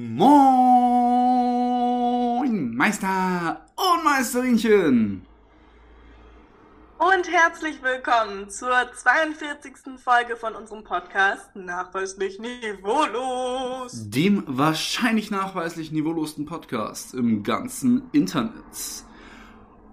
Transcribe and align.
Moin, 0.00 0.22
Meister 2.76 3.66
und 3.74 4.04
Meisterinchen. 4.04 5.26
Und 6.98 7.28
herzlich 7.28 7.82
willkommen 7.82 8.48
zur 8.48 8.92
42. 8.94 9.98
Folge 9.98 10.36
von 10.36 10.54
unserem 10.54 10.84
Podcast 10.84 11.56
Nachweislich 11.56 12.38
Niveaulos. 12.38 14.08
Dem 14.08 14.44
wahrscheinlich 14.46 15.32
nachweislich 15.32 15.90
niveaulosen 15.90 16.46
Podcast 16.46 17.12
im 17.14 17.42
ganzen 17.42 18.08
Internet. 18.12 19.02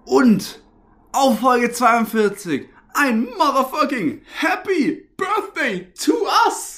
Und 0.04 0.62
auf 1.10 1.40
Folge 1.40 1.72
42 1.72 2.68
ein 2.94 3.24
motherfucking 3.24 4.22
Happy 4.38 5.08
Birthday 5.16 5.92
to 5.94 6.12
us! 6.46 6.75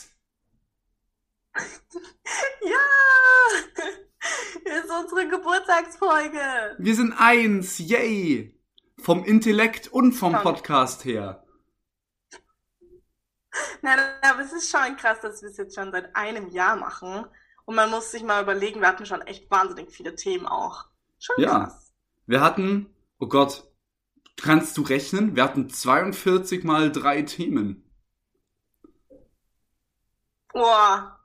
ja! 2.62 3.84
Ist 4.79 4.90
unsere 4.90 5.29
Geburtstagsfolge. 5.29 6.76
Wir 6.79 6.94
sind 6.94 7.12
eins, 7.14 7.79
yay! 7.79 8.54
Vom 9.00 9.25
Intellekt 9.25 9.89
und 9.89 10.12
vom 10.12 10.32
Komm. 10.34 10.43
Podcast 10.43 11.04
her. 11.04 11.44
Na, 13.82 13.96
aber 14.22 14.40
es 14.40 14.53
ist 14.53 14.70
schon 14.70 14.96
krass, 14.96 15.20
dass 15.20 15.40
wir 15.43 15.48
es 15.50 15.56
jetzt 15.56 15.75
schon 15.75 15.90
seit 15.93 16.14
einem 16.14 16.48
Jahr 16.48 16.76
machen. 16.76 17.25
Und 17.64 17.75
man 17.75 17.90
muss 17.90 18.11
sich 18.11 18.22
mal 18.22 18.42
überlegen, 18.42 18.81
wir 18.81 18.89
hatten 18.89 19.06
schon 19.06 19.22
echt 19.22 19.50
wahnsinnig 19.50 19.90
viele 19.90 20.14
Themen 20.14 20.46
auch. 20.46 20.86
Schon 21.18 21.36
Ja. 21.40 21.64
krass. 21.67 21.92
Wir 22.26 22.40
hatten, 22.40 22.95
oh 23.18 23.26
Gott, 23.29 23.70
kannst 24.36 24.76
du 24.76 24.82
rechnen? 24.82 25.36
Wir 25.36 25.45
hatten 25.45 25.70
42 25.70 26.64
mal 26.64 26.90
drei 26.92 27.22
Themen. 27.22 27.84
Boah. 30.53 31.18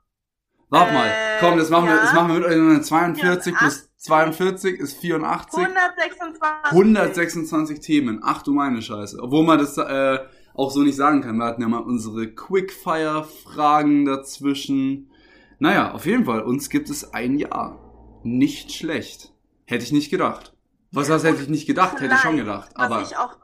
Warte 0.74 0.92
mal, 0.92 1.06
Äh, 1.06 1.38
komm, 1.40 1.58
das 1.58 1.70
machen 1.70 1.86
wir, 1.86 1.94
ja. 1.94 2.02
das 2.02 2.12
machen 2.12 2.28
wir 2.28 2.40
mit 2.40 2.44
euch. 2.78 2.82
42 2.82 3.54
plus 3.54 3.74
84. 3.74 3.90
42 3.98 4.80
ist 4.80 4.98
84. 5.00 5.58
126. 5.64 6.72
126 6.72 7.80
Themen. 7.80 8.20
Ach 8.22 8.42
du 8.42 8.52
meine 8.52 8.82
Scheiße. 8.82 9.18
Obwohl 9.22 9.44
man 9.44 9.58
das 9.58 9.78
äh, 9.78 10.18
auch 10.54 10.70
so 10.70 10.80
nicht 10.82 10.96
sagen 10.96 11.22
kann. 11.22 11.36
Wir 11.36 11.44
hatten 11.46 11.62
ja 11.62 11.68
mal 11.68 11.78
unsere 11.82 12.28
Quickfire-Fragen 12.34 14.04
dazwischen. 14.04 15.10
Naja, 15.58 15.92
auf 15.92 16.06
jeden 16.06 16.24
Fall, 16.24 16.42
uns 16.42 16.68
gibt 16.68 16.90
es 16.90 17.14
ein 17.14 17.38
Jahr. 17.38 17.78
Nicht 18.24 18.72
schlecht. 18.72 19.32
Hätte 19.66 19.84
ich 19.84 19.92
nicht 19.92 20.10
gedacht. 20.10 20.54
Was 20.92 21.08
heißt, 21.08 21.24
hätte 21.24 21.42
ich 21.42 21.48
nicht 21.48 21.66
gedacht? 21.66 22.00
Hätte 22.00 22.14
ich 22.14 22.20
schon 22.20 22.36
gedacht. 22.36 22.70
Was 22.74 22.84
Aber 22.84 23.02
ich 23.02 23.16
auch. 23.16 23.36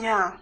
Ja. 0.00 0.34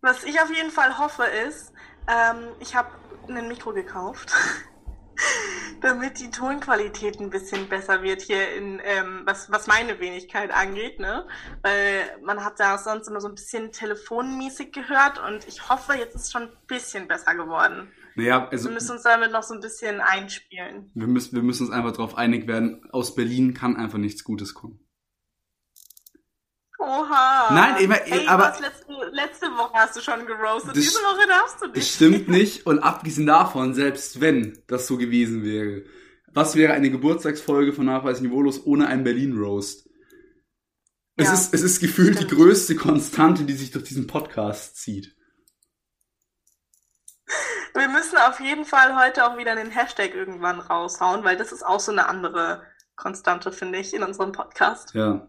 Was 0.00 0.24
ich 0.24 0.40
auf 0.40 0.50
jeden 0.54 0.70
Fall 0.70 0.98
hoffe 0.98 1.24
ist, 1.48 1.72
ähm, 2.08 2.48
ich 2.60 2.74
habe 2.74 2.88
ein 3.28 3.48
Mikro 3.48 3.72
gekauft, 3.72 4.32
damit 5.80 6.20
die 6.20 6.30
Tonqualität 6.30 7.20
ein 7.20 7.30
bisschen 7.30 7.68
besser 7.68 8.02
wird 8.02 8.22
hier 8.22 8.54
in, 8.54 8.80
ähm, 8.84 9.22
was, 9.24 9.50
was 9.50 9.66
meine 9.66 9.98
Wenigkeit 10.00 10.50
angeht, 10.52 11.00
ne? 11.00 11.26
Weil 11.62 12.18
man 12.22 12.44
hat 12.44 12.60
da 12.60 12.78
sonst 12.78 13.08
immer 13.08 13.20
so 13.20 13.28
ein 13.28 13.34
bisschen 13.34 13.72
telefonmäßig 13.72 14.72
gehört 14.72 15.18
und 15.26 15.46
ich 15.48 15.68
hoffe, 15.68 15.94
jetzt 15.94 16.14
ist 16.14 16.22
es 16.24 16.32
schon 16.32 16.42
ein 16.42 16.56
bisschen 16.66 17.08
besser 17.08 17.34
geworden. 17.34 17.90
naja, 18.14 18.48
also 18.48 18.68
Wir 18.68 18.74
müssen 18.74 18.92
uns 18.92 19.02
damit 19.02 19.32
noch 19.32 19.42
so 19.42 19.54
ein 19.54 19.60
bisschen 19.60 20.00
einspielen. 20.00 20.90
wir 20.94 21.06
müssen, 21.06 21.34
wir 21.34 21.42
müssen 21.42 21.64
uns 21.66 21.72
einfach 21.72 21.92
darauf 21.92 22.16
einig 22.16 22.46
werden, 22.46 22.88
aus 22.92 23.14
Berlin 23.14 23.52
kann 23.54 23.76
einfach 23.76 23.98
nichts 23.98 24.24
Gutes 24.24 24.54
kommen. 24.54 24.80
Oha. 26.78 27.52
Nein, 27.54 27.88
mein, 27.88 28.00
Ey, 28.02 28.26
aber- 28.26 28.54
letzte, 28.60 28.92
letzte 29.12 29.46
Woche 29.46 29.72
hast 29.74 29.96
du 29.96 30.00
schon 30.00 30.26
geroastet. 30.26 30.76
Diese 30.76 30.98
Woche 31.00 31.26
darfst 31.26 31.60
du 31.62 31.66
Das 31.68 31.74
nicht. 31.76 31.94
stimmt 31.94 32.28
nicht. 32.28 32.66
Und 32.66 32.80
abgesehen 32.80 33.26
davon, 33.26 33.74
selbst 33.74 34.20
wenn 34.20 34.62
das 34.66 34.86
so 34.86 34.96
gewesen 34.98 35.42
wäre, 35.44 35.84
was 36.32 36.54
wäre 36.54 36.74
eine 36.74 36.90
Geburtstagsfolge 36.90 37.72
von 37.72 37.86
Nachweis 37.86 38.20
Niveaulos 38.20 38.66
ohne 38.66 38.88
einen 38.88 39.04
Berlin-Roast? 39.04 39.88
Es, 41.18 41.26
Ja, 41.28 41.32
ist, 41.32 41.54
es 41.54 41.62
ist 41.62 41.80
gefühlt 41.80 42.18
die 42.20 42.24
stimmt. 42.24 42.32
größte 42.32 42.76
Konstante, 42.76 43.44
die 43.44 43.54
sich 43.54 43.70
durch 43.70 43.84
diesen 43.84 44.06
Podcast 44.06 44.76
zieht. 44.76 45.14
Wir 47.74 47.88
müssen 47.88 48.16
auf 48.18 48.40
jeden 48.40 48.64
Fall 48.64 48.96
heute 49.02 49.26
auch 49.26 49.36
wieder 49.38 49.52
einen 49.52 49.70
Hashtag 49.70 50.14
irgendwann 50.14 50.60
raushauen, 50.60 51.24
weil 51.24 51.36
das 51.36 51.52
ist 51.52 51.62
auch 51.64 51.80
so 51.80 51.92
eine 51.92 52.08
andere 52.08 52.62
Konstante, 52.96 53.52
finde 53.52 53.78
ich, 53.78 53.92
in 53.94 54.02
unserem 54.02 54.32
Podcast. 54.32 54.94
Ja. 54.94 55.28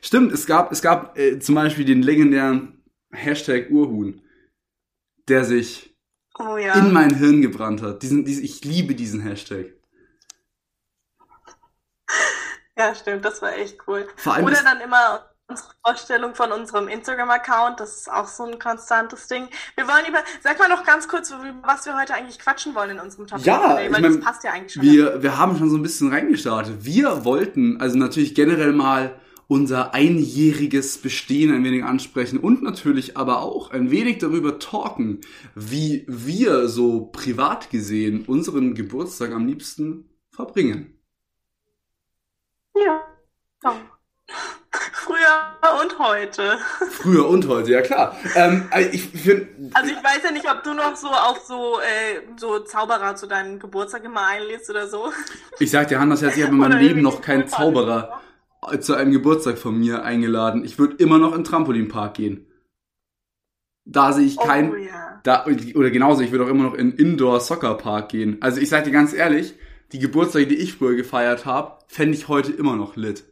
Stimmt, 0.00 0.32
es 0.32 0.46
gab, 0.46 0.72
es 0.72 0.82
gab 0.82 1.18
äh, 1.18 1.38
zum 1.38 1.54
Beispiel 1.54 1.84
den 1.84 2.02
legendären 2.02 2.82
Hashtag 3.12 3.70
Urhuhn, 3.70 4.22
der 5.28 5.44
sich 5.44 5.96
Oh 6.38 6.56
ja. 6.56 6.74
in 6.74 6.92
mein 6.92 7.14
Hirn 7.14 7.42
gebrannt 7.42 7.82
hat. 7.82 8.02
Diesen, 8.02 8.24
diesen, 8.24 8.44
ich 8.44 8.64
liebe 8.64 8.94
diesen 8.94 9.20
Hashtag. 9.20 9.66
ja, 12.76 12.94
stimmt, 12.94 13.24
das 13.24 13.42
war 13.42 13.52
echt 13.54 13.78
cool. 13.86 14.08
Oder 14.24 14.62
dann 14.62 14.80
immer 14.80 15.28
unsere 15.46 15.68
Vorstellung 15.84 16.34
von 16.34 16.50
unserem 16.52 16.88
Instagram-Account, 16.88 17.80
das 17.80 17.98
ist 17.98 18.10
auch 18.10 18.26
so 18.26 18.44
ein 18.44 18.58
konstantes 18.58 19.26
Ding. 19.28 19.48
Wir 19.74 19.86
wollen 19.86 20.06
über, 20.08 20.20
sag 20.42 20.58
mal 20.58 20.68
noch 20.68 20.84
ganz 20.84 21.06
kurz, 21.08 21.32
was 21.62 21.84
wir 21.84 21.98
heute 21.98 22.14
eigentlich 22.14 22.38
quatschen 22.38 22.74
wollen 22.74 22.90
in 22.90 23.00
unserem 23.00 23.26
Topic. 23.26 23.46
Ja, 23.46 23.58
Today, 23.58 23.86
ich 23.86 23.92
weil 23.92 24.00
mein, 24.00 24.12
das 24.14 24.24
passt 24.24 24.44
ja 24.44 24.52
eigentlich 24.52 24.72
schon. 24.72 24.82
Wir, 24.82 25.22
wir 25.22 25.36
haben 25.36 25.58
schon 25.58 25.68
so 25.68 25.76
ein 25.76 25.82
bisschen 25.82 26.10
reingestartet. 26.10 26.84
Wir 26.84 27.24
wollten 27.24 27.80
also 27.80 27.98
natürlich 27.98 28.34
generell 28.34 28.72
mal 28.72 29.20
unser 29.52 29.92
einjähriges 29.92 30.96
Bestehen 30.96 31.54
ein 31.54 31.62
wenig 31.62 31.84
ansprechen 31.84 32.38
und 32.38 32.62
natürlich 32.62 33.18
aber 33.18 33.42
auch 33.42 33.70
ein 33.70 33.90
wenig 33.90 34.16
darüber 34.16 34.58
talken, 34.58 35.20
wie 35.54 36.06
wir 36.08 36.68
so 36.68 37.10
privat 37.12 37.68
gesehen 37.68 38.24
unseren 38.26 38.74
Geburtstag 38.74 39.30
am 39.32 39.46
liebsten 39.46 40.08
verbringen. 40.30 40.98
Ja. 42.74 43.02
ja. 43.62 43.74
Früher 44.70 45.82
und 45.82 45.98
heute. 45.98 46.56
Früher 46.90 47.28
und 47.28 47.46
heute, 47.46 47.72
ja 47.72 47.82
klar. 47.82 48.16
Ähm, 48.34 48.70
ich 48.90 49.02
finde, 49.02 49.48
Also 49.74 49.90
ich 49.90 50.02
weiß 50.02 50.20
ja 50.24 50.30
nicht, 50.30 50.50
ob 50.50 50.62
du 50.62 50.72
noch 50.72 50.96
so 50.96 51.08
auf 51.08 51.40
so, 51.46 51.78
äh, 51.78 52.22
so 52.38 52.60
Zauberer 52.60 53.16
zu 53.16 53.26
deinem 53.26 53.58
Geburtstag 53.58 54.02
immer 54.04 54.26
einlädst 54.26 54.70
oder 54.70 54.88
so. 54.88 55.12
ich 55.58 55.70
sag 55.70 55.88
dir, 55.88 56.00
Hannes, 56.00 56.22
ich 56.22 56.42
habe 56.42 56.52
in 56.52 56.56
meinem 56.56 56.78
Leben 56.78 57.02
noch 57.02 57.20
keinen. 57.20 57.46
Zauberer 57.48 58.22
zu 58.80 58.94
einem 58.94 59.12
Geburtstag 59.12 59.58
von 59.58 59.78
mir 59.78 60.04
eingeladen. 60.04 60.64
Ich 60.64 60.78
würde 60.78 60.96
immer 60.96 61.18
noch 61.18 61.32
in 61.32 61.38
den 61.38 61.44
Trampolinpark 61.44 62.14
gehen. 62.14 62.46
Da 63.84 64.12
sehe 64.12 64.26
ich 64.26 64.38
kein, 64.38 64.72
Oh 64.72 64.76
ja. 64.76 65.20
Da, 65.24 65.46
oder 65.46 65.90
genauso, 65.90 66.22
ich 66.22 66.32
würde 66.32 66.44
auch 66.44 66.48
immer 66.48 66.64
noch 66.64 66.74
in 66.74 66.92
Indoor 66.92 67.40
Soccer 67.40 67.74
Park 67.74 68.08
gehen. 68.10 68.38
Also 68.40 68.60
ich 68.60 68.68
sag 68.68 68.84
dir 68.84 68.90
ganz 68.90 69.12
ehrlich, 69.12 69.54
die 69.92 69.98
Geburtstage, 69.98 70.46
die 70.46 70.56
ich 70.56 70.74
früher 70.74 70.96
gefeiert 70.96 71.44
habe, 71.44 71.78
fände 71.86 72.14
ich 72.14 72.28
heute 72.28 72.52
immer 72.52 72.76
noch 72.76 72.96
lit. 72.96 73.24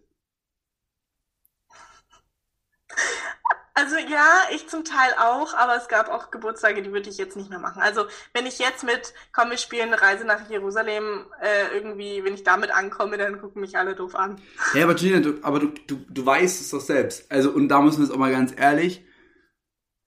Also 3.80 3.96
ja, 3.96 4.42
ich 4.54 4.68
zum 4.68 4.84
Teil 4.84 5.12
auch, 5.18 5.54
aber 5.54 5.74
es 5.74 5.88
gab 5.88 6.10
auch 6.10 6.30
Geburtstage, 6.30 6.82
die 6.82 6.92
würde 6.92 7.08
ich 7.08 7.16
jetzt 7.16 7.34
nicht 7.34 7.48
mehr 7.48 7.58
machen. 7.58 7.80
Also 7.80 8.02
wenn 8.34 8.44
ich 8.44 8.58
jetzt 8.58 8.84
mit, 8.84 9.14
komm, 9.32 9.48
wir 9.48 9.56
spielen 9.56 9.88
eine 9.88 10.02
Reise 10.02 10.26
nach 10.26 10.50
Jerusalem, 10.50 11.24
äh, 11.40 11.74
irgendwie, 11.74 12.22
wenn 12.22 12.34
ich 12.34 12.44
damit 12.44 12.70
ankomme, 12.72 13.16
dann 13.16 13.40
gucken 13.40 13.62
mich 13.62 13.78
alle 13.78 13.94
doof 13.94 14.14
an. 14.14 14.36
Ja, 14.74 14.84
aber 14.84 14.94
Gina, 14.94 15.20
du, 15.20 15.38
aber 15.40 15.60
du, 15.60 15.68
du, 15.86 15.96
du 16.10 16.26
weißt 16.26 16.60
es 16.60 16.70
doch 16.70 16.80
selbst. 16.80 17.32
Also, 17.32 17.50
und 17.52 17.68
da 17.68 17.80
müssen 17.80 18.00
wir 18.00 18.04
jetzt 18.04 18.12
auch 18.12 18.18
mal 18.18 18.30
ganz 18.30 18.52
ehrlich. 18.54 19.02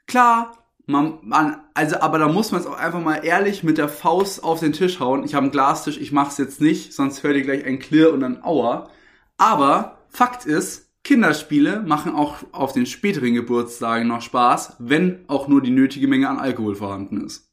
Klar, 0.06 0.56
man, 0.86 1.18
man, 1.24 1.64
also, 1.74 2.00
aber 2.00 2.20
da 2.20 2.28
muss 2.28 2.52
man 2.52 2.62
es 2.62 2.68
auch 2.68 2.78
einfach 2.78 3.02
mal 3.02 3.26
ehrlich 3.26 3.64
mit 3.64 3.80
der 3.80 3.90
Faust 3.90 4.44
auf 4.44 4.60
den 4.60 4.74
Tisch 4.74 5.00
hauen. 5.00 5.24
Ich 5.24 5.34
habe 5.34 5.46
einen 5.46 5.52
Glastisch, 5.52 5.98
ich 5.98 6.12
mach's 6.12 6.38
jetzt 6.38 6.62
nicht, 6.62 6.94
sonst 6.94 7.24
hört 7.24 7.36
ihr 7.36 7.42
gleich 7.42 7.66
ein 7.66 7.80
Klirr 7.80 8.14
und 8.14 8.24
ein 8.24 8.44
Aua. 8.44 8.92
Aber 9.38 9.98
Fakt 10.10 10.46
ist, 10.46 10.83
Kinderspiele 11.04 11.82
machen 11.82 12.16
auch 12.16 12.38
auf 12.54 12.72
den 12.74 12.86
späteren 12.86 13.34
Geburtstagen 13.34 14.08
noch 14.08 14.22
Spaß, 14.22 14.78
wenn 14.80 15.26
auch 15.28 15.48
nur 15.48 15.62
die 15.62 15.72
nötige 15.72 16.08
Menge 16.08 16.30
an 16.30 16.40
Alkohol 16.40 16.76
vorhanden 16.76 17.26
ist. 17.26 17.50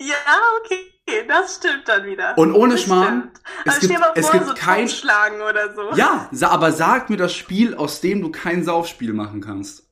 Ja, 0.00 0.16
okay, 0.60 1.26
das 1.28 1.56
stimmt 1.56 1.86
dann 1.86 2.04
wieder. 2.06 2.36
Und 2.38 2.52
ohne 2.54 2.74
Das 2.74 2.82
Schmarrn, 2.82 3.30
es 3.64 3.72
Aber 3.76 3.80
gibt- 3.86 4.00
mal 4.00 4.12
es 4.14 4.26
vor, 4.26 4.32
gibt 4.32 4.46
so 4.48 4.54
kein- 4.54 4.86
Totschlagen 4.86 5.42
oder 5.42 5.74
so. 5.74 5.90
Ja, 5.94 6.28
aber 6.48 6.72
sag 6.72 7.10
mir 7.10 7.16
das 7.18 7.34
Spiel, 7.34 7.74
aus 7.74 8.00
dem 8.00 8.22
du 8.22 8.30
kein 8.32 8.64
Saufspiel 8.64 9.12
machen 9.12 9.40
kannst. 9.40 9.89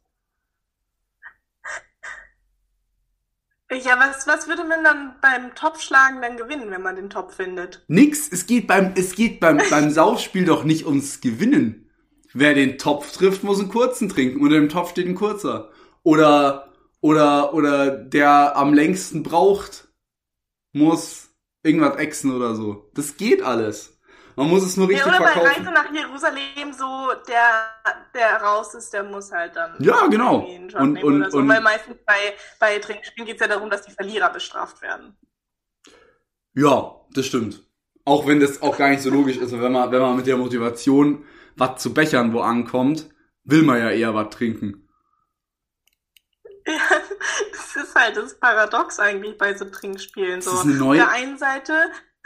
Ja, 3.71 3.99
was, 3.99 4.27
was 4.27 4.49
würde 4.49 4.65
man 4.65 4.83
dann 4.83 5.15
beim 5.21 5.55
Topfschlagen 5.55 6.23
dann 6.23 6.39
gewinnen, 6.39 6.71
wenn 6.71 6.83
man 6.83 6.97
den 6.97 7.11
Topf 7.11 7.37
findet? 7.37 7.85
Nix, 7.89 8.33
es 8.33 8.47
geht 8.47 8.67
beim, 8.67 8.95
es 8.97 9.15
geht 9.15 9.41
beim, 9.41 9.61
beim 9.71 9.91
Saufspiel 9.93 10.47
doch 10.47 10.65
nicht 10.65 10.87
ums 10.87 11.21
Gewinnen. 11.21 11.91
Wer 12.33 12.55
den 12.55 12.79
Topf 12.79 13.13
trifft, 13.13 13.45
muss 13.45 13.61
einen 13.61 13.69
kurzen 13.69 14.09
trinken. 14.09 14.41
Unter 14.41 14.57
dem 14.57 14.71
Topf 14.71 14.91
steht 14.93 15.07
ein 15.07 15.15
kurzer. 15.15 15.71
Oder, 16.03 16.73
oder, 17.01 17.53
oder 17.53 17.91
der 17.91 18.57
am 18.57 18.73
längsten 18.73 19.23
braucht, 19.23 19.89
muss 20.73 21.29
irgendwas 21.63 21.97
exen 21.97 22.35
oder 22.35 22.55
so. 22.55 22.91
Das 22.95 23.17
geht 23.19 23.43
alles. 23.43 23.98
Man 24.39 24.51
muss 24.51 24.63
es 24.65 24.77
nur 24.77 24.89
Ja, 24.91 24.99
richtig 25.05 25.13
oder 25.15 25.19
bei 25.25 25.33
verkaufen. 25.33 25.67
Reise 25.67 25.71
nach 25.73 25.93
Jerusalem 25.93 26.73
so, 26.73 27.13
der, 27.27 27.75
der 28.15 28.37
raus 28.41 28.73
ist, 28.75 28.93
der 28.93 29.03
muss 29.03 29.33
halt 29.33 29.57
dann 29.57 29.75
Ja, 29.81 30.07
genau. 30.07 30.39
Und- 30.47 30.77
und- 30.77 31.03
oder 31.03 31.31
so. 31.31 31.39
und- 31.39 31.49
Weil 31.49 31.61
meistens 31.61 31.97
bei, 32.07 32.35
bei 32.61 32.79
Trinkspielen 32.79 33.27
geht 33.27 33.35
es 33.35 33.41
ja 33.41 33.49
darum, 33.49 33.69
dass 33.69 33.83
die 33.83 33.91
Verlierer 33.91 34.31
bestraft 34.33 34.81
werden. 34.81 35.17
Ja, 36.55 37.01
das 37.11 37.27
stimmt. 37.27 37.63
Auch 38.05 38.29
wenn 38.29 38.39
das 38.39 38.63
auch 38.63 38.79
gar 38.79 38.91
nicht 38.91 39.03
so 39.03 39.11
logisch 39.11 39.39
ist, 39.39 39.51
wenn 39.53 39.73
man, 39.73 39.91
wenn 39.91 40.01
man 40.01 40.17
mit 40.17 40.27
der 40.29 40.37
Motivation 40.37 41.25
was 41.57 41.83
zu 41.83 41.93
bechern 41.93 42.33
wo 42.33 42.41
ankommt, 42.41 43.11
will 43.43 43.65
man 43.65 43.79
ja 43.81 43.91
eher 43.91 44.15
was 44.15 44.31
trinken. 44.31 44.89
Ja, 46.65 46.75
das 47.53 47.77
ist 47.77 47.95
halt 47.95 48.17
das 48.17 48.39
Paradox 48.39 49.01
eigentlich 49.01 49.37
bei 49.37 49.55
so 49.57 49.65
Trinkspielen. 49.65 50.41
So. 50.43 50.53
Auf 50.53 50.63
der 50.95 51.11
einen 51.11 51.39
Seite 51.39 51.73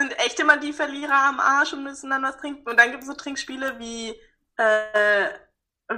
sind 0.09 0.19
echt 0.19 0.39
immer 0.39 0.57
die 0.57 0.73
Verlierer 0.73 1.27
am 1.29 1.39
Arsch 1.39 1.73
und 1.73 1.83
müssen 1.83 2.09
dann 2.09 2.23
was 2.23 2.37
trinken. 2.37 2.69
Und 2.69 2.77
dann 2.79 2.91
gibt 2.91 3.03
es 3.03 3.09
so 3.09 3.15
Trinkspiele 3.15 3.79
wie, 3.79 4.11
äh, 4.57 5.29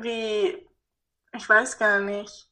wie, 0.01 0.67
ich 1.33 1.49
weiß 1.49 1.77
gar 1.79 1.99
nicht. 2.01 2.49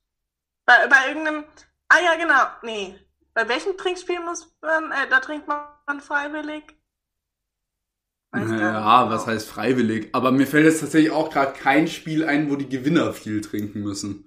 Bei, 0.66 0.88
bei 0.88 1.10
irgendeinem, 1.10 1.46
ah 1.90 2.00
ja, 2.00 2.16
genau, 2.18 2.44
nee. 2.64 3.00
Bei 3.34 3.48
welchem 3.50 3.78
Trinkspiel 3.78 4.22
muss 4.22 4.54
man, 4.62 4.92
äh, 4.92 5.10
da 5.10 5.20
trinkt 5.22 5.48
man 5.48 6.02
freiwillig? 6.02 6.78
Weiß 8.32 8.56
gar 8.58 8.74
Ja, 8.74 9.10
nicht. 9.10 9.10
was 9.10 9.28
heißt 9.28 9.48
freiwillig? 9.48 10.10
Aber 10.14 10.32
mir 10.32 10.46
fällt 10.48 10.66
jetzt 10.66 10.82
tatsächlich 10.82 11.12
auch 11.12 11.30
gerade 11.32 11.54
kein 11.58 11.88
Spiel 11.88 12.24
ein, 12.26 12.50
wo 12.52 12.56
die 12.58 12.70
Gewinner 12.70 13.14
viel 13.14 13.42
trinken 13.42 13.82
müssen. 13.82 14.26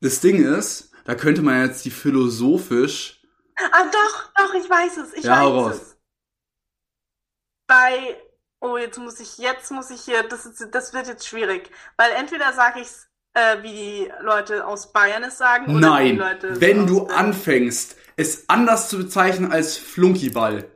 Das 0.00 0.20
Ding 0.20 0.44
ist, 0.44 0.92
da 1.04 1.16
könnte 1.16 1.42
man 1.42 1.66
jetzt 1.66 1.84
die 1.84 1.90
philosophisch. 1.90 3.20
Ah, 3.56 3.84
doch, 3.90 4.32
doch, 4.36 4.54
ich 4.54 4.68
weiß 4.68 4.96
es, 4.98 5.12
ich 5.14 5.28
Ja, 5.28 5.30
weiß 5.30 5.48
raus. 5.48 5.80
es. 5.80 5.93
Bei, 7.66 8.16
oh, 8.60 8.76
jetzt 8.76 8.98
muss 8.98 9.20
ich, 9.20 9.38
jetzt 9.38 9.70
muss 9.70 9.90
ich 9.90 10.00
hier, 10.02 10.22
das 10.22 10.46
ist, 10.46 10.68
das 10.72 10.92
wird 10.92 11.06
jetzt 11.06 11.26
schwierig, 11.26 11.70
weil 11.96 12.10
entweder 12.12 12.52
sage 12.52 12.80
ich 12.80 12.86
es, 12.86 13.08
äh, 13.34 13.62
wie 13.62 13.72
die 13.72 14.12
Leute 14.22 14.66
aus 14.66 14.92
Bayern 14.92 15.24
es 15.24 15.38
sagen, 15.38 15.76
oder 15.76 15.88
Nein, 15.88 16.06
die 16.06 16.18
Leute 16.18 16.60
wenn 16.60 16.86
du 16.86 17.06
äh, 17.06 17.12
anfängst, 17.12 17.96
es 18.16 18.48
anders 18.48 18.88
zu 18.88 18.98
bezeichnen 18.98 19.50
als 19.50 19.76
Flunkyball, 19.76 20.70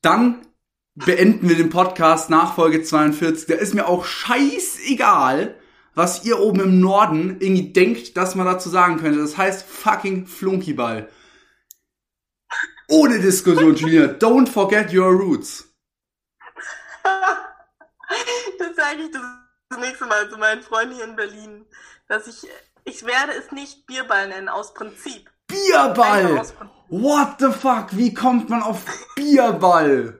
dann 0.00 0.46
beenden 0.94 1.48
wir 1.48 1.56
den 1.56 1.70
Podcast 1.70 2.30
nach 2.30 2.54
Folge 2.54 2.82
42. 2.82 3.46
Da 3.46 3.54
ist 3.54 3.74
mir 3.74 3.88
auch 3.88 4.04
scheißegal, 4.04 5.56
was 5.94 6.24
ihr 6.24 6.40
oben 6.40 6.60
im 6.60 6.80
Norden 6.80 7.36
irgendwie 7.40 7.72
denkt, 7.72 8.16
dass 8.16 8.34
man 8.34 8.46
dazu 8.46 8.68
sagen 8.68 8.98
könnte. 8.98 9.18
Das 9.18 9.36
heißt 9.36 9.66
fucking 9.66 10.26
Flunkyball. 10.26 11.08
Ohne 12.88 13.20
Diskussion, 13.20 13.74
Julia. 13.74 14.04
Don't 14.04 14.48
forget 14.48 14.92
your 14.92 15.10
roots. 15.10 15.71
das 18.58 18.76
sage 18.76 19.02
ich 19.02 19.10
das, 19.10 19.22
das 19.70 19.78
nächste 19.78 20.06
Mal 20.06 20.28
zu 20.30 20.38
meinen 20.38 20.62
Freunden 20.62 20.94
hier 20.94 21.04
in 21.04 21.16
Berlin, 21.16 21.66
dass 22.08 22.26
ich, 22.26 22.48
ich 22.84 23.04
werde 23.06 23.32
es 23.32 23.52
nicht 23.52 23.86
Bierball 23.86 24.28
nennen, 24.28 24.48
aus 24.48 24.74
Prinzip. 24.74 25.30
Bierball! 25.46 26.38
aus 26.38 26.52
Prinzip. 26.52 26.76
What 26.88 27.36
the 27.38 27.50
fuck? 27.50 27.96
Wie 27.96 28.12
kommt 28.12 28.50
man 28.50 28.62
auf 28.62 28.84
Bierball? 29.16 30.18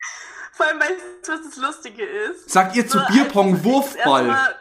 Vor 0.52 0.66
allem, 0.66 0.80
weißt 0.80 1.00
du, 1.26 1.32
was 1.32 1.42
das 1.42 1.56
Lustige 1.56 2.04
ist? 2.04 2.48
Sagt 2.48 2.74
ihr 2.74 2.88
zu 2.88 2.98
So, 2.98 3.04
Bierpong 3.06 3.62
Wurfball? 3.64 4.56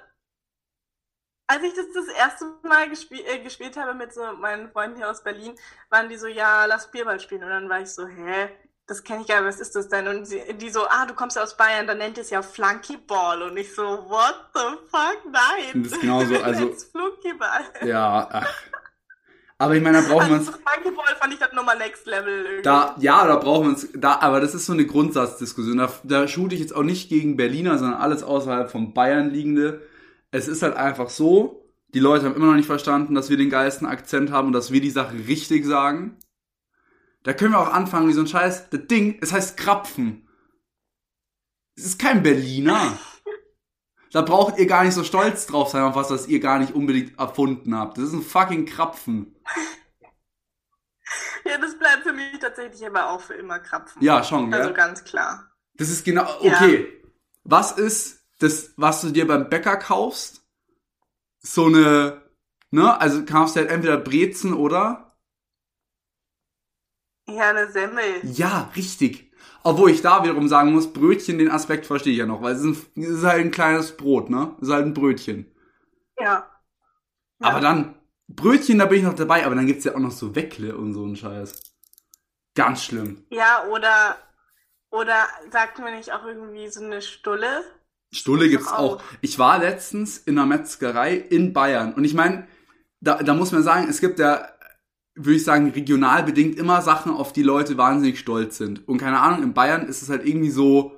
Als 1.47 1.63
ich 1.63 1.73
das 1.73 1.85
das 1.93 2.07
erste 2.15 2.45
Mal 2.63 2.89
gespiel, 2.89 3.21
äh, 3.25 3.39
gespielt 3.39 3.75
habe 3.77 3.93
mit 3.93 4.13
so 4.13 4.21
meinen 4.33 4.69
Freunden 4.71 4.97
hier 4.97 5.09
aus 5.09 5.23
Berlin, 5.23 5.57
waren 5.89 6.09
die 6.09 6.17
so, 6.17 6.27
ja, 6.27 6.65
lass 6.65 6.91
Bierball 6.91 7.19
spielen. 7.19 7.43
Und 7.43 7.49
dann 7.49 7.69
war 7.69 7.79
ich 7.79 7.89
so, 7.89 8.05
hä? 8.05 8.49
Das 8.89 9.03
kenne 9.03 9.21
ich 9.21 9.27
gar 9.27 9.41
nicht, 9.41 9.49
was 9.49 9.59
ist 9.59 9.75
das 9.75 9.87
denn? 9.87 10.07
Und 10.07 10.25
sie, 10.25 10.41
die 10.59 10.69
so, 10.71 10.81
ah, 10.89 11.05
du 11.05 11.13
kommst 11.13 11.35
ja 11.37 11.43
aus 11.43 11.55
Bayern, 11.55 11.85
dann 11.85 11.99
nennt 11.99 12.17
es 12.17 12.31
ja 12.31 12.41
Flunkyball. 12.41 13.43
Und 13.43 13.55
ich 13.55 13.73
so, 13.75 13.83
what 13.83 14.35
the 14.55 14.61
fuck? 14.89 15.19
Nein. 15.31 15.83
Das 15.83 15.91
ist 15.91 16.01
genauso, 16.01 16.35
also- 16.43 16.73
Flunkyball. 16.91 17.61
Ja, 17.85 18.27
ach. 18.31 18.47
Aber 19.59 19.75
ich 19.75 19.83
meine, 19.83 20.01
da 20.01 20.07
brauchen 20.07 20.29
wir 20.29 20.37
uns. 20.37 20.47
Also 20.47 20.59
Flunkyball 20.59 21.15
fand 21.19 21.33
ich 21.33 21.39
das 21.39 21.53
nochmal 21.53 21.77
next 21.77 22.07
level 22.07 22.45
irgendwie. 22.45 22.61
Da, 22.63 22.95
ja, 22.99 23.27
da 23.27 23.35
brauchen 23.35 23.65
wir 23.65 23.69
uns. 23.69 23.87
Da, 23.93 24.19
aber 24.21 24.39
das 24.41 24.55
ist 24.55 24.65
so 24.65 24.73
eine 24.73 24.87
Grundsatzdiskussion. 24.87 25.77
Da, 25.77 25.91
da 26.03 26.27
shoote 26.27 26.55
ich 26.55 26.61
jetzt 26.61 26.75
auch 26.75 26.81
nicht 26.81 27.09
gegen 27.09 27.37
Berliner, 27.37 27.77
sondern 27.77 28.01
alles 28.01 28.23
außerhalb 28.23 28.71
von 28.71 28.95
Bayern 28.95 29.29
liegende. 29.29 29.81
Es 30.31 30.47
ist 30.47 30.63
halt 30.63 30.75
einfach 30.75 31.09
so, 31.09 31.63
die 31.93 31.99
Leute 31.99 32.25
haben 32.25 32.35
immer 32.35 32.47
noch 32.47 32.55
nicht 32.55 32.65
verstanden, 32.65 33.13
dass 33.13 33.29
wir 33.29 33.37
den 33.37 33.51
geilsten 33.51 33.85
Akzent 33.85 34.31
haben 34.31 34.47
und 34.47 34.53
dass 34.53 34.71
wir 34.71 34.81
die 34.81 34.89
Sache 34.89 35.13
richtig 35.27 35.65
sagen. 35.65 36.17
Da 37.23 37.33
können 37.33 37.53
wir 37.53 37.59
auch 37.59 37.73
anfangen 37.73 38.07
wie 38.07 38.13
so 38.13 38.21
ein 38.21 38.27
Scheiß. 38.27 38.69
Das 38.69 38.87
Ding, 38.87 39.17
es 39.21 39.33
heißt 39.33 39.57
Krapfen. 39.57 40.27
Es 41.75 41.85
ist 41.85 41.99
kein 41.99 42.23
Berliner. 42.23 42.97
Da 44.11 44.23
braucht 44.23 44.57
ihr 44.57 44.65
gar 44.65 44.83
nicht 44.83 44.95
so 44.95 45.03
stolz 45.03 45.45
drauf 45.45 45.69
sein 45.69 45.83
auf 45.83 45.93
was, 45.95 46.07
das 46.07 46.27
ihr 46.27 46.39
gar 46.39 46.57
nicht 46.57 46.73
unbedingt 46.73 47.19
erfunden 47.19 47.75
habt. 47.75 47.99
Das 47.99 48.05
ist 48.05 48.13
ein 48.13 48.23
fucking 48.23 48.65
Krapfen. 48.65 49.35
ja, 51.45 51.59
das 51.59 51.77
bleibt 51.77 52.01
für 52.01 52.13
mich 52.13 52.39
tatsächlich 52.39 52.83
aber 52.87 53.11
auch 53.11 53.21
für 53.21 53.35
immer 53.35 53.59
Krapfen. 53.59 54.01
Ja, 54.01 54.23
schon, 54.23 54.49
gell? 54.49 54.61
Also 54.61 54.73
ganz 54.73 55.03
klar. 55.03 55.51
Das 55.75 55.91
ist 55.91 56.05
genau, 56.05 56.23
Ja. 56.41 56.55
okay. 56.55 56.87
Was 57.43 57.73
ist 57.73 58.25
das, 58.39 58.73
was 58.77 59.01
du 59.01 59.11
dir 59.11 59.27
beim 59.27 59.47
Bäcker 59.47 59.77
kaufst? 59.77 60.41
So 61.39 61.67
eine, 61.67 62.23
ne, 62.71 62.99
also 62.99 63.23
kaufst 63.25 63.55
du 63.55 63.59
halt 63.59 63.69
entweder 63.69 63.97
Brezen 63.97 64.55
oder? 64.55 65.08
Ja, 67.35 67.49
eine 67.49 67.69
Semmel. 67.71 68.21
Ja, 68.23 68.71
richtig. 68.75 69.31
Obwohl 69.63 69.91
ich 69.91 70.01
da 70.01 70.23
wiederum 70.23 70.47
sagen 70.47 70.73
muss, 70.73 70.93
Brötchen, 70.93 71.37
den 71.37 71.51
Aspekt 71.51 71.85
verstehe 71.85 72.13
ich 72.13 72.19
ja 72.19 72.25
noch, 72.25 72.41
weil 72.41 72.55
es 72.55 72.63
ist, 72.63 72.95
ein, 72.95 73.03
es 73.03 73.09
ist 73.09 73.23
halt 73.23 73.45
ein 73.45 73.51
kleines 73.51 73.95
Brot, 73.97 74.29
ne? 74.29 74.55
Es 74.61 74.67
ist 74.67 74.73
halt 74.73 74.85
ein 74.85 74.93
Brötchen. 74.93 75.53
Ja. 76.17 76.49
ja. 77.39 77.47
Aber 77.47 77.59
dann, 77.59 77.95
Brötchen, 78.27 78.79
da 78.79 78.85
bin 78.85 78.99
ich 78.99 79.03
noch 79.03 79.15
dabei, 79.15 79.45
aber 79.45 79.55
dann 79.55 79.67
gibt's 79.67 79.85
ja 79.85 79.95
auch 79.95 79.99
noch 79.99 80.11
so 80.11 80.35
Weckle 80.35 80.77
und 80.77 80.93
so 80.93 81.05
ein 81.05 81.15
Scheiß. 81.15 81.61
Ganz 82.55 82.83
schlimm. 82.83 83.25
Ja, 83.31 83.65
oder, 83.69 84.17
oder 84.91 85.27
sagt 85.51 85.79
man 85.79 85.95
nicht 85.95 86.11
auch 86.11 86.25
irgendwie 86.25 86.69
so 86.69 86.83
eine 86.83 87.01
Stulle? 87.01 87.63
Stulle 88.11 88.49
gibt's 88.49 88.71
auch. 88.71 88.97
auch. 88.97 89.03
Ich 89.21 89.39
war 89.39 89.59
letztens 89.59 90.17
in 90.17 90.37
einer 90.37 90.47
Metzgerei 90.47 91.15
in 91.15 91.53
Bayern 91.53 91.93
und 91.93 92.05
ich 92.05 92.13
meine, 92.13 92.47
da, 93.01 93.21
da 93.21 93.33
muss 93.33 93.51
man 93.51 93.63
sagen, 93.63 93.87
es 93.89 94.01
gibt 94.01 94.19
ja, 94.19 94.47
würde 95.19 95.35
ich 95.35 95.43
sagen, 95.43 95.69
regional 95.71 96.23
bedingt 96.23 96.57
immer 96.57 96.81
Sachen, 96.81 97.11
auf 97.11 97.33
die 97.33 97.43
Leute 97.43 97.77
wahnsinnig 97.77 98.19
stolz 98.19 98.57
sind. 98.57 98.87
Und 98.87 98.97
keine 98.97 99.19
Ahnung, 99.19 99.43
in 99.43 99.53
Bayern 99.53 99.87
ist 99.87 100.01
es 100.01 100.09
halt 100.09 100.25
irgendwie 100.25 100.49
so 100.49 100.93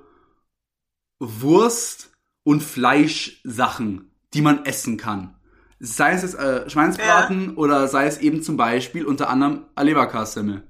Wurst 1.18 2.10
und 2.44 2.62
Fleischsachen, 2.62 4.10
die 4.34 4.42
man 4.42 4.64
essen 4.64 4.96
kann. 4.96 5.34
Sei 5.78 6.12
es 6.12 6.22
jetzt 6.22 6.34
äh, 6.34 6.70
Schweinsbraten 6.70 7.56
oder 7.56 7.88
sei 7.88 8.06
es 8.06 8.18
eben 8.18 8.42
zum 8.42 8.56
Beispiel 8.56 9.04
unter 9.04 9.28
anderem 9.28 9.66
eine 9.74 9.90
Leberkassemmel. 9.90 10.62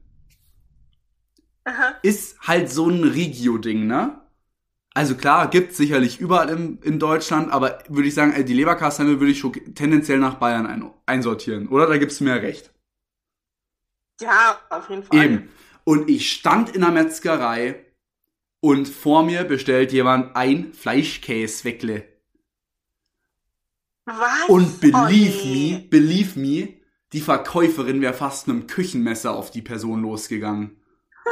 Aha. 1.65 1.95
Ist 2.03 2.41
halt 2.41 2.71
so 2.71 2.89
ein 2.89 3.05
Regio-Ding, 3.05 3.87
ne? 3.87 4.19
Also 4.95 5.15
klar, 5.15 5.49
gibt's 5.49 5.77
sicherlich 5.77 6.21
überall 6.21 6.51
im, 6.51 6.79
in 6.83 6.99
Deutschland, 6.99 7.51
aber 7.51 7.79
würde 7.89 8.09
ich 8.09 8.15
sagen, 8.15 8.33
äh, 8.33 8.45
die 8.45 8.55
Leberkassemmel 8.55 9.21
würde 9.21 9.33
ich 9.33 9.39
schon 9.39 9.53
tendenziell 9.75 10.19
nach 10.19 10.35
Bayern 10.35 10.67
ein, 10.67 10.91
einsortieren, 11.07 11.69
oder? 11.69 11.87
Da 11.87 11.99
gibt's 11.99 12.21
mir 12.21 12.35
recht. 12.35 12.72
Ja, 14.21 14.61
auf 14.71 14.89
jeden 14.91 15.03
Fall. 15.03 15.25
Eben. 15.25 15.49
Und 15.85 16.09
ich 16.09 16.31
stand 16.33 16.71
in 16.75 16.83
der 16.83 16.91
Metzgerei 16.91 17.85
und 18.61 18.87
vor 18.89 19.25
mir 19.25 19.45
bestellt 19.45 19.93
jemand 19.93 20.37
ein 20.37 20.73
Fleischkäse-Weckle. 20.73 22.05
Was? 24.05 24.49
Und 24.49 24.81
believe 24.81 25.41
Oh, 25.43 25.47
nee. 25.47 25.73
me, 25.73 25.89
believe 25.89 26.39
me, 26.39 26.75
die 27.13 27.21
Verkäuferin 27.21 28.01
wäre 28.01 28.15
fast 28.15 28.47
mit 28.49 28.57
einem 28.57 28.67
Küchenmesser 28.67 29.33
auf 29.33 29.51
die 29.51 29.63
Person 29.63 30.03
losgegangen. 30.03 30.79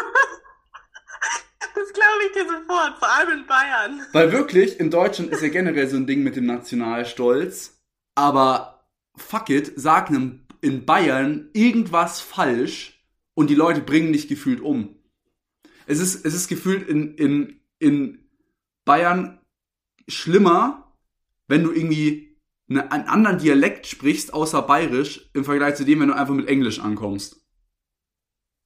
Das 1.75 1.93
glaube 1.93 2.25
ich 2.27 2.33
dir 2.33 2.45
sofort, 2.49 2.99
vor 2.99 3.09
allem 3.11 3.41
in 3.41 3.47
Bayern. 3.47 4.01
Weil 4.13 4.33
wirklich, 4.33 4.79
in 4.79 4.91
Deutschland 4.91 5.31
ist 5.33 5.43
ja 5.43 5.49
generell 5.49 5.89
so 5.89 5.97
ein 5.97 6.07
Ding 6.07 6.23
mit 6.23 6.37
dem 6.37 6.47
Nationalstolz. 6.47 7.81
Aber 8.15 8.87
fuck 9.17 9.51
it, 9.51 9.73
sag 9.77 10.09
einem 10.09 10.47
in 10.61 10.85
Bayern 10.85 11.51
irgendwas 11.53 12.21
falsch 12.21 13.05
und 13.35 13.49
die 13.51 13.55
Leute 13.55 13.81
bringen 13.81 14.13
dich 14.13 14.29
gefühlt 14.29 14.61
um. 14.61 14.97
Es 15.87 15.99
ist, 15.99 16.25
es 16.25 16.35
ist 16.35 16.49
gefühlt 16.49 16.89
in, 16.89 17.15
in, 17.15 17.61
in 17.79 18.31
Bayern 18.85 19.41
schlimmer, 20.09 20.97
wenn 21.49 21.65
du 21.65 21.73
irgendwie 21.73 22.39
eine, 22.69 22.93
einen 22.93 23.09
anderen 23.09 23.39
Dialekt 23.39 23.87
sprichst, 23.87 24.33
außer 24.33 24.63
Bayerisch, 24.63 25.31
im 25.35 25.45
Vergleich 25.45 25.75
zu 25.75 25.85
dem, 25.85 26.01
wenn 26.01 26.09
du 26.09 26.15
einfach 26.15 26.35
mit 26.35 26.49
Englisch 26.49 26.81
ankommst. 26.81 27.37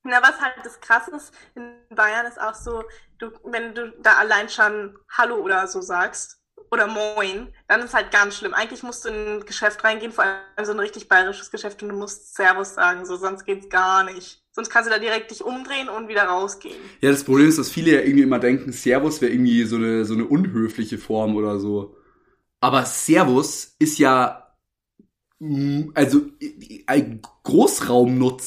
Na, 0.03 0.23
was 0.23 0.39
halt 0.41 0.57
das 0.63 0.81
Krasse 0.81 1.13
ist, 1.17 1.33
in 1.55 1.79
Bayern 1.89 2.27
ist 2.27 2.39
auch 2.39 2.55
so, 2.55 2.85
du, 3.19 3.31
wenn 3.45 3.75
du 3.75 3.91
da 4.03 4.19
allein 4.19 4.51
schon 4.51 4.99
Hallo 5.11 5.37
oder 5.37 5.67
so 5.67 5.81
sagst, 5.81 6.44
oder 6.75 6.87
Moin, 6.87 7.49
dann 7.69 7.81
ist 7.81 7.95
halt 7.95 8.11
ganz 8.11 8.37
schlimm. 8.37 8.53
Eigentlich 8.53 8.83
musst 8.83 9.05
du 9.05 9.09
in 9.09 9.15
ein 9.15 9.47
Geschäft 9.47 9.83
reingehen, 9.85 10.13
vor 10.13 10.25
allem 10.25 10.67
so 10.67 10.73
ein 10.73 10.79
richtig 10.79 11.09
bayerisches 11.09 11.51
Geschäft, 11.51 11.83
und 11.83 11.89
du 11.89 11.97
musst 11.97 12.35
Servus 12.35 12.75
sagen, 12.75 13.07
so, 13.07 13.17
sonst 13.17 13.45
geht's 13.45 13.69
gar 13.71 14.05
nicht. 14.05 14.43
Sonst 14.53 14.71
kannst 14.71 14.89
du 14.89 14.93
da 14.93 14.99
direkt 15.01 15.31
dich 15.31 15.43
umdrehen 15.43 15.89
und 15.89 16.09
wieder 16.09 16.25
rausgehen. 16.25 16.77
Ja, 17.01 17.11
das 17.11 17.25
Problem 17.25 17.49
ist, 17.49 17.59
dass 17.59 17.71
viele 17.71 17.93
ja 17.93 18.01
irgendwie 18.01 18.23
immer 18.23 18.39
denken, 18.39 18.73
Servus 18.73 19.21
wäre 19.21 19.33
irgendwie 19.33 19.65
so 19.65 19.77
eine, 19.77 20.05
so 20.05 20.15
eine 20.15 20.27
unhöfliche 20.27 20.99
Form 20.99 21.37
oder 21.37 21.59
so. 21.59 21.97
Aber 22.61 22.85
Servus 22.85 23.75
ist 23.79 23.99
ja, 23.99 24.55
mm, 25.39 25.91
also, 25.95 26.23
Großraum. 27.43 28.39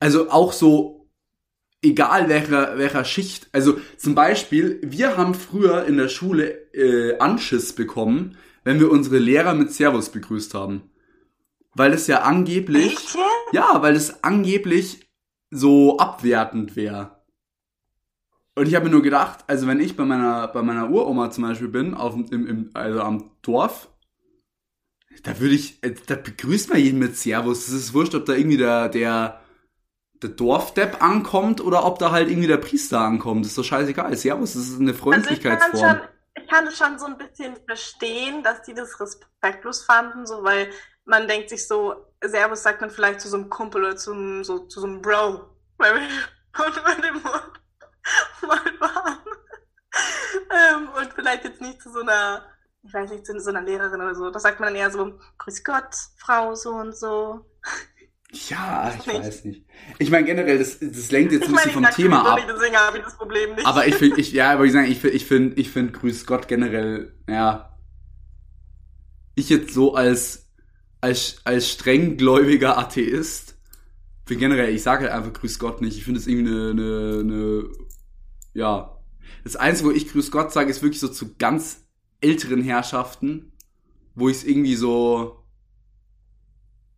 Also 0.00 0.30
auch 0.30 0.52
so 0.52 1.03
egal 1.84 2.28
welcher, 2.28 2.78
welcher 2.78 3.04
Schicht. 3.04 3.48
Also 3.52 3.78
zum 3.96 4.14
Beispiel, 4.14 4.80
wir 4.82 5.16
haben 5.16 5.34
früher 5.34 5.84
in 5.84 5.96
der 5.96 6.08
Schule 6.08 6.72
äh, 6.72 7.18
Anschiss 7.18 7.72
bekommen, 7.74 8.36
wenn 8.64 8.80
wir 8.80 8.90
unsere 8.90 9.18
Lehrer 9.18 9.54
mit 9.54 9.72
Servus 9.72 10.10
begrüßt 10.10 10.54
haben. 10.54 10.90
Weil 11.74 11.92
es 11.92 12.06
ja 12.06 12.22
angeblich. 12.22 12.94
Echt? 12.94 13.16
Ja, 13.52 13.82
weil 13.82 13.94
es 13.94 14.24
angeblich 14.24 15.08
so 15.50 15.98
abwertend 15.98 16.76
wäre. 16.76 17.22
Und 18.56 18.68
ich 18.68 18.74
habe 18.74 18.86
mir 18.86 18.92
nur 18.92 19.02
gedacht, 19.02 19.40
also 19.48 19.66
wenn 19.66 19.80
ich 19.80 19.96
bei 19.96 20.04
meiner, 20.04 20.48
bei 20.48 20.62
meiner 20.62 20.90
Uroma 20.90 21.30
zum 21.30 21.44
Beispiel 21.44 21.68
bin, 21.68 21.94
auf, 21.94 22.14
im, 22.14 22.46
im, 22.46 22.70
also 22.72 23.00
am 23.00 23.30
Dorf, 23.42 23.88
da 25.22 25.38
würde 25.40 25.54
ich, 25.54 25.82
äh, 25.82 25.94
da 26.06 26.14
begrüßt 26.14 26.70
man 26.70 26.78
jeden 26.78 26.98
mit 26.98 27.16
Servus. 27.16 27.68
Es 27.68 27.74
ist 27.74 27.94
wurscht, 27.94 28.14
ob 28.14 28.24
da 28.26 28.34
irgendwie 28.34 28.56
der, 28.56 28.88
der, 28.88 29.40
der 30.22 30.30
Dorfdepp 30.30 31.02
ankommt 31.02 31.60
oder 31.60 31.84
ob 31.84 31.98
da 31.98 32.10
halt 32.10 32.28
irgendwie 32.28 32.46
der 32.48 32.56
Priester 32.58 33.00
ankommt. 33.00 33.44
Das 33.44 33.50
ist 33.52 33.58
doch 33.58 33.64
scheißegal. 33.64 34.16
Servus, 34.16 34.54
das 34.54 34.62
ist 34.68 34.80
eine 34.80 34.90
Also 34.92 35.02
Freundlichkeitsform. 35.02 35.76
schon, 35.90 36.00
ich 36.36 36.48
kann 36.48 36.66
es 36.66 36.76
schon 36.78 36.98
so 36.98 37.06
ein 37.06 37.18
bisschen 37.18 37.56
verstehen, 37.66 38.42
dass 38.42 38.62
die 38.62 38.74
das 38.74 38.98
respektlos 39.00 39.84
fanden, 39.84 40.26
so 40.26 40.42
weil 40.42 40.70
man 41.04 41.28
denkt 41.28 41.50
sich 41.50 41.66
so, 41.68 41.94
Servus 42.22 42.62
sagt 42.62 42.80
man 42.80 42.90
vielleicht 42.90 43.20
zu 43.20 43.28
so 43.28 43.36
einem 43.36 43.50
Kumpel 43.50 43.82
oder 43.84 43.96
zu, 43.96 44.12
einem- 44.12 44.44
so, 44.44 44.60
zu 44.60 44.80
so 44.80 44.86
einem 44.86 45.02
Bro, 45.02 45.44
weil 45.76 45.94
wir 45.94 46.08
unter 46.66 46.94
dem 47.02 47.14
Mund 47.14 47.60
mal 48.42 48.80
waren. 48.80 49.18
ähm, 50.50 50.88
und 50.96 51.12
vielleicht 51.14 51.44
jetzt 51.44 51.60
nicht 51.60 51.82
zu 51.82 51.90
so 51.92 52.00
einer, 52.00 52.46
ich 52.82 52.92
weiß 52.94 53.10
nicht, 53.10 53.26
zu 53.26 53.38
so 53.40 53.50
einer 53.50 53.62
Lehrerin 53.62 54.00
oder 54.00 54.14
so. 54.14 54.30
Da 54.30 54.38
sagt 54.38 54.60
man 54.60 54.68
dann 54.68 54.76
eher 54.76 54.90
so, 54.90 55.18
Grüß 55.38 55.62
Gott, 55.64 55.94
Frau 56.18 56.54
so 56.54 56.70
und 56.70 56.96
so. 56.96 57.44
Ja, 58.48 58.94
ich 58.98 59.06
Nicht. 59.06 59.18
weiß 59.18 59.44
nicht. 59.44 59.64
Ich 59.98 60.10
meine 60.10 60.26
generell, 60.26 60.58
das, 60.58 60.78
das 60.80 61.10
lenkt 61.10 61.32
jetzt 61.32 61.42
Ich 61.44 61.48
ein 61.48 61.54
bisschen 61.54 61.70
vom 61.72 61.84
Thema 61.90 62.32
ab. 62.32 62.40
deswegen 62.48 62.76
habe 62.76 62.98
ich 62.98 63.04
das 63.04 63.16
Problem 63.16 63.54
nicht. 63.54 63.66
Aber 63.66 63.86
ich 63.86 63.94
finde, 63.94 64.16
ich, 64.20 64.32
ja, 64.32 64.52
aber 64.52 64.64
ich 64.64 64.72
sagen, 64.72 64.90
ich 64.90 64.98
finde, 64.98 65.16
ich 65.16 65.26
finde, 65.26 65.60
ich 65.60 65.70
finde 65.70 65.92
Grüß 65.92 66.26
Gott 66.26 66.48
generell, 66.48 67.14
ja, 67.28 67.70
ich 69.34 69.48
jetzt 69.48 69.74
so 69.74 69.94
als, 69.94 70.48
als, 71.00 71.40
als 71.44 71.68
strenggläubiger 71.68 72.78
Atheist, 72.78 73.56
bin 74.26 74.38
generell, 74.38 74.74
ich 74.74 74.82
sage 74.82 75.04
halt 75.04 75.12
einfach 75.12 75.32
Grüß 75.32 75.58
Gott 75.58 75.80
nicht. 75.80 75.96
Ich 75.98 76.04
finde 76.04 76.20
es 76.20 76.26
irgendwie 76.26 76.50
eine, 76.50 76.70
eine, 76.70 77.20
eine, 77.20 77.64
ja. 78.54 78.90
Das 79.42 79.56
Einzige, 79.56 79.88
wo 79.88 79.92
ich 79.92 80.08
Grüß 80.08 80.30
Gott 80.30 80.52
sage, 80.52 80.70
ist 80.70 80.82
wirklich 80.82 81.00
so 81.00 81.08
zu 81.08 81.34
ganz 81.36 81.84
älteren 82.20 82.62
Herrschaften, 82.62 83.52
wo 84.14 84.28
ich 84.28 84.38
es 84.38 84.44
irgendwie 84.44 84.76
so, 84.76 85.44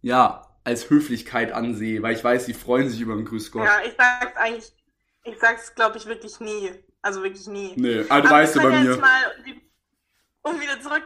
ja, 0.03 0.46
als 0.67 0.91
Höflichkeit 0.91 1.53
ansehe, 1.53 2.03
weil 2.03 2.15
ich 2.15 2.23
weiß, 2.25 2.47
die 2.47 2.55
freuen 2.55 2.89
sich 2.91 3.01
über 3.01 3.15
ein 3.15 3.25
Grüß 3.25 3.51
Gott. 3.53 3.65
Ja, 3.65 3.79
ich 3.87 3.95
sag's 3.97 4.37
eigentlich, 4.37 4.73
ich 5.25 5.39
sag's 5.39 5.75
glaube 5.75 5.97
ich 5.99 6.07
wirklich 6.07 6.41
nie. 6.41 6.73
Also 7.03 7.23
wirklich 7.23 7.47
nie. 7.47 7.73
Nee, 7.77 8.03
du 8.03 8.11
Aber 8.11 8.29
weißt 8.31 8.57
du 8.57 8.63
bei 8.63 8.71
mir. 8.71 8.91
jetzt 8.91 9.01
mal, 9.01 9.21
um 10.43 10.61
wieder 10.61 10.81
zurück 10.81 11.05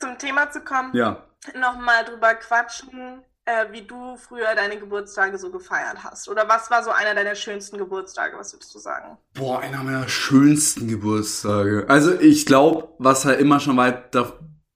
zum 0.00 0.18
Thema 0.18 0.50
zu 0.50 0.60
kommen, 0.62 0.90
Ja. 0.96 1.26
nochmal 1.54 2.04
drüber 2.04 2.34
quatschen, 2.34 3.22
äh, 3.44 3.66
wie 3.70 3.82
du 3.82 4.16
früher 4.16 4.54
deine 4.54 4.78
Geburtstage 4.78 5.36
so 5.36 5.50
gefeiert 5.50 6.02
hast. 6.04 6.28
Oder 6.28 6.48
was 6.48 6.70
war 6.70 6.82
so 6.82 6.90
einer 6.90 7.14
deiner 7.14 7.34
schönsten 7.34 7.76
Geburtstage, 7.76 8.38
was 8.38 8.52
würdest 8.54 8.74
du 8.74 8.78
sagen? 8.78 9.18
Boah, 9.34 9.60
einer 9.60 9.82
meiner 9.82 10.08
schönsten 10.08 10.88
Geburtstage. 10.88 11.84
Also 11.88 12.18
ich 12.18 12.46
glaube, 12.46 12.88
was 12.98 13.24
halt 13.24 13.40
immer 13.40 13.60
schon 13.60 13.76
weit 13.76 14.14
da 14.14 14.32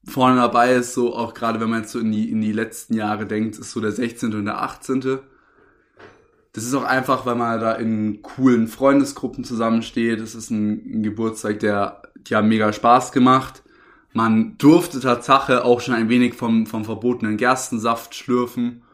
vorne 0.07 0.37
dabei 0.37 0.75
ist, 0.75 0.95
so 0.95 1.15
auch 1.15 1.35
gerade 1.35 1.61
wenn 1.61 1.71
man 1.71 1.81
jetzt 1.81 1.93
so 1.93 1.99
in 1.99 2.13
die, 2.13 2.31
in 2.31 2.41
die 2.41 2.53
letzten 2.53 2.95
Jahre 2.95 3.27
denkt, 3.27 3.59
ist 3.59 3.73
so 3.73 3.81
der 3.81 3.93
16. 3.93 4.35
und 4.35 4.45
der 4.45 4.63
18. 4.63 5.19
Das 6.53 6.65
ist 6.65 6.75
auch 6.75 6.85
einfach, 6.85 7.27
weil 7.27 7.35
man 7.35 7.61
da 7.61 7.73
in 7.73 8.23
coolen 8.23 8.69
Freundesgruppen 8.69 9.45
zusammensteht. 9.45 10.21
Das 10.21 10.35
ist 10.35 10.51
ein, 10.51 11.01
ein 11.01 11.03
Geburtstag, 11.03 11.61
der, 11.61 12.03
der 12.31 12.39
hat 12.39 12.47
mega 12.47 12.73
Spaß 12.73 13.13
gemacht. 13.13 13.63
Man 14.13 14.57
durfte 14.57 15.01
Tatsache 15.01 15.65
auch 15.65 15.81
schon 15.81 15.95
ein 15.95 16.09
wenig 16.09 16.35
vom, 16.35 16.67
vom 16.67 16.87
verbotenen 16.87 17.37
Gerstensaft 17.37 18.15
schlürfen. 18.15 18.85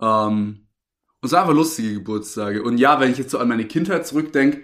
Ähm, 0.00 0.66
und 1.20 1.26
es 1.26 1.32
waren 1.32 1.42
einfach 1.42 1.54
lustige 1.54 1.94
Geburtstage. 1.94 2.62
Und 2.62 2.78
ja, 2.78 2.98
wenn 2.98 3.12
ich 3.12 3.18
jetzt 3.18 3.30
so 3.30 3.38
an 3.38 3.48
meine 3.48 3.66
Kindheit 3.66 4.06
zurückdenke, 4.06 4.62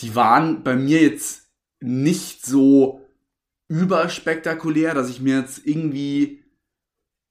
die 0.00 0.16
waren 0.16 0.64
bei 0.64 0.74
mir 0.74 1.00
jetzt 1.00 1.48
nicht 1.80 2.44
so 2.44 3.07
überspektakulär, 3.68 4.94
dass 4.94 5.10
ich 5.10 5.20
mir 5.20 5.38
jetzt 5.38 5.66
irgendwie 5.66 6.42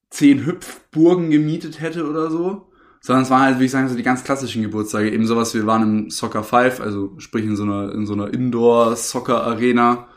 zehn 0.09 0.45
Hüpfburgen 0.45 1.31
gemietet 1.31 1.81
hätte 1.81 2.07
oder 2.07 2.31
so. 2.31 2.71
Sondern 3.01 3.23
es 3.23 3.29
waren 3.29 3.41
halt, 3.41 3.55
würde 3.55 3.65
ich 3.65 3.71
sagen, 3.71 3.89
so 3.89 3.95
die 3.95 4.03
ganz 4.03 4.23
klassischen 4.23 4.61
Geburtstage. 4.63 5.11
Eben 5.11 5.27
sowas, 5.27 5.53
wir 5.53 5.67
waren 5.67 5.83
im 5.83 6.09
Soccer 6.09 6.43
5, 6.43 6.79
also 6.79 7.13
sprich 7.19 7.45
in 7.45 7.55
so 7.55 7.63
einer, 7.63 7.93
in 7.93 8.05
so 8.05 8.13
einer 8.13 8.33
Indoor-Soccer-Arena. 8.33 10.07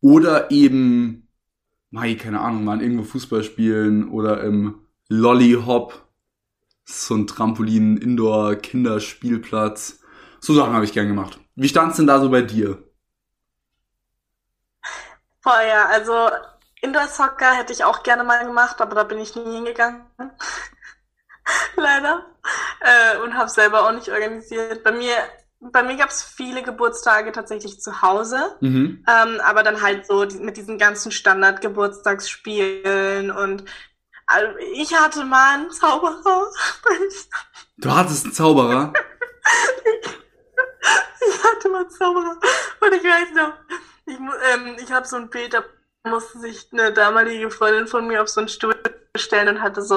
Oder 0.00 0.50
eben, 0.50 1.28
mei, 1.90 2.14
keine 2.14 2.40
Ahnung, 2.40 2.64
waren 2.66 2.80
irgendwo 2.80 3.02
Fußball 3.02 3.42
spielen 3.42 4.08
oder 4.08 4.42
im 4.44 4.76
Lollyhop. 5.08 6.06
So 6.84 7.16
ein 7.16 7.26
Trampolin-Indoor-Kinderspielplatz. 7.26 10.00
So 10.40 10.54
Sachen 10.54 10.74
habe 10.74 10.84
ich 10.84 10.92
gern 10.92 11.08
gemacht. 11.08 11.40
Wie 11.56 11.68
stand's 11.68 11.96
denn 11.96 12.06
da 12.06 12.20
so 12.20 12.30
bei 12.30 12.42
dir? 12.42 12.85
Vorher, 15.46 15.88
also 15.90 16.28
Indoor 16.82 17.06
Soccer 17.06 17.52
hätte 17.52 17.72
ich 17.72 17.84
auch 17.84 18.02
gerne 18.02 18.24
mal 18.24 18.44
gemacht, 18.44 18.80
aber 18.80 18.96
da 18.96 19.04
bin 19.04 19.20
ich 19.20 19.36
nie 19.36 19.44
hingegangen. 19.44 20.04
Leider. 21.76 22.26
Äh, 22.80 23.18
und 23.18 23.34
habe 23.34 23.48
selber 23.48 23.86
auch 23.86 23.92
nicht 23.92 24.10
organisiert. 24.10 24.82
Bei 24.82 24.90
mir, 24.90 25.14
bei 25.60 25.84
mir 25.84 25.96
gab 25.96 26.08
es 26.08 26.24
viele 26.24 26.64
Geburtstage 26.64 27.30
tatsächlich 27.30 27.80
zu 27.80 28.02
Hause. 28.02 28.56
Mhm. 28.60 29.04
Ähm, 29.08 29.40
aber 29.40 29.62
dann 29.62 29.82
halt 29.82 30.04
so 30.08 30.26
mit 30.40 30.56
diesen 30.56 30.78
ganzen 30.78 31.12
Standard-Geburtstagsspielen 31.12 33.30
und 33.30 33.62
also 34.26 34.48
ich 34.74 34.92
hatte 34.92 35.24
mal 35.24 35.54
einen 35.54 35.70
Zauberer. 35.70 36.50
Du 37.78 37.94
hattest 37.94 38.24
einen 38.24 38.34
Zauberer? 38.34 38.92
Ich 41.28 41.44
hatte 41.44 41.68
mal 41.68 41.82
einen 41.82 41.90
Zauberer. 41.90 42.38
Und 42.80 42.94
ich 42.94 43.04
weiß 43.04 43.32
noch, 43.34 43.52
ich, 44.06 44.16
ähm, 44.18 44.76
ich 44.82 44.92
habe 44.92 45.06
so 45.06 45.16
ein 45.16 45.30
Bild, 45.30 45.54
da 45.54 45.64
musste 46.04 46.38
sich 46.38 46.68
eine 46.72 46.92
damalige 46.92 47.50
Freundin 47.50 47.86
von 47.88 48.06
mir 48.06 48.22
auf 48.22 48.28
so 48.28 48.40
einen 48.40 48.48
Stuhl 48.48 48.76
stellen 49.16 49.48
und 49.48 49.62
hatte 49.62 49.82
so, 49.82 49.96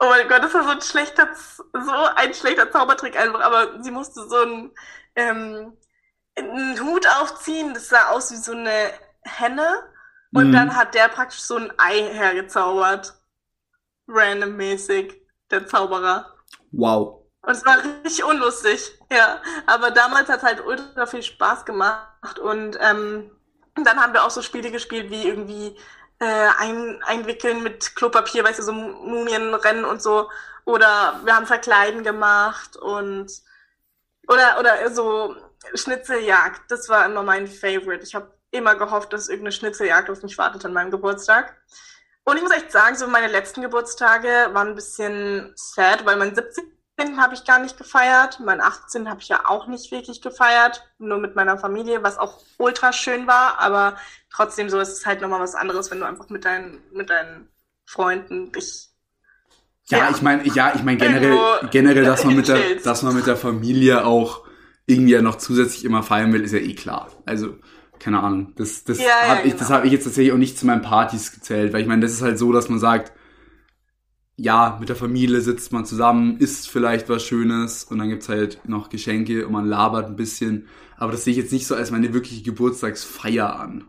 oh 0.00 0.06
mein 0.08 0.28
Gott, 0.28 0.42
das 0.42 0.54
war 0.54 0.64
so 0.64 0.70
ein 0.70 0.82
schlechter, 0.82 1.28
so 1.34 1.92
ein 2.16 2.34
schlechter 2.34 2.70
Zaubertrick 2.70 3.16
einfach, 3.18 3.40
aber 3.40 3.82
sie 3.82 3.90
musste 3.90 4.28
so 4.28 4.36
einen, 4.38 4.72
ähm, 5.16 5.76
einen 6.36 6.80
Hut 6.80 7.06
aufziehen, 7.20 7.74
das 7.74 7.88
sah 7.88 8.08
aus 8.10 8.30
wie 8.32 8.36
so 8.36 8.52
eine 8.52 8.92
Henne 9.24 9.82
und 10.32 10.48
Mhm. 10.48 10.52
dann 10.52 10.76
hat 10.76 10.94
der 10.94 11.08
praktisch 11.08 11.40
so 11.40 11.56
ein 11.56 11.72
Ei 11.78 12.02
hergezaubert. 12.12 13.14
Randommäßig, 14.08 15.20
der 15.50 15.66
Zauberer. 15.66 16.34
Wow. 16.72 17.24
Und 17.42 17.52
es 17.52 17.64
war 17.64 17.78
richtig 17.84 18.24
unlustig, 18.24 18.97
ja. 19.10 19.40
Aber 19.66 19.90
damals 19.90 20.28
hat 20.28 20.38
es 20.38 20.44
halt 20.44 20.64
ultra 20.64 21.06
viel 21.06 21.22
Spaß 21.22 21.64
gemacht 21.64 22.38
und 22.38 22.78
ähm, 22.80 23.30
dann 23.74 24.00
haben 24.00 24.12
wir 24.12 24.24
auch 24.24 24.30
so 24.30 24.42
Spiele 24.42 24.70
gespielt 24.70 25.10
wie 25.10 25.28
irgendwie 25.28 25.76
äh, 26.20 26.48
ein, 26.58 27.02
einwickeln 27.04 27.62
mit 27.62 27.94
Klopapier, 27.94 28.44
weißt 28.44 28.58
du, 28.58 28.62
so 28.64 28.72
Mumienrennen 28.72 29.84
und 29.84 30.02
so. 30.02 30.30
Oder 30.64 31.20
wir 31.24 31.34
haben 31.34 31.46
Verkleiden 31.46 32.02
gemacht 32.04 32.76
und 32.76 33.30
oder 34.28 34.58
oder 34.60 34.90
so 34.90 35.34
Schnitzeljagd. 35.74 36.70
Das 36.70 36.88
war 36.88 37.06
immer 37.06 37.22
mein 37.22 37.46
Favorite. 37.46 38.04
Ich 38.04 38.14
habe 38.14 38.34
immer 38.50 38.74
gehofft, 38.74 39.12
dass 39.12 39.28
irgendeine 39.28 39.52
Schnitzeljagd 39.52 40.10
auf 40.10 40.22
mich 40.22 40.36
wartet 40.38 40.64
an 40.64 40.72
meinem 40.72 40.90
Geburtstag. 40.90 41.56
Und 42.24 42.36
ich 42.36 42.42
muss 42.42 42.52
echt 42.52 42.72
sagen, 42.72 42.96
so 42.96 43.06
meine 43.06 43.28
letzten 43.28 43.62
Geburtstage 43.62 44.50
waren 44.52 44.68
ein 44.68 44.74
bisschen 44.74 45.52
sad, 45.56 46.04
weil 46.04 46.16
mein 46.16 46.34
17. 46.34 46.77
habe 46.98 47.34
ich 47.34 47.44
gar 47.44 47.60
nicht 47.60 47.78
gefeiert. 47.78 48.40
Mein 48.44 48.60
18. 48.60 49.08
habe 49.08 49.20
ich 49.20 49.28
ja 49.28 49.42
auch 49.46 49.66
nicht 49.68 49.90
wirklich 49.92 50.20
gefeiert, 50.20 50.82
nur 50.98 51.18
mit 51.18 51.36
meiner 51.36 51.58
Familie, 51.58 52.02
was 52.02 52.18
auch 52.18 52.40
ultra 52.58 52.92
schön 52.92 53.26
war, 53.26 53.58
aber 53.60 53.96
trotzdem 54.30 54.68
so 54.68 54.78
ist 54.80 54.88
es 54.92 55.06
halt 55.06 55.20
nochmal 55.20 55.40
was 55.40 55.54
anderes, 55.54 55.90
wenn 55.90 56.00
du 56.00 56.06
einfach 56.06 56.28
mit 56.28 56.44
deinen, 56.44 56.80
mit 56.92 57.10
deinen 57.10 57.48
Freunden 57.86 58.52
dich. 58.52 58.88
Ja, 59.90 59.98
Ja. 59.98 60.10
ich 60.10 60.22
meine, 60.22 60.46
ja, 60.46 60.72
ich 60.74 60.82
meine 60.82 60.98
generell, 60.98 61.38
generell, 61.70 62.04
dass 62.04 62.24
man 62.24 62.36
mit 62.36 62.48
der, 62.48 62.76
dass 62.82 63.02
man 63.02 63.14
mit 63.14 63.26
der 63.26 63.36
Familie 63.36 64.04
auch 64.04 64.44
irgendwie 64.86 65.12
ja 65.12 65.22
noch 65.22 65.36
zusätzlich 65.36 65.84
immer 65.84 66.02
feiern 66.02 66.32
will, 66.32 66.42
ist 66.42 66.52
ja 66.52 66.58
eh 66.58 66.74
klar. 66.74 67.10
Also, 67.26 67.56
keine 67.98 68.20
Ahnung. 68.20 68.54
Das, 68.56 68.84
das 68.84 68.98
Ja, 68.98 69.04
ja, 69.06 69.28
habe 69.28 69.46
ich, 69.46 69.52
das 69.54 69.68
genau. 69.68 69.70
habe 69.78 69.86
ich 69.86 69.92
jetzt 69.92 70.04
tatsächlich 70.04 70.32
auch 70.32 70.38
nicht 70.38 70.58
zu 70.58 70.66
meinen 70.66 70.82
Partys 70.82 71.32
gezählt, 71.32 71.72
weil 71.72 71.80
ich 71.82 71.86
meine, 71.86 72.02
das 72.02 72.12
ist 72.12 72.22
halt 72.22 72.38
so, 72.38 72.52
dass 72.52 72.68
man 72.68 72.78
sagt, 72.78 73.12
ja, 74.38 74.78
mit 74.80 74.88
der 74.88 74.96
Familie 74.96 75.40
sitzt 75.42 75.72
man 75.72 75.84
zusammen, 75.86 76.38
isst 76.38 76.70
vielleicht 76.70 77.08
was 77.10 77.24
Schönes 77.24 77.84
und 77.84 77.98
dann 77.98 78.08
gibt's 78.08 78.28
halt 78.30 78.60
noch 78.66 78.88
Geschenke 78.88 79.46
und 79.46 79.52
man 79.52 79.66
labert 79.66 80.06
ein 80.06 80.16
bisschen. 80.16 80.68
Aber 80.96 81.12
das 81.12 81.24
sehe 81.24 81.32
ich 81.32 81.38
jetzt 81.38 81.52
nicht 81.52 81.66
so 81.66 81.74
als 81.76 81.90
meine 81.90 82.14
wirkliche 82.14 82.42
Geburtstagsfeier 82.42 83.58
an. 83.60 83.88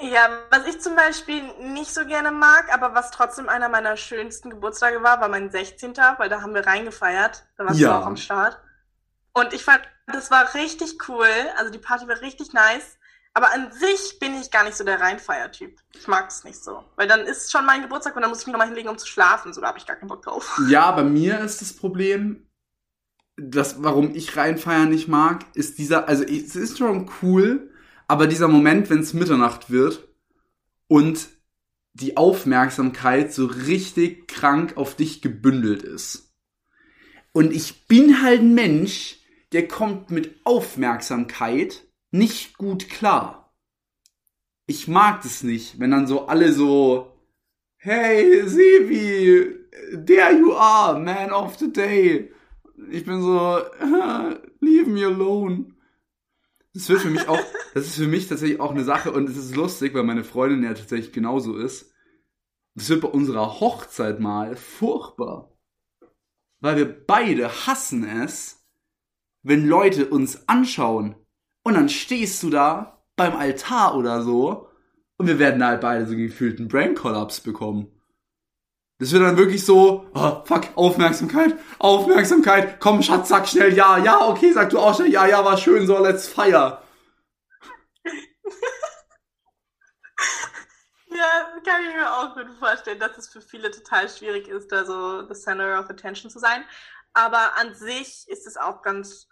Ja, 0.00 0.28
was 0.50 0.66
ich 0.66 0.80
zum 0.80 0.96
Beispiel 0.96 1.42
nicht 1.74 1.92
so 1.92 2.06
gerne 2.06 2.30
mag, 2.30 2.72
aber 2.72 2.94
was 2.94 3.10
trotzdem 3.10 3.48
einer 3.48 3.68
meiner 3.68 3.96
schönsten 3.96 4.48
Geburtstage 4.50 5.02
war, 5.02 5.20
war 5.20 5.28
mein 5.28 5.50
16. 5.50 6.18
Weil 6.18 6.28
da 6.30 6.40
haben 6.40 6.54
wir 6.54 6.66
reingefeiert. 6.66 7.44
Da 7.56 7.66
warst 7.66 7.78
Ja. 7.78 7.88
du 7.88 7.94
auch 8.02 8.06
am 8.06 8.16
Start. 8.16 8.58
Und 9.34 9.52
ich 9.54 9.64
fand, 9.64 9.82
das 10.06 10.30
war 10.30 10.54
richtig 10.54 11.08
cool. 11.08 11.28
Also 11.58 11.72
die 11.72 11.78
Party 11.78 12.08
war 12.08 12.20
richtig 12.22 12.52
nice. 12.54 12.98
Aber 13.34 13.52
an 13.52 13.72
sich 13.72 14.18
bin 14.18 14.34
ich 14.34 14.50
gar 14.50 14.64
nicht 14.64 14.76
so 14.76 14.84
der 14.84 15.00
Reinfeiertyp. 15.00 15.80
Ich 15.94 16.06
mag 16.06 16.28
es 16.28 16.44
nicht 16.44 16.62
so. 16.62 16.84
Weil 16.96 17.08
dann 17.08 17.20
ist 17.20 17.50
schon 17.50 17.64
mein 17.64 17.82
Geburtstag 17.82 18.14
und 18.14 18.22
dann 18.22 18.30
muss 18.30 18.40
ich 18.40 18.46
mich 18.46 18.52
nochmal 18.52 18.68
hinlegen, 18.68 18.90
um 18.90 18.98
zu 18.98 19.06
schlafen. 19.06 19.54
So, 19.54 19.60
da 19.60 19.68
habe 19.68 19.78
ich 19.78 19.86
gar 19.86 19.96
keinen 19.96 20.08
Bock 20.08 20.22
drauf. 20.22 20.60
Ja, 20.68 20.90
bei 20.92 21.04
mir 21.04 21.40
ist 21.40 21.62
das 21.62 21.72
Problem, 21.72 22.46
das, 23.36 23.82
warum 23.82 24.14
ich 24.14 24.36
reinfeiern 24.36 24.90
nicht 24.90 25.08
mag, 25.08 25.46
ist 25.54 25.78
dieser, 25.78 26.08
also 26.08 26.24
es 26.24 26.54
ist 26.54 26.76
schon 26.76 27.10
cool, 27.22 27.70
aber 28.06 28.26
dieser 28.26 28.48
Moment, 28.48 28.90
wenn 28.90 29.00
es 29.00 29.14
Mitternacht 29.14 29.70
wird 29.70 30.06
und 30.88 31.28
die 31.94 32.16
Aufmerksamkeit 32.16 33.32
so 33.32 33.46
richtig 33.46 34.28
krank 34.28 34.76
auf 34.76 34.94
dich 34.94 35.22
gebündelt 35.22 35.82
ist. 35.82 36.34
Und 37.32 37.52
ich 37.52 37.86
bin 37.86 38.22
halt 38.22 38.40
ein 38.40 38.54
Mensch, 38.54 39.16
der 39.52 39.68
kommt 39.68 40.10
mit 40.10 40.40
Aufmerksamkeit 40.44 41.86
nicht 42.12 42.56
gut 42.58 42.88
klar. 42.88 43.52
Ich 44.66 44.86
mag 44.86 45.22
das 45.22 45.42
nicht, 45.42 45.80
wenn 45.80 45.90
dann 45.90 46.06
so 46.06 46.26
alle 46.26 46.52
so, 46.52 47.18
hey, 47.78 48.46
Sevi, 48.46 49.56
there 50.06 50.38
you 50.38 50.54
are, 50.54 51.00
man 51.00 51.32
of 51.32 51.58
the 51.58 51.72
day. 51.72 52.32
Ich 52.90 53.04
bin 53.04 53.20
so, 53.20 53.58
leave 54.60 54.88
me 54.88 55.04
alone. 55.04 55.74
Das 56.74 56.88
wird 56.88 57.00
für 57.00 57.10
mich 57.10 57.26
auch, 57.28 57.40
das 57.74 57.86
ist 57.86 57.96
für 57.96 58.06
mich 58.06 58.28
tatsächlich 58.28 58.60
auch 58.60 58.70
eine 58.70 58.84
Sache 58.84 59.10
und 59.10 59.28
es 59.28 59.36
ist 59.36 59.56
lustig, 59.56 59.94
weil 59.94 60.04
meine 60.04 60.24
Freundin 60.24 60.62
ja 60.62 60.74
tatsächlich 60.74 61.12
genauso 61.12 61.56
ist. 61.56 61.92
Das 62.74 62.88
wird 62.88 63.02
bei 63.02 63.08
unserer 63.08 63.60
Hochzeit 63.60 64.20
mal 64.20 64.56
furchtbar. 64.56 65.52
Weil 66.60 66.76
wir 66.76 67.06
beide 67.06 67.66
hassen 67.66 68.04
es, 68.04 68.64
wenn 69.42 69.66
Leute 69.66 70.08
uns 70.08 70.48
anschauen 70.48 71.16
und 71.62 71.74
dann 71.74 71.88
stehst 71.88 72.42
du 72.42 72.50
da 72.50 73.02
beim 73.16 73.36
Altar 73.36 73.96
oder 73.96 74.22
so 74.22 74.68
und 75.16 75.26
wir 75.26 75.38
werden 75.38 75.64
halt 75.64 75.80
beide 75.80 76.06
so 76.06 76.16
gefühlten 76.16 76.68
Brain 76.68 76.94
Collapse 76.94 77.42
bekommen. 77.42 77.88
Das 78.98 79.12
wird 79.12 79.22
dann 79.22 79.36
wirklich 79.36 79.64
so, 79.64 80.06
oh, 80.14 80.44
fuck, 80.44 80.68
Aufmerksamkeit, 80.76 81.56
Aufmerksamkeit, 81.78 82.78
komm, 82.78 83.02
Schatz, 83.02 83.28
sag 83.28 83.48
schnell 83.48 83.74
ja, 83.74 83.98
ja, 83.98 84.28
okay, 84.28 84.52
sag 84.52 84.70
du 84.70 84.78
auch 84.78 84.94
schnell 84.94 85.10
ja, 85.10 85.26
ja, 85.26 85.44
war 85.44 85.58
schön, 85.58 85.86
so, 85.86 85.98
let's 85.98 86.28
fire. 86.28 86.80
ja, 91.08 91.60
kann 91.64 91.82
ich 91.88 91.94
mir 91.96 92.12
auch 92.12 92.34
gut 92.34 92.46
vorstellen, 92.58 93.00
dass 93.00 93.18
es 93.18 93.28
für 93.28 93.40
viele 93.40 93.72
total 93.72 94.08
schwierig 94.08 94.46
ist, 94.46 94.70
da 94.70 94.84
so 94.84 95.26
the 95.26 95.34
center 95.34 95.80
of 95.80 95.90
attention 95.90 96.30
zu 96.30 96.38
sein. 96.38 96.64
Aber 97.12 97.56
an 97.58 97.74
sich 97.74 98.24
ist 98.28 98.46
es 98.46 98.56
auch 98.56 98.82
ganz 98.82 99.28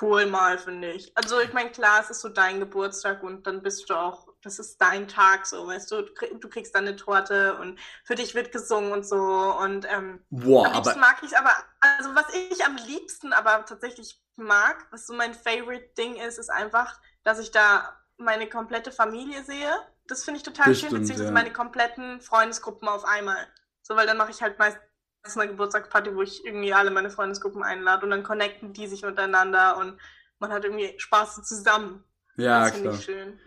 cool 0.00 0.26
mal, 0.26 0.58
finde 0.58 0.90
ich. 0.90 1.16
Also 1.16 1.40
ich 1.40 1.52
meine, 1.52 1.70
klar, 1.70 2.00
es 2.00 2.10
ist 2.10 2.20
so 2.20 2.28
dein 2.28 2.60
Geburtstag 2.60 3.22
und 3.22 3.46
dann 3.46 3.62
bist 3.62 3.88
du 3.88 3.94
auch, 3.94 4.28
das 4.42 4.58
ist 4.58 4.80
dein 4.80 5.08
Tag, 5.08 5.46
so, 5.46 5.66
weißt 5.66 5.90
du, 5.90 6.02
du 6.02 6.48
kriegst 6.48 6.74
dann 6.74 6.86
eine 6.86 6.96
Torte 6.96 7.56
und 7.58 7.78
für 8.04 8.14
dich 8.14 8.34
wird 8.34 8.52
gesungen 8.52 8.92
und 8.92 9.06
so 9.06 9.16
und 9.16 9.86
ähm, 9.90 10.24
Boah, 10.30 10.66
am 10.66 10.74
liebsten 10.74 11.00
mag 11.00 11.22
ich 11.22 11.36
aber, 11.38 11.52
also 11.80 12.14
was 12.14 12.26
ich 12.34 12.64
am 12.64 12.76
liebsten 12.76 13.32
aber 13.32 13.64
tatsächlich 13.64 14.20
mag, 14.36 14.86
was 14.90 15.06
so 15.06 15.14
mein 15.14 15.32
Favorite 15.32 15.90
Ding 15.96 16.16
ist, 16.16 16.38
ist 16.38 16.50
einfach, 16.50 17.00
dass 17.22 17.38
ich 17.38 17.50
da 17.50 17.96
meine 18.16 18.48
komplette 18.48 18.92
Familie 18.92 19.44
sehe. 19.44 19.72
Das 20.06 20.24
finde 20.24 20.38
ich 20.38 20.44
total 20.44 20.74
schön, 20.74 20.88
stimmt, 20.88 21.00
beziehungsweise 21.00 21.28
ja. 21.28 21.32
meine 21.32 21.52
kompletten 21.52 22.20
Freundesgruppen 22.20 22.88
auf 22.88 23.04
einmal. 23.04 23.48
So, 23.82 23.96
weil 23.96 24.06
dann 24.06 24.16
mache 24.16 24.30
ich 24.30 24.42
halt 24.42 24.58
meist 24.58 24.78
eine 25.24 25.50
Geburtstagsparty, 25.50 26.14
wo 26.14 26.22
ich 26.22 26.44
irgendwie 26.44 26.74
alle 26.74 26.90
meine 26.90 27.10
Freundesgruppen 27.10 27.62
einlade 27.62 28.04
und 28.04 28.10
dann 28.10 28.22
connecten 28.22 28.72
die 28.72 28.86
sich 28.86 29.04
untereinander 29.04 29.78
und 29.78 29.98
man 30.38 30.52
hat 30.52 30.64
irgendwie 30.64 30.94
Spaß 30.98 31.42
zusammen. 31.42 32.04
ja, 32.36 32.70
das 32.70 32.74
klar. 32.82 32.94
ich 32.98 33.04
schön. 33.04 33.38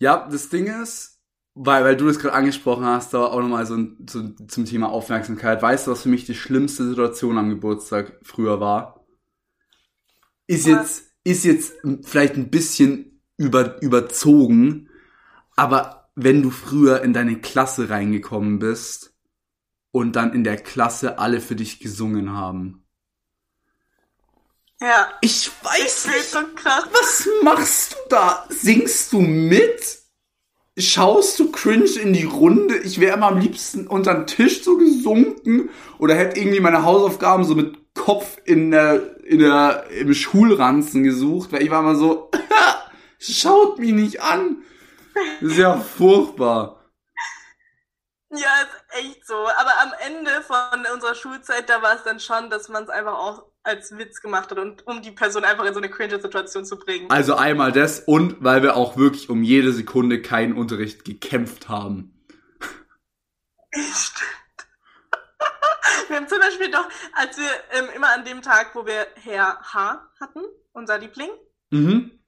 Ja, 0.00 0.28
das 0.30 0.48
Ding 0.50 0.66
ist, 0.82 1.20
weil, 1.54 1.84
weil 1.84 1.96
du 1.96 2.06
das 2.06 2.18
gerade 2.18 2.34
angesprochen 2.34 2.84
hast, 2.86 3.14
da 3.14 3.24
auch 3.26 3.40
nochmal 3.40 3.66
so, 3.66 3.76
ein- 3.76 4.06
so 4.08 4.28
zum 4.48 4.64
Thema 4.66 4.90
Aufmerksamkeit. 4.90 5.62
Weißt 5.62 5.86
du, 5.86 5.92
was 5.92 6.02
für 6.02 6.08
mich 6.10 6.26
die 6.26 6.34
schlimmste 6.34 6.88
Situation 6.88 7.38
am 7.38 7.50
Geburtstag 7.50 8.18
früher 8.22 8.60
war? 8.60 9.06
Ist 10.46 10.66
Was? 10.66 10.66
jetzt, 10.66 11.04
ist 11.24 11.44
jetzt 11.44 11.74
vielleicht 12.02 12.34
ein 12.36 12.50
bisschen 12.50 13.20
über, 13.36 13.80
überzogen, 13.82 14.88
aber 15.56 16.10
wenn 16.16 16.42
du 16.42 16.50
früher 16.50 17.02
in 17.02 17.14
deine 17.14 17.40
Klasse 17.40 17.90
reingekommen 17.90 18.60
bist 18.60 19.15
und 19.92 20.16
dann 20.16 20.32
in 20.32 20.44
der 20.44 20.56
Klasse 20.56 21.18
alle 21.18 21.40
für 21.40 21.56
dich 21.56 21.80
gesungen 21.80 22.32
haben. 22.32 22.86
Ja. 24.80 25.08
Ich 25.20 25.50
weiß 25.62 26.08
nicht, 26.08 26.30
so 26.30 26.38
krass. 26.54 26.84
was 26.92 27.28
machst 27.42 27.92
du 27.92 27.96
da? 28.10 28.44
Singst 28.48 29.12
du 29.12 29.20
mit? 29.20 29.98
Schaust 30.78 31.38
du 31.38 31.50
cringe 31.50 31.98
in 32.02 32.12
die 32.12 32.24
Runde? 32.24 32.76
Ich 32.76 33.00
wäre 33.00 33.16
immer 33.16 33.28
am 33.28 33.38
liebsten 33.38 33.86
unter 33.86 34.12
den 34.12 34.26
Tisch 34.26 34.62
so 34.62 34.76
gesunken 34.76 35.70
oder 35.98 36.14
hätte 36.14 36.38
irgendwie 36.38 36.60
meine 36.60 36.82
Hausaufgaben 36.82 37.44
so 37.44 37.54
mit 37.54 37.94
Kopf 37.94 38.36
in 38.44 38.70
der, 38.70 39.24
in 39.24 39.38
der, 39.38 39.86
im 39.90 40.12
Schulranzen 40.12 41.02
gesucht, 41.02 41.50
weil 41.52 41.62
ich 41.62 41.70
war 41.70 41.80
immer 41.80 41.96
so, 41.96 42.30
schaut 43.18 43.78
mich 43.78 43.92
nicht 43.92 44.20
an. 44.20 44.58
Das 45.40 45.52
ist 45.52 45.58
ja 45.58 45.78
furchtbar. 45.78 46.75
Ja, 48.36 48.48
ist 48.62 48.98
echt 49.06 49.26
so. 49.26 49.34
Aber 49.34 49.72
am 49.82 49.92
Ende 50.04 50.42
von 50.42 50.84
unserer 50.92 51.14
Schulzeit, 51.14 51.68
da 51.68 51.80
war 51.82 51.94
es 51.96 52.02
dann 52.02 52.20
schon, 52.20 52.50
dass 52.50 52.68
man 52.68 52.84
es 52.84 52.88
einfach 52.90 53.14
auch 53.14 53.46
als 53.62 53.96
Witz 53.96 54.20
gemacht 54.20 54.50
hat 54.50 54.58
und 54.58 54.86
um 54.86 55.02
die 55.02 55.10
Person 55.10 55.44
einfach 55.44 55.64
in 55.64 55.72
so 55.74 55.80
eine 55.80 55.90
cringe 55.90 56.20
Situation 56.20 56.64
zu 56.64 56.78
bringen. 56.78 57.10
Also 57.10 57.34
einmal 57.34 57.72
das 57.72 58.00
und 58.00 58.36
weil 58.44 58.62
wir 58.62 58.76
auch 58.76 58.96
wirklich 58.96 59.28
um 59.28 59.42
jede 59.42 59.72
Sekunde 59.72 60.22
keinen 60.22 60.56
Unterricht 60.56 61.04
gekämpft 61.04 61.68
haben. 61.68 62.12
Stimmt. 63.72 64.22
Wir 66.08 66.16
haben 66.16 66.28
zum 66.28 66.38
Beispiel 66.38 66.70
doch, 66.70 66.88
als 67.14 67.36
wir 67.36 67.50
ähm, 67.72 67.88
immer 67.94 68.12
an 68.12 68.24
dem 68.24 68.40
Tag, 68.40 68.74
wo 68.74 68.86
wir 68.86 69.06
Herr 69.16 69.58
H. 69.72 70.08
hatten, 70.20 70.40
unser 70.72 70.98
Liebling, 70.98 71.30
Mhm. 71.70 72.22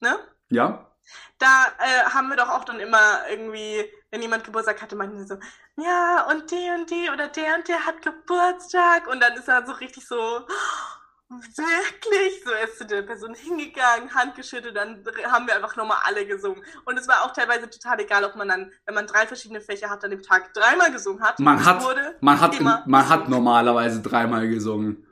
ne? 0.00 0.18
Ja? 0.50 0.90
Da 1.38 1.66
äh, 1.78 2.04
haben 2.10 2.28
wir 2.28 2.36
doch 2.36 2.48
auch 2.48 2.64
dann 2.64 2.80
immer 2.80 3.22
irgendwie, 3.30 3.88
wenn 4.10 4.22
jemand 4.22 4.44
Geburtstag 4.44 4.82
hatte, 4.82 4.96
meinten 4.96 5.18
wir 5.18 5.26
so, 5.26 5.38
ja, 5.76 6.26
und 6.30 6.50
die 6.50 6.70
und 6.74 6.90
die 6.90 7.10
oder 7.10 7.28
der 7.28 7.56
und 7.56 7.68
der 7.68 7.86
hat 7.86 8.02
Geburtstag. 8.02 9.06
Und 9.06 9.20
dann 9.20 9.34
ist 9.34 9.48
er 9.48 9.64
so 9.66 9.72
richtig 9.72 10.06
so, 10.06 10.16
"Oh, 10.18 11.34
wirklich? 11.34 12.42
So 12.44 12.50
er 12.50 12.64
ist 12.68 12.78
zu 12.78 12.86
der 12.86 13.02
Person 13.02 13.34
hingegangen, 13.34 14.12
Hand 14.14 14.34
geschüttelt, 14.34 14.76
dann 14.76 15.04
haben 15.30 15.46
wir 15.46 15.54
einfach 15.54 15.76
nochmal 15.76 15.98
alle 16.04 16.26
gesungen. 16.26 16.62
Und 16.84 16.98
es 16.98 17.06
war 17.06 17.22
auch 17.24 17.32
teilweise 17.32 17.70
total 17.70 18.00
egal, 18.00 18.24
ob 18.24 18.34
man 18.34 18.48
dann, 18.48 18.72
wenn 18.84 18.94
man 18.94 19.06
drei 19.06 19.26
verschiedene 19.28 19.60
Fächer 19.60 19.88
hat, 19.90 20.04
an 20.04 20.10
dem 20.10 20.22
Tag 20.22 20.52
dreimal 20.54 20.90
gesungen 20.90 21.22
hat. 21.22 21.38
Man 21.38 21.64
hat, 21.64 21.80
man 22.20 22.40
hat, 22.40 22.86
man 22.86 23.08
hat 23.08 23.28
normalerweise 23.28 24.02
dreimal 24.02 24.48
gesungen. 24.48 25.06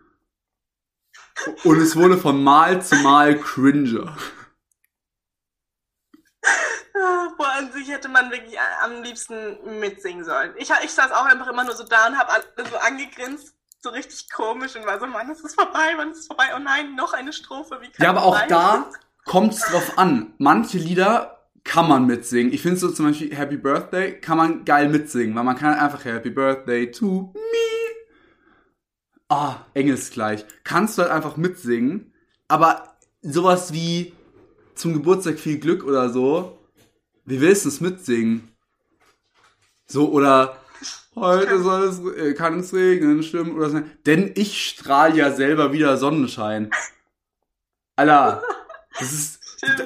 Und 1.62 1.80
es 1.80 1.94
wurde 1.94 2.18
von 2.18 2.42
Mal 2.42 2.82
zu 2.82 2.96
Mal 2.96 3.38
cringer. 3.38 4.16
Ah, 7.00 7.28
Boah, 7.36 7.52
an 7.58 7.72
sich 7.72 7.88
hätte 7.88 8.08
man 8.08 8.30
wirklich 8.30 8.58
a- 8.58 8.84
am 8.84 9.02
liebsten 9.02 9.58
mitsingen 9.78 10.24
sollen. 10.24 10.52
Ich, 10.56 10.70
ich 10.84 10.90
saß 10.92 11.12
auch 11.12 11.24
einfach 11.26 11.48
immer 11.48 11.64
nur 11.64 11.74
so 11.74 11.84
da 11.84 12.06
und 12.08 12.18
habe 12.18 12.30
alle 12.32 12.68
so 12.70 12.76
angegrinst, 12.76 13.54
so 13.80 13.90
richtig 13.90 14.30
komisch 14.32 14.74
und 14.76 14.84
war 14.86 14.98
so, 14.98 15.06
Mann, 15.06 15.30
es 15.30 15.40
ist 15.40 15.54
vorbei, 15.54 15.92
wann 15.96 16.10
ist 16.10 16.18
es 16.20 16.26
vorbei? 16.26 16.46
Oh 16.56 16.58
nein, 16.58 16.96
noch 16.96 17.12
eine 17.12 17.32
Strophe, 17.32 17.78
wie 17.80 17.90
kann 17.90 18.04
Ja, 18.04 18.10
aber 18.10 18.24
auch 18.24 18.36
sein? 18.36 18.48
da 18.48 18.90
kommt 19.24 19.54
es 19.54 19.60
drauf 19.60 19.98
an. 19.98 20.34
Manche 20.38 20.78
Lieder 20.78 21.38
kann 21.64 21.88
man 21.88 22.06
mitsingen. 22.06 22.52
Ich 22.52 22.62
finde 22.62 22.78
so 22.78 22.90
zum 22.90 23.06
Beispiel 23.06 23.34
Happy 23.36 23.56
Birthday 23.58 24.18
kann 24.20 24.38
man 24.38 24.64
geil 24.64 24.88
mitsingen, 24.88 25.36
weil 25.36 25.44
man 25.44 25.56
kann 25.56 25.74
einfach 25.74 26.04
Happy 26.04 26.30
Birthday 26.30 26.90
to 26.90 27.32
me. 27.34 27.40
Ah, 29.28 29.66
engelsgleich. 29.74 30.46
Kannst 30.64 30.96
du 30.96 31.02
halt 31.02 31.12
einfach 31.12 31.36
mitsingen, 31.36 32.12
aber 32.48 32.96
sowas 33.20 33.72
wie 33.74 34.14
zum 34.74 34.94
Geburtstag 34.94 35.38
viel 35.38 35.58
Glück 35.58 35.84
oder 35.84 36.08
so, 36.08 36.57
wie 37.28 37.40
willst 37.40 37.64
du 37.64 37.68
es 37.68 37.80
mitsingen? 37.80 38.48
So, 39.86 40.10
oder 40.10 40.56
heute 41.14 41.60
soll 41.62 41.82
es, 41.84 42.00
äh, 42.16 42.34
kann 42.34 42.60
es 42.60 42.72
regnen, 42.72 43.22
stimmt, 43.22 43.54
oder 43.54 43.70
so. 43.70 43.82
Denn 44.06 44.32
ich 44.34 44.68
strahle 44.68 45.16
ja 45.16 45.32
selber 45.32 45.72
wieder 45.72 45.96
Sonnenschein. 45.96 46.70
Alter, 47.96 48.42
das 48.98 49.12
ist, 49.12 49.40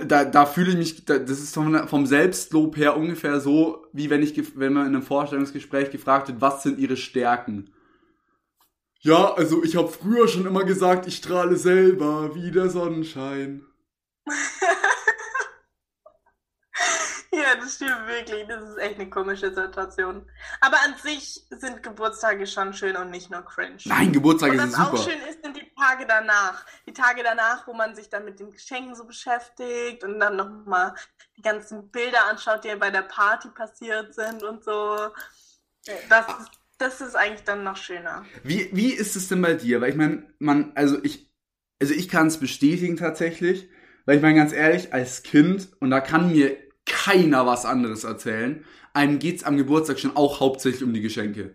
da, 0.07 0.25
da 0.25 0.47
fühle 0.47 0.71
ich 0.71 0.77
mich, 0.77 1.05
da, 1.05 1.19
das 1.19 1.41
ist 1.41 1.55
vom, 1.55 1.89
vom 1.89 2.07
Selbstlob 2.07 2.77
her 2.77 2.97
ungefähr 2.97 3.41
so, 3.41 3.87
wie 3.93 4.11
wenn 4.11 4.23
ich, 4.23 4.35
wenn 4.57 4.73
man 4.73 4.87
in 4.87 4.95
einem 4.95 5.03
Vorstellungsgespräch 5.03 5.91
gefragt 5.91 6.29
wird, 6.29 6.41
was 6.41 6.63
sind 6.63 6.79
ihre 6.79 6.97
Stärken? 6.97 7.73
Ja, 9.01 9.35
also 9.35 9.65
ich 9.65 9.75
habe 9.75 9.89
früher 9.89 10.29
schon 10.29 10.47
immer 10.47 10.65
gesagt, 10.65 11.09
ich 11.09 11.17
strahle 11.17 11.57
selber 11.57 12.37
wie 12.37 12.53
der 12.53 12.71
Sonnenschein. 12.71 13.65
Ja, 17.53 17.61
das 17.61 17.75
stimmt 17.75 18.07
wirklich. 18.07 18.47
Das 18.49 18.69
ist 18.69 18.79
echt 18.79 18.97
eine 18.97 19.11
komische 19.11 19.53
Situation. 19.55 20.27
Aber 20.61 20.77
an 20.85 20.95
sich 21.03 21.45
sind 21.51 21.83
Geburtstage 21.83 22.47
schon 22.47 22.73
schön 22.73 22.97
und 22.97 23.11
nicht 23.11 23.31
nur 23.31 23.43
cringe. 23.43 23.79
Nein, 23.85 24.13
Geburtstage 24.13 24.59
sind 24.59 24.73
was 24.73 24.79
auch 24.79 24.97
super. 24.97 25.11
schön 25.11 25.21
ist, 25.29 25.43
sind 25.43 25.57
die 25.57 25.71
Tage 25.79 26.07
danach. 26.07 26.65
Die 26.87 26.93
Tage 26.93 27.23
danach, 27.23 27.67
wo 27.67 27.75
man 27.75 27.95
sich 27.95 28.09
dann 28.09 28.25
mit 28.25 28.41
den 28.41 28.51
Geschenken 28.51 28.95
so 28.95 29.05
beschäftigt 29.05 30.05
und 30.05 30.19
dann 30.21 30.37
nochmal 30.37 30.95
die 31.37 31.43
ganzen 31.43 31.91
Bilder 31.91 32.27
anschaut, 32.31 32.65
die 32.65 32.75
bei 32.77 32.91
der 32.91 33.03
Party 33.03 33.49
passiert 33.49 34.15
sind 34.15 34.43
und 34.43 34.65
so. 34.65 35.09
Das 36.09 36.27
ist, 36.29 36.51
das 36.79 37.01
ist 37.01 37.17
eigentlich 37.17 37.45
dann 37.45 37.65
noch 37.65 37.77
schöner. 37.77 38.25
Wie, 38.45 38.71
wie 38.73 38.93
ist 38.93 39.17
es 39.17 39.29
denn 39.29 39.43
bei 39.43 39.55
dir? 39.55 39.81
Weil 39.81 39.91
ich 39.91 39.97
meine, 39.97 40.33
man, 40.39 40.73
also 40.75 41.03
ich, 41.03 41.31
also 41.81 41.93
ich 41.93 42.09
kann 42.09 42.29
es 42.29 42.39
bestätigen 42.39 42.97
tatsächlich, 42.97 43.69
weil 44.05 44.17
ich 44.17 44.23
meine 44.23 44.37
ganz 44.37 44.53
ehrlich, 44.53 44.93
als 44.95 45.23
Kind, 45.23 45.69
und 45.81 45.91
da 45.91 46.01
kann 46.01 46.31
mir 46.31 46.57
keiner 46.87 47.47
was 47.47 47.65
anderes 47.65 48.05
erzählen, 48.05 48.65
einem 48.95 49.19
geht's 49.19 49.45
am 49.45 49.57
Geburtstag 49.57 49.99
schon 49.99 50.17
auch 50.17 50.41
hauptsächlich 50.41 50.83
um 50.83 50.93
die 50.93 51.01
Geschenke. 51.01 51.55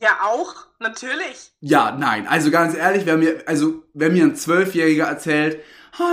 Ja, 0.00 0.18
auch, 0.22 0.54
natürlich. 0.78 1.52
Ja, 1.60 1.96
nein, 1.98 2.26
also 2.26 2.50
ganz 2.50 2.74
ehrlich, 2.76 3.06
wer 3.06 3.16
mir, 3.16 3.42
also 3.46 3.82
wenn 3.94 4.12
mir 4.12 4.24
ein 4.24 4.36
Zwölfjähriger 4.36 5.06
erzählt, 5.06 5.62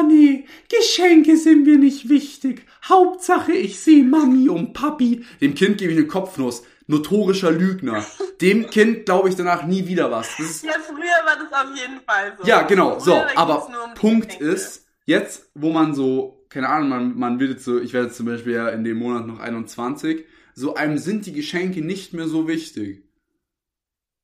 nee, 0.07 0.45
Geschenke 0.69 1.37
sind 1.37 1.65
mir 1.65 1.77
nicht 1.77 2.09
wichtig, 2.09 2.65
Hauptsache 2.87 3.51
ich 3.51 3.79
sehe 3.79 4.03
Mami 4.03 4.49
und 4.49 4.73
Papi, 4.73 5.25
dem 5.41 5.55
Kind 5.55 5.77
gebe 5.79 5.91
ich 5.91 5.97
eine 5.97 6.07
Kopfnuss, 6.07 6.63
notorischer 6.87 7.51
Lügner. 7.51 8.05
Dem 8.41 8.69
Kind 8.69 9.05
glaube 9.05 9.29
ich 9.29 9.35
danach 9.35 9.63
nie 9.63 9.87
wieder 9.87 10.11
was. 10.11 10.37
Ja, 10.63 10.73
früher 10.79 11.25
war 11.25 11.35
das 11.37 11.51
auf 11.53 11.75
jeden 11.75 12.01
Fall 12.01 12.37
so. 12.39 12.47
ja, 12.47 12.61
genau, 12.63 12.99
so, 12.99 13.11
Früher, 13.11 13.27
da 13.35 13.41
aber 13.41 13.67
um 13.67 13.93
Punkt 13.95 14.39
Geschenke. 14.39 14.53
ist, 14.53 14.87
jetzt, 15.05 15.51
wo 15.55 15.71
man 15.71 15.93
so, 15.93 16.45
keine 16.49 16.69
Ahnung, 16.69 16.89
man, 16.89 17.17
man 17.17 17.39
wird 17.39 17.51
jetzt 17.51 17.65
so, 17.65 17.79
ich 17.79 17.93
werde 17.93 18.07
jetzt 18.07 18.17
zum 18.17 18.25
Beispiel 18.25 18.53
ja 18.53 18.69
in 18.69 18.83
dem 18.83 18.97
Monat 18.97 19.27
noch 19.27 19.39
21, 19.39 20.25
so 20.53 20.75
einem 20.75 20.97
sind 20.97 21.25
die 21.25 21.33
Geschenke 21.33 21.81
nicht 21.81 22.13
mehr 22.13 22.27
so 22.27 22.47
wichtig. 22.47 23.03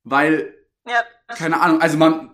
Weil 0.04 0.54
Ja, 0.86 1.02
keine 1.28 1.60
Ahnung, 1.60 1.80
also 1.82 1.98
man, 1.98 2.30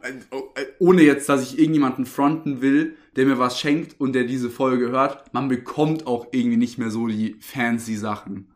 ohne 0.79 1.03
jetzt, 1.03 1.29
dass 1.29 1.43
ich 1.43 1.59
irgendjemanden 1.59 2.07
fronten 2.07 2.61
will, 2.61 2.97
der 3.17 3.27
mir 3.27 3.39
was 3.39 3.59
schenkt 3.59 4.01
und 4.01 4.13
der 4.13 4.25
diese 4.25 4.51
Folge 4.51 4.91
hört, 4.91 5.33
man 5.35 5.49
bekommt 5.49 6.07
auch 6.07 6.29
irgendwie 6.33 6.57
nicht 6.57 6.79
mehr 6.79 6.91
so 6.91 7.09
die 7.09 7.37
fancy 7.41 7.97
Sachen. 7.97 8.54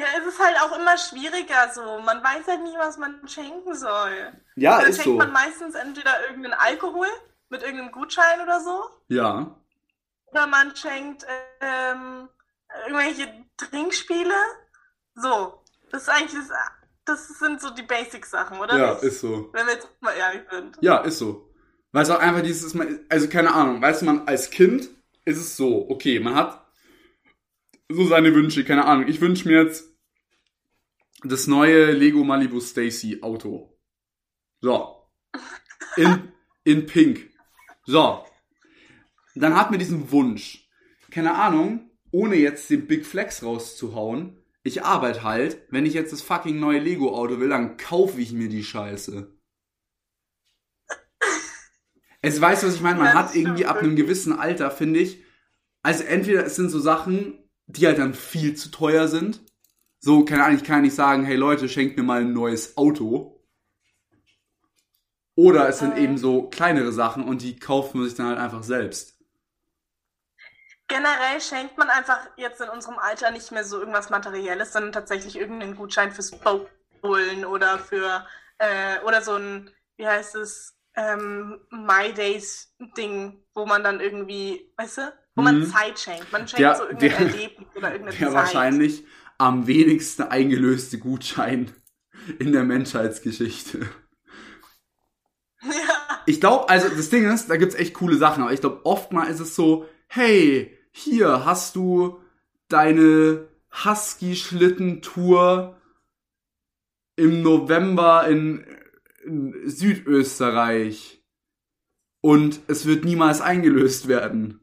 Ja, 0.00 0.06
es 0.18 0.26
ist 0.26 0.40
halt 0.40 0.56
auch 0.62 0.78
immer 0.78 0.96
schwieriger 0.96 1.70
so. 1.74 1.98
Man 2.00 2.22
weiß 2.24 2.46
halt 2.48 2.62
nicht, 2.62 2.78
was 2.78 2.96
man 2.96 3.26
schenken 3.28 3.74
soll. 3.74 4.32
Ja, 4.56 4.80
Dann 4.80 4.94
schenkt 4.94 5.18
man 5.18 5.32
meistens 5.32 5.74
entweder 5.74 6.26
irgendeinen 6.26 6.54
Alkohol 6.54 7.06
mit 7.50 7.62
irgendeinem 7.62 7.92
Gutschein 7.92 8.40
oder 8.42 8.60
so. 8.60 8.84
Ja. 9.08 9.60
Oder 10.26 10.46
man 10.46 10.74
schenkt 10.74 11.26
ähm, 11.60 12.28
irgendwelche 12.86 13.44
Trinkspiele. 13.58 14.34
So. 15.14 15.62
Das 15.90 16.02
ist 16.02 16.08
eigentlich 16.08 16.32
das, 16.32 16.50
das 17.04 17.28
sind 17.38 17.60
so 17.60 17.70
die 17.70 17.82
Basic-Sachen, 17.82 18.58
oder 18.58 18.78
Ja, 18.78 18.94
nicht? 18.94 19.02
ist 19.02 19.20
so. 19.20 19.50
Wenn 19.52 19.66
wir 19.66 19.74
jetzt 19.74 19.88
mal 20.00 20.12
ehrlich 20.14 20.42
sind. 20.50 20.78
Ja, 20.80 20.98
ist 20.98 21.18
so. 21.18 21.52
Weil 21.92 22.04
es 22.04 22.10
auch 22.10 22.20
einfach 22.20 22.42
dieses, 22.42 22.74
also 23.08 23.28
keine 23.28 23.52
Ahnung, 23.52 23.82
weißt 23.82 24.02
du, 24.02 24.06
man 24.06 24.28
als 24.28 24.50
Kind 24.50 24.88
ist 25.24 25.38
es 25.38 25.56
so, 25.56 25.90
okay, 25.90 26.20
man 26.20 26.36
hat 26.36 26.64
so 27.88 28.06
seine 28.06 28.32
Wünsche, 28.34 28.64
keine 28.64 28.84
Ahnung. 28.84 29.08
Ich 29.08 29.20
wünsche 29.20 29.48
mir 29.48 29.62
jetzt 29.64 29.89
das 31.24 31.46
neue 31.46 31.92
Lego 31.92 32.24
Malibu 32.24 32.60
Stacy 32.60 33.22
Auto. 33.22 33.78
So. 34.60 35.08
In, 35.96 36.32
in 36.64 36.86
Pink. 36.86 37.30
So. 37.84 38.24
Dann 39.34 39.56
hat 39.56 39.70
man 39.70 39.78
diesen 39.78 40.10
Wunsch. 40.10 40.68
Keine 41.10 41.34
Ahnung, 41.34 41.90
ohne 42.12 42.36
jetzt 42.36 42.70
den 42.70 42.86
Big 42.86 43.06
Flex 43.06 43.42
rauszuhauen. 43.42 44.36
Ich 44.62 44.84
arbeite 44.84 45.22
halt, 45.22 45.62
wenn 45.70 45.86
ich 45.86 45.94
jetzt 45.94 46.12
das 46.12 46.22
fucking 46.22 46.60
neue 46.60 46.78
Lego 46.80 47.14
Auto 47.14 47.40
will, 47.40 47.48
dann 47.48 47.76
kaufe 47.76 48.20
ich 48.20 48.32
mir 48.32 48.48
die 48.48 48.64
Scheiße. 48.64 49.34
Es 52.22 52.40
weißt 52.40 52.62
du, 52.62 52.66
was 52.66 52.74
ich 52.74 52.82
meine? 52.82 52.98
Man 52.98 53.14
hat 53.14 53.34
irgendwie 53.34 53.64
ab 53.64 53.78
einem 53.78 53.96
gewissen 53.96 54.34
Alter, 54.34 54.70
finde 54.70 55.00
ich, 55.00 55.24
also 55.82 56.04
entweder 56.04 56.44
es 56.44 56.56
sind 56.56 56.68
so 56.68 56.78
Sachen, 56.78 57.38
die 57.66 57.86
halt 57.86 57.98
dann 57.98 58.14
viel 58.14 58.54
zu 58.54 58.70
teuer 58.70 59.08
sind. 59.08 59.40
So, 60.02 60.24
keine 60.24 60.44
Ahnung, 60.44 60.56
ich 60.56 60.64
kann 60.64 60.80
nicht 60.82 60.94
sagen, 60.94 61.24
hey 61.24 61.36
Leute, 61.36 61.68
schenkt 61.68 61.96
mir 61.96 62.02
mal 62.02 62.22
ein 62.22 62.32
neues 62.32 62.76
Auto. 62.76 63.36
Oder 65.36 65.68
es 65.68 65.78
sind 65.78 65.94
Mhm. 65.96 66.02
eben 66.02 66.18
so 66.18 66.48
kleinere 66.48 66.92
Sachen 66.92 67.24
und 67.24 67.42
die 67.42 67.58
kauft 67.58 67.94
man 67.94 68.04
sich 68.04 68.14
dann 68.14 68.26
halt 68.26 68.38
einfach 68.38 68.62
selbst. 68.62 69.18
Generell 70.88 71.40
schenkt 71.40 71.78
man 71.78 71.88
einfach 71.88 72.18
jetzt 72.36 72.60
in 72.60 72.68
unserem 72.68 72.98
Alter 72.98 73.30
nicht 73.30 73.52
mehr 73.52 73.62
so 73.64 73.78
irgendwas 73.78 74.10
Materielles, 74.10 74.72
sondern 74.72 74.92
tatsächlich 74.92 75.36
irgendeinen 75.38 75.76
Gutschein 75.76 76.10
fürs 76.12 76.32
Bowlen 76.32 77.44
oder 77.44 77.78
für 77.78 78.26
äh, 78.58 78.98
oder 79.06 79.22
so 79.22 79.34
ein, 79.36 79.70
wie 79.96 80.06
heißt 80.06 80.34
es, 80.34 80.76
ähm, 80.96 81.60
My 81.70 82.12
Days 82.12 82.74
Ding, 82.96 83.42
wo 83.54 83.64
man 83.64 83.84
dann 83.84 84.00
irgendwie, 84.00 84.70
weißt 84.76 84.98
du, 84.98 85.12
wo 85.36 85.42
man 85.42 85.60
Mhm. 85.60 85.70
Zeit 85.72 85.98
schenkt. 85.98 86.30
Man 86.32 86.46
schenkt 86.48 86.58
Der- 86.60 86.74
so 86.74 86.82
irgendein 86.84 87.08
der- 87.10 87.18
Erlebnis 87.20 87.68
oder 87.76 87.92
irgendeine 87.92 88.18
Der 88.18 88.26
Zeit. 88.28 88.34
wahrscheinlich 88.36 89.04
am 89.40 89.66
wenigsten 89.66 90.22
eingelöste 90.24 90.98
Gutschein 90.98 91.70
in 92.38 92.52
der 92.52 92.64
Menschheitsgeschichte. 92.64 93.88
Ja. 95.62 96.22
Ich 96.26 96.40
glaube, 96.40 96.68
also 96.68 96.88
das 96.88 97.08
Ding 97.10 97.24
ist, 97.24 97.48
da 97.48 97.56
gibt's 97.56 97.74
echt 97.74 97.94
coole 97.94 98.16
Sachen, 98.16 98.42
aber 98.42 98.52
ich 98.52 98.60
glaube, 98.60 98.84
oftmals 98.84 99.36
ist 99.36 99.40
es 99.40 99.54
so, 99.56 99.86
hey, 100.08 100.76
hier 100.92 101.46
hast 101.46 101.74
du 101.76 102.20
deine 102.68 103.48
Husky-Schlittentour 103.84 105.80
im 107.16 107.42
November 107.42 108.26
in, 108.28 108.66
in 109.24 109.54
Südösterreich 109.68 111.24
und 112.20 112.60
es 112.68 112.84
wird 112.86 113.04
niemals 113.04 113.40
eingelöst 113.40 114.06
werden. 114.08 114.59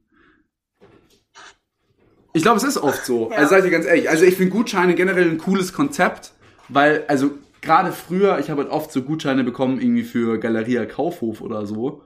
Ich 2.34 2.44
glaube, 2.44 2.58
es 2.58 2.64
ist 2.64 2.78
oft 2.78 3.06
so. 3.06 3.30
Ja. 3.32 3.38
Also 3.38 3.52
seid 3.52 3.66
ihr 3.66 3.72
ganz 3.72 3.86
ehrlich. 3.86 4.10
Also 4.10 4.26
ich 4.26 4.36
finde 4.36 4.52
Gutscheine 4.52 4.96
generell 4.96 5.30
ein 5.30 5.38
cooles 5.38 5.74
Konzept, 5.74 6.34
weil, 6.70 7.06
also 7.08 7.32
gerade 7.62 7.92
früher, 7.92 8.40
ich 8.40 8.50
habe 8.50 8.64
halt 8.64 8.72
oft 8.72 8.92
so 8.92 9.02
Gutscheine 9.02 9.44
bekommen, 9.44 9.80
irgendwie 9.80 10.04
für 10.04 10.38
Galeria 10.40 10.86
Kaufhof 10.86 11.42
oder 11.42 11.66
so, 11.66 12.04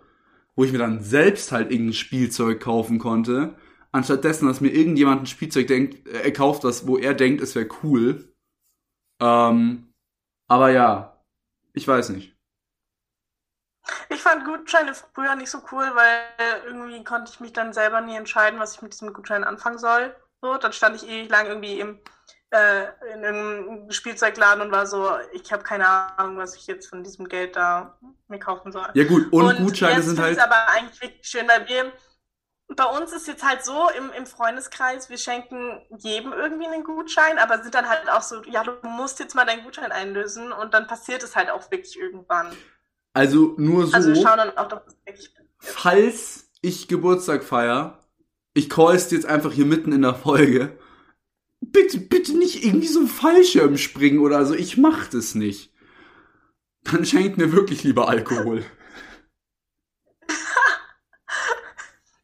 wo 0.56 0.64
ich 0.64 0.72
mir 0.72 0.78
dann 0.78 1.02
selbst 1.02 1.52
halt 1.52 1.72
irgendein 1.72 1.94
Spielzeug 1.94 2.60
kaufen 2.60 3.00
konnte, 3.00 3.56
anstatt 3.92 4.24
dessen, 4.24 4.48
dass 4.48 4.62
mir 4.62 4.70
irgendjemand 4.70 5.24
ein 5.24 5.28
Spielzeug 5.28 5.68
denkt, 5.68 6.08
äh, 6.08 6.24
er 6.24 6.34
kauft 6.34 6.64
das, 6.64 6.88
wo 6.88 6.98
er 6.98 7.14
denkt, 7.14 7.42
es 7.42 7.56
wäre 7.56 7.68
cool. 7.84 8.34
Ähm, 9.20 9.94
aber 10.48 10.72
ja, 10.72 11.24
ich 11.74 11.88
weiß 11.88 12.10
nicht. 12.10 12.36
Ich 14.10 14.22
fand 14.22 14.46
Gutscheine 14.46 14.94
früher 14.94 15.36
nicht 15.36 15.50
so 15.50 15.62
cool, 15.72 15.90
weil 15.96 16.64
irgendwie 16.66 17.04
konnte 17.04 17.32
ich 17.34 17.40
mich 17.40 17.54
dann 17.54 17.74
selber 17.74 18.02
nie 18.02 18.16
entscheiden, 18.16 18.60
was 18.60 18.76
ich 18.76 18.82
mit 18.82 18.94
diesem 18.94 19.14
Gutschein 19.14 19.44
anfangen 19.44 19.78
soll. 19.78 20.16
So, 20.42 20.58
dann 20.58 20.74
stand 20.74 20.96
ich 20.96 21.08
ewig 21.08 21.30
lang 21.30 21.48
irgendwie 21.48 21.80
im, 21.80 22.00
äh, 22.52 22.84
in 23.14 23.24
irgendeinem 23.24 23.92
Spielzeugladen 23.92 24.62
und 24.62 24.72
war 24.72 24.88
so, 24.88 25.10
ich 25.34 25.52
habe 25.54 25.64
keine 25.64 25.88
Ahnung, 25.88 26.38
was 26.38 26.56
ich 26.56 26.68
jetzt 26.68 26.88
von 26.88 27.04
diesem 27.04 27.28
Geld 27.28 27.56
da 27.56 27.98
mir 28.28 28.40
kaufen 28.40 28.72
soll. 28.72 28.90
Ja 28.94 29.04
gut, 29.04 29.32
und, 29.32 29.58
Gutscheine 29.58 29.98
jetzt 29.98 30.08
sind 30.08 30.20
halt. 30.20 30.34
ich's 30.34 30.44
aber 30.44 30.68
eigentlich 30.70 31.02
wirklich 31.02 31.28
schön, 31.28 31.48
weil 31.48 31.68
wir 31.68 31.92
bei 32.76 32.86
uns 32.86 33.12
ist 33.12 33.28
jetzt 33.28 33.44
halt 33.44 33.64
so 33.64 33.90
im, 33.98 34.12
im 34.12 34.26
Freundeskreis, 34.26 35.10
wir 35.10 35.18
schenken 35.18 35.86
jedem 35.98 36.34
irgendwie 36.34 36.68
einen 36.68 36.84
Gutschein, 36.84 37.38
aber 37.38 37.62
sind 37.62 37.76
dann 37.76 37.90
halt 37.90 38.10
auch 38.10 38.22
so, 38.22 38.42
ja, 38.44 38.64
du 38.64 38.74
musst 38.88 39.20
jetzt 39.20 39.36
mal 39.36 39.46
deinen 39.46 39.64
Gutschein 39.64 39.92
einlösen 39.92 40.52
und 40.52 40.74
dann 40.74 40.88
passiert 40.88 41.24
es 41.24 41.36
halt 41.36 41.50
auch 41.50 41.70
wirklich 41.72 42.00
irgendwann. 42.00 42.56
Also 43.14 43.56
nur 43.58 43.88
so. 43.88 43.94
Also 43.94 44.10
wir 44.10 44.16
schauen 44.16 44.38
dann 44.38 44.58
auch, 44.58 44.68
dass 44.68 44.82
es 44.88 44.96
wirklich 45.06 45.32
falls 45.62 46.50
ich 46.62 46.88
Geburtstag 46.88 47.44
feier, 47.44 48.00
ich 48.54 48.70
call's 48.70 49.12
jetzt 49.12 49.26
einfach 49.26 49.52
hier 49.52 49.66
mitten 49.66 49.92
in 49.92 50.02
der 50.02 50.16
Folge. 50.16 50.78
Bitte, 51.62 52.00
bitte 52.00 52.38
nicht 52.38 52.66
irgendwie 52.66 52.88
so 52.88 53.02
ein 53.02 53.08
Fallschirm 53.08 53.78
springen 53.78 54.20
oder 54.20 54.46
so. 54.46 54.54
Ich 54.56 54.78
mach 54.78 55.08
das 55.08 55.36
nicht. 55.36 55.72
Dann 56.84 57.06
schenkt 57.06 57.38
mir 57.38 57.52
wirklich 57.52 57.84
lieber 57.84 58.10
Alkohol. 58.10 58.66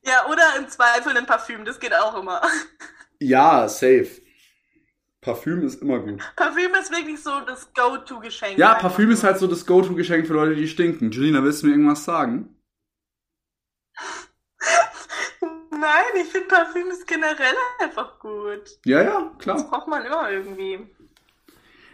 Ja, 0.03 0.25
oder 0.27 0.55
im 0.57 0.69
Zweifel 0.69 1.17
ein 1.17 1.25
Parfüm, 1.25 1.65
das 1.65 1.81
geht 1.81 1.93
auch 1.93 2.17
immer. 2.17 2.41
Ja, 3.19 3.67
safe. 3.67 4.21
Parfüm 5.27 5.61
ist 5.67 5.81
immer 5.81 5.99
gut. 5.99 6.21
Parfüm 6.37 6.73
ist 6.75 6.89
wirklich 6.89 7.21
so 7.21 7.41
das 7.41 7.73
Go-To-Geschenk. 7.73 8.57
Ja, 8.57 8.75
Parfüm 8.75 9.11
ist 9.11 9.25
halt 9.25 9.37
so 9.37 9.45
das 9.47 9.65
Go-To-Geschenk 9.65 10.25
für 10.25 10.31
Leute, 10.33 10.55
die 10.55 10.69
stinken. 10.69 11.11
Julina, 11.11 11.43
willst 11.43 11.63
du 11.63 11.67
mir 11.67 11.73
irgendwas 11.73 12.05
sagen? 12.05 12.55
Nein, 15.69 16.05
ich 16.15 16.27
finde 16.29 16.47
Parfüm 16.47 16.87
ist 16.87 17.05
generell 17.05 17.55
einfach 17.81 18.19
gut. 18.19 18.79
Ja, 18.85 19.01
ja, 19.01 19.31
Das 19.35 19.37
klar. 19.43 19.69
braucht 19.69 19.87
man 19.89 20.05
immer 20.05 20.31
irgendwie. 20.31 20.87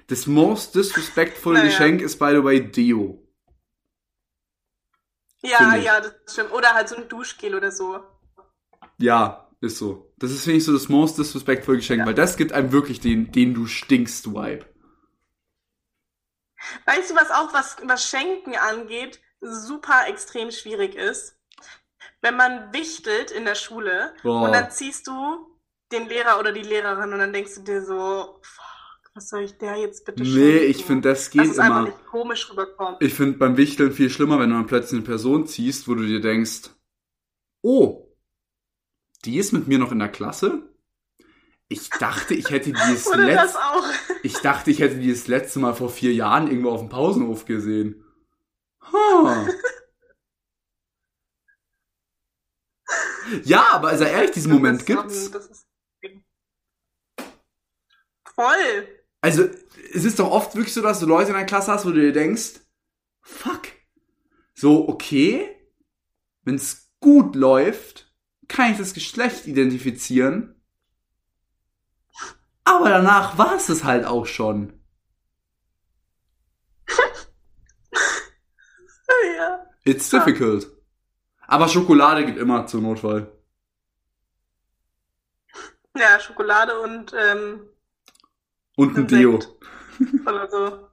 Das 0.07 0.27
most 0.27 0.75
disrespectful 0.75 1.53
Naja. 1.53 1.65
Geschenk 1.65 2.01
ist, 2.01 2.19
by 2.19 2.33
the 2.35 2.43
way, 2.43 2.61
Deo. 2.61 3.19
Ja, 5.41 5.75
ja, 5.75 5.99
das 6.01 6.13
stimmt. 6.31 6.51
Oder 6.51 6.73
halt 6.75 6.87
so 6.87 6.95
ein 6.97 7.07
Duschgel 7.09 7.55
oder 7.55 7.71
so. 7.71 7.99
Ja, 8.99 9.42
ist 9.63 9.77
so. 9.77 10.13
Das 10.17 10.31
ist, 10.31 10.43
finde 10.43 10.57
ich, 10.57 10.65
so 10.65 10.73
das 10.73 10.89
most 10.89 11.17
disrespectful 11.17 11.77
Geschenk, 11.77 12.05
weil 12.05 12.13
das 12.13 12.37
gibt 12.37 12.51
einem 12.51 12.71
wirklich 12.71 12.99
den, 12.99 13.31
den 13.31 13.53
du 13.53 13.65
stinkst 13.65 14.27
Vibe. 14.27 14.65
Weißt 16.85 17.11
du, 17.11 17.15
was 17.15 17.31
auch 17.31 17.53
was, 17.53 17.77
was 17.83 18.07
Schenken 18.07 18.55
angeht, 18.55 19.21
super 19.41 20.07
extrem 20.07 20.51
schwierig 20.51 20.95
ist? 20.95 21.37
Wenn 22.21 22.37
man 22.37 22.73
wichtelt 22.73 23.31
in 23.31 23.45
der 23.45 23.55
Schule 23.55 24.13
Boah. 24.23 24.43
und 24.43 24.53
dann 24.53 24.71
ziehst 24.71 25.07
du 25.07 25.13
den 25.91 26.07
Lehrer 26.07 26.39
oder 26.39 26.51
die 26.51 26.61
Lehrerin 26.61 27.11
und 27.13 27.19
dann 27.19 27.33
denkst 27.33 27.55
du 27.55 27.61
dir 27.61 27.83
so, 27.83 28.39
fuck, 28.41 29.11
was 29.13 29.29
soll 29.29 29.41
ich 29.41 29.57
der 29.57 29.75
jetzt 29.75 30.05
bitte 30.05 30.23
schenken? 30.23 30.39
Nee, 30.39 30.57
ich 30.59 30.85
finde, 30.85 31.09
das 31.09 31.29
geht 31.29 31.41
einfach 31.41 31.65
immer. 31.65 31.81
nicht 31.83 32.05
komisch 32.05 32.49
rüberkommt. 32.49 32.97
Ich 33.01 33.13
finde 33.13 33.37
beim 33.37 33.57
Wichteln 33.57 33.91
viel 33.91 34.09
schlimmer, 34.09 34.39
wenn 34.39 34.49
du 34.49 34.55
dann 34.55 34.67
plötzlich 34.67 34.99
eine 34.99 35.05
Person 35.05 35.47
ziehst, 35.47 35.87
wo 35.87 35.95
du 35.95 36.05
dir 36.05 36.21
denkst, 36.21 36.69
oh, 37.61 38.02
die 39.25 39.37
ist 39.37 39.51
mit 39.53 39.67
mir 39.67 39.79
noch 39.79 39.91
in 39.91 39.99
der 39.99 40.09
Klasse? 40.09 40.69
Ich 41.69 41.89
dachte, 41.89 42.33
ich 42.33 42.49
hätte 42.49 42.71
die 42.71 42.73
das 42.73 43.05
das 43.05 43.55
auch. 43.55 43.85
ich 44.21 44.37
dachte, 44.37 44.71
ich 44.71 44.79
hätte 44.79 44.95
die 44.95 45.11
das 45.11 45.27
letzte 45.27 45.59
Mal 45.59 45.73
vor 45.73 45.89
vier 45.89 46.13
Jahren 46.13 46.47
irgendwo 46.47 46.69
auf 46.71 46.81
dem 46.81 46.89
Pausenhof 46.89 47.45
gesehen. 47.45 48.03
Huh. 48.91 49.47
Ja, 53.43 53.73
aber 53.73 53.89
also 53.89 54.03
ehrlich, 54.03 54.31
diesen 54.31 54.51
Moment 54.51 54.81
Das, 54.81 54.85
gibt's. 54.85 55.31
das 55.31 55.47
ist 55.47 55.67
voll. 58.35 58.87
Also, 59.21 59.45
es 59.93 60.03
ist 60.03 60.19
doch 60.19 60.29
oft 60.29 60.55
wirklich 60.55 60.73
so, 60.73 60.81
dass 60.81 60.99
du 60.99 61.05
Leute 61.05 61.29
in 61.31 61.37
der 61.37 61.45
Klasse 61.45 61.71
hast, 61.71 61.85
wo 61.85 61.91
du 61.91 62.01
dir 62.01 62.11
denkst, 62.11 62.59
fuck. 63.21 63.61
So, 64.53 64.87
okay, 64.89 65.49
wenn 66.43 66.55
es 66.55 66.89
gut 66.99 67.35
läuft, 67.35 68.12
kann 68.53 68.71
ich 68.71 68.77
das 68.77 68.93
Geschlecht 68.93 69.47
identifizieren. 69.47 70.55
Aber 72.63 72.89
danach 72.89 73.37
war 73.37 73.55
es 73.55 73.67
es 73.67 73.83
halt 73.83 74.05
auch 74.05 74.25
schon. 74.25 74.79
Ja. 79.37 79.67
It's 79.85 80.09
difficult. 80.09 80.67
Aber 81.47 81.67
Schokolade 81.67 82.25
geht 82.25 82.37
immer 82.37 82.65
zur 82.67 82.81
Notfall. 82.81 83.31
ja, 85.95 86.19
Schokolade 86.19 86.79
und 86.79 87.13
ähm, 87.17 87.69
Und 88.75 88.97
ein 88.97 89.07
Deo. 89.07 89.39
Oder 90.25 90.49
so. 90.49 90.89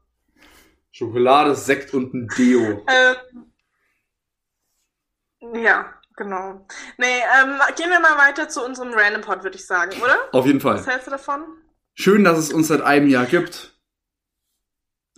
Schokolade, 0.90 1.57
Sekt 1.57 1.94
und 1.94 2.12
ein 2.14 2.29
Deo. 2.37 2.87
Ähm, 2.88 3.53
ja, 5.64 6.00
genau. 6.20 6.66
Nee, 6.98 7.20
ähm, 7.40 7.59
gehen 7.76 7.88
wir 7.90 7.98
mal 7.98 8.18
weiter 8.18 8.48
zu 8.48 8.62
unserem 8.64 8.92
Random 8.92 9.22
Pod, 9.22 9.42
würde 9.42 9.56
ich 9.56 9.66
sagen, 9.66 9.92
oder? 10.02 10.16
Auf 10.33 10.44
jeden 10.46 10.62
Was 10.62 10.83
Fall. 10.85 10.92
hältst 10.92 11.06
du 11.06 11.11
davon? 11.12 11.42
Schön, 11.94 12.24
dass 12.24 12.38
es 12.38 12.52
uns 12.52 12.68
seit 12.68 12.83
einem 12.83 13.09
Jahr 13.09 13.24
gibt. 13.26 13.74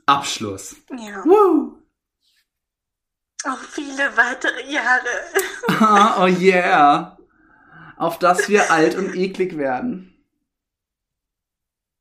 Abschluss. 0.07 0.77
Ja. 0.97 1.25
Woo. 1.25 1.79
Auch 3.45 3.59
viele 3.59 4.17
weitere 4.17 4.63
Jahre. 4.71 5.07
Ah, 5.81 6.23
oh 6.25 6.27
yeah. 6.27 7.17
Auf 7.97 8.19
dass 8.19 8.49
wir 8.49 8.71
alt 8.71 8.95
und 8.97 9.15
eklig 9.15 9.57
werden. 9.57 10.09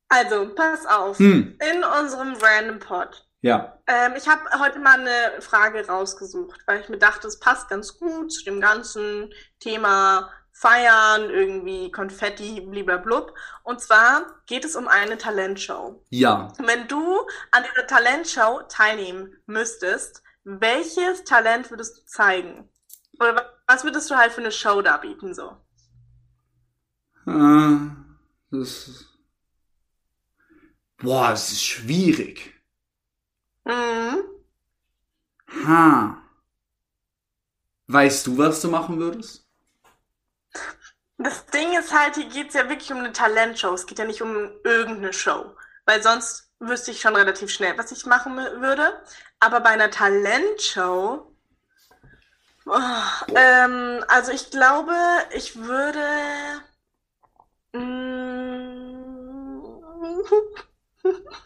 Also, 0.08 0.52
pass 0.54 0.84
auf. 0.86 1.18
Hm, 1.18 1.58
In 1.72 1.84
unserem 1.84 2.34
Random 2.34 2.78
Pod. 2.78 3.26
ja. 3.40 3.78
Ähm, 3.92 4.14
ich 4.16 4.26
habe 4.26 4.42
heute 4.58 4.78
mal 4.78 4.98
eine 5.00 5.42
Frage 5.42 5.86
rausgesucht, 5.86 6.60
weil 6.66 6.80
ich 6.80 6.88
mir 6.88 6.96
dachte, 6.98 7.26
es 7.28 7.38
passt 7.38 7.68
ganz 7.68 7.98
gut 7.98 8.32
zu 8.32 8.42
dem 8.44 8.58
ganzen 8.60 9.30
Thema 9.60 10.30
Feiern, 10.52 11.28
irgendwie 11.28 11.90
Konfetti, 11.90 12.62
bliblablub. 12.62 13.34
Und 13.64 13.80
zwar 13.82 14.24
geht 14.46 14.64
es 14.64 14.76
um 14.76 14.88
eine 14.88 15.18
Talentshow. 15.18 16.02
Ja. 16.08 16.52
Wenn 16.58 16.88
du 16.88 17.20
an 17.50 17.64
dieser 17.70 17.86
Talentshow 17.86 18.62
teilnehmen 18.68 19.36
müsstest, 19.46 20.22
welches 20.44 21.24
Talent 21.24 21.70
würdest 21.70 21.98
du 21.98 22.04
zeigen? 22.06 22.70
Oder 23.20 23.36
wa- 23.36 23.52
was 23.66 23.84
würdest 23.84 24.10
du 24.10 24.16
halt 24.16 24.32
für 24.32 24.40
eine 24.40 24.52
Show 24.52 24.80
da 24.80 24.96
bieten, 24.96 25.34
so? 25.34 25.56
Äh, 27.26 27.76
das 28.50 29.06
Boah, 30.96 31.30
das 31.30 31.50
ist 31.52 31.62
schwierig. 31.64 32.61
Mhm. 33.64 34.22
Ha. 35.66 36.18
Weißt 37.86 38.26
du, 38.26 38.38
was 38.38 38.60
du 38.60 38.68
machen 38.70 38.98
würdest? 38.98 39.46
Das 41.18 41.46
Ding 41.46 41.72
ist 41.78 41.92
halt, 41.92 42.16
hier 42.16 42.28
geht's 42.28 42.54
ja 42.54 42.68
wirklich 42.68 42.92
um 42.92 42.98
eine 42.98 43.12
Talentshow. 43.12 43.72
Es 43.74 43.86
geht 43.86 43.98
ja 43.98 44.04
nicht 44.04 44.22
um 44.22 44.50
irgendeine 44.64 45.12
Show. 45.12 45.56
Weil 45.84 46.02
sonst 46.02 46.50
wüsste 46.58 46.90
ich 46.90 47.00
schon 47.00 47.16
relativ 47.16 47.50
schnell, 47.50 47.76
was 47.78 47.92
ich 47.92 48.06
machen 48.06 48.36
würde. 48.36 49.02
Aber 49.40 49.60
bei 49.60 49.70
einer 49.70 49.90
Talentshow. 49.90 51.32
Oh, 52.66 52.78
ähm, 53.34 54.04
also 54.08 54.32
ich 54.32 54.50
glaube, 54.50 54.94
ich 55.32 55.56
würde. 55.56 56.00
Mm, 57.74 58.82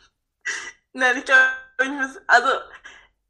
Nein, 0.93 1.19
ich 1.19 1.25
glaube. 1.25 1.66
Also, 1.79 2.49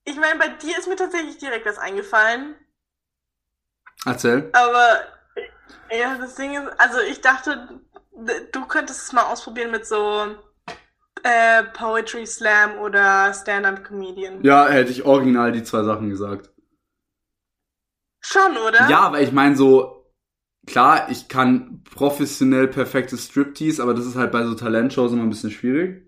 ich 0.04 0.16
meine, 0.16 0.38
bei 0.38 0.48
dir 0.48 0.78
ist 0.78 0.88
mir 0.88 0.96
tatsächlich 0.96 1.38
direkt 1.38 1.66
was 1.66 1.78
eingefallen. 1.78 2.54
Erzähl. 4.04 4.50
Aber 4.52 5.00
ja, 5.90 6.16
das 6.18 6.36
Ding 6.36 6.54
ist, 6.54 6.80
also 6.80 7.00
ich 7.00 7.20
dachte, 7.20 7.80
du 8.52 8.66
könntest 8.66 9.02
es 9.02 9.12
mal 9.12 9.24
ausprobieren 9.24 9.70
mit 9.70 9.86
so 9.86 10.36
äh, 11.22 11.64
Poetry 11.74 12.26
Slam 12.26 12.78
oder 12.78 13.32
Stand-up 13.34 13.84
Comedian. 13.84 14.42
Ja, 14.44 14.68
hätte 14.68 14.90
ich 14.90 15.04
original 15.04 15.52
die 15.52 15.64
zwei 15.64 15.82
Sachen 15.82 16.08
gesagt. 16.08 16.50
Schon, 18.20 18.56
oder? 18.56 18.88
Ja, 18.88 19.12
weil 19.12 19.24
ich 19.24 19.32
meine 19.32 19.56
so, 19.56 20.12
klar, 20.66 21.08
ich 21.10 21.28
kann 21.28 21.82
professionell 21.84 22.68
perfektes 22.68 23.26
Striptease, 23.26 23.82
aber 23.82 23.94
das 23.94 24.06
ist 24.06 24.16
halt 24.16 24.32
bei 24.32 24.44
so 24.44 24.54
Talentshows 24.54 25.12
immer 25.12 25.22
ein 25.22 25.30
bisschen 25.30 25.50
schwierig. 25.50 26.05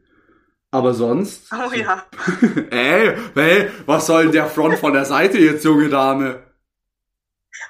Aber 0.71 0.93
sonst. 0.93 1.51
Oh 1.53 1.73
ja. 1.73 2.07
Ey, 2.71 3.17
ey, 3.35 3.71
was 3.87 4.07
soll 4.07 4.25
denn 4.25 4.33
der 4.33 4.49
Front 4.49 4.79
von 4.79 4.93
der 4.93 5.07
Seite 5.07 5.39
jetzt, 5.39 5.65
junge 5.65 5.89
Dame? 5.89 6.43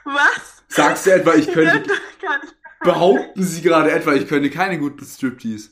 Was? 0.04 0.64
Sagst 0.68 1.06
du 1.06 1.14
etwa, 1.14 1.34
ich 1.34 1.50
könnte, 1.50 1.84
behaupten 2.80 3.42
Sie 3.42 3.62
gerade 3.62 3.92
etwa, 3.92 4.14
ich 4.14 4.26
könnte 4.26 4.50
keine 4.50 4.78
guten 4.78 5.04
Striptease? 5.04 5.70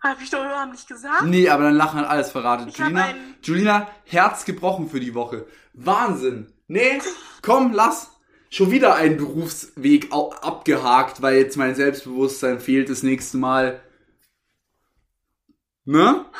Hab 0.00 0.22
ich 0.22 0.30
doch 0.30 0.44
überhaupt 0.44 0.72
nicht 0.72 0.86
gesagt. 0.86 1.24
Nee, 1.24 1.48
aber 1.48 1.64
dann 1.64 1.74
lachen 1.74 1.98
halt 1.98 2.08
alles 2.08 2.30
verraten. 2.30 2.68
Ich 2.68 2.78
Julina, 2.78 3.14
Julina, 3.42 3.90
Herz 4.04 4.44
gebrochen 4.44 4.88
für 4.88 5.00
die 5.00 5.14
Woche. 5.14 5.46
Wahnsinn. 5.72 6.52
Nee, 6.68 7.00
komm, 7.42 7.72
lass. 7.72 8.12
Schon 8.50 8.70
wieder 8.70 8.94
einen 8.94 9.16
Berufsweg 9.16 10.12
abgehakt, 10.12 11.20
weil 11.22 11.36
jetzt 11.38 11.56
mein 11.56 11.74
Selbstbewusstsein 11.74 12.60
fehlt 12.60 12.88
das 12.88 13.02
nächste 13.02 13.36
Mal. 13.38 13.80
Ne? 15.86 16.26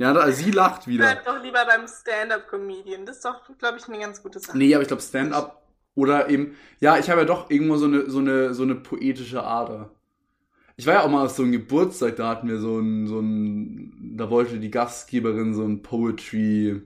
Ja, 0.00 0.14
da, 0.14 0.32
sie 0.32 0.50
lacht 0.50 0.86
wieder. 0.86 1.04
Bleib 1.04 1.26
doch 1.26 1.42
lieber 1.42 1.62
beim 1.66 1.86
Stand-up 1.86 2.48
Comedian. 2.48 3.04
Das 3.04 3.16
ist 3.16 3.24
doch, 3.26 3.42
glaube 3.58 3.76
ich, 3.76 3.86
eine 3.86 3.98
ganz 3.98 4.22
gute 4.22 4.38
Sache. 4.38 4.56
Nee, 4.56 4.74
aber 4.74 4.80
ich 4.80 4.88
glaube 4.88 5.02
Stand-up 5.02 5.62
oder 5.94 6.30
eben, 6.30 6.56
ja, 6.80 6.96
ich 6.96 7.10
habe 7.10 7.20
ja 7.20 7.26
doch 7.26 7.50
irgendwo 7.50 7.76
so 7.76 7.84
eine, 7.84 8.08
so 8.08 8.20
eine, 8.20 8.54
so 8.54 8.62
eine 8.62 8.76
poetische 8.76 9.44
Ader. 9.44 9.90
Ich 10.76 10.86
war 10.86 10.94
ja 10.94 11.02
auch 11.02 11.10
mal 11.10 11.26
auf 11.26 11.32
so 11.32 11.42
einem 11.42 11.52
Geburtstag, 11.52 12.16
da 12.16 12.30
hatten 12.30 12.48
wir 12.48 12.58
so 12.58 12.78
ein, 12.78 13.06
so 13.06 13.20
ein, 13.20 14.16
da 14.16 14.30
wollte 14.30 14.58
die 14.58 14.70
Gastgeberin 14.70 15.52
so 15.52 15.64
ein 15.64 15.82
Poetry 15.82 16.80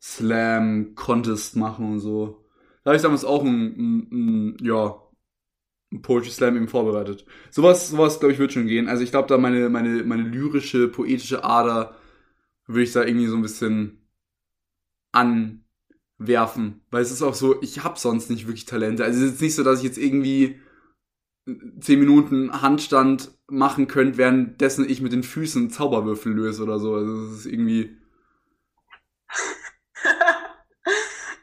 Slam 0.00 0.94
Contest 0.94 1.56
machen 1.56 1.90
und 1.90 1.98
so. 1.98 2.44
Da 2.84 2.90
habe 2.90 2.96
ich 2.96 3.02
damals 3.02 3.24
auch 3.24 3.42
ein, 3.42 3.74
ein, 3.76 4.08
ein 4.12 4.56
ja, 4.60 4.94
Poetry 6.02 6.30
Slam 6.30 6.56
eben 6.56 6.68
vorbereitet. 6.68 7.24
Sowas, 7.50 7.88
sowas, 7.88 8.20
glaube 8.20 8.32
ich, 8.32 8.38
wird 8.38 8.52
schon 8.52 8.66
gehen. 8.66 8.88
Also 8.88 9.02
ich 9.02 9.10
glaube, 9.10 9.28
da 9.28 9.38
meine, 9.38 9.68
meine, 9.68 10.04
meine 10.04 10.22
lyrische, 10.22 10.88
poetische 10.88 11.44
Ader 11.44 11.96
würde 12.66 12.82
ich 12.84 12.92
da 12.92 13.04
irgendwie 13.04 13.26
so 13.26 13.36
ein 13.36 13.42
bisschen 13.42 14.06
anwerfen. 15.12 16.82
Weil 16.90 17.02
es 17.02 17.10
ist 17.10 17.22
auch 17.22 17.34
so, 17.34 17.60
ich 17.62 17.82
habe 17.82 17.98
sonst 17.98 18.30
nicht 18.30 18.46
wirklich 18.46 18.66
Talente. 18.66 19.04
Also 19.04 19.24
es 19.24 19.34
ist 19.34 19.40
nicht 19.42 19.54
so, 19.56 19.64
dass 19.64 19.80
ich 19.80 19.84
jetzt 19.84 19.98
irgendwie 19.98 20.60
10 21.80 21.98
Minuten 21.98 22.62
Handstand 22.62 23.32
machen 23.48 23.88
könnte, 23.88 24.18
währenddessen 24.18 24.88
ich 24.88 25.00
mit 25.00 25.12
den 25.12 25.24
Füßen 25.24 25.70
Zauberwürfel 25.70 26.32
löse 26.32 26.62
oder 26.62 26.78
so. 26.78 26.94
Also 26.94 27.24
es 27.24 27.40
ist 27.40 27.46
irgendwie. 27.46 27.96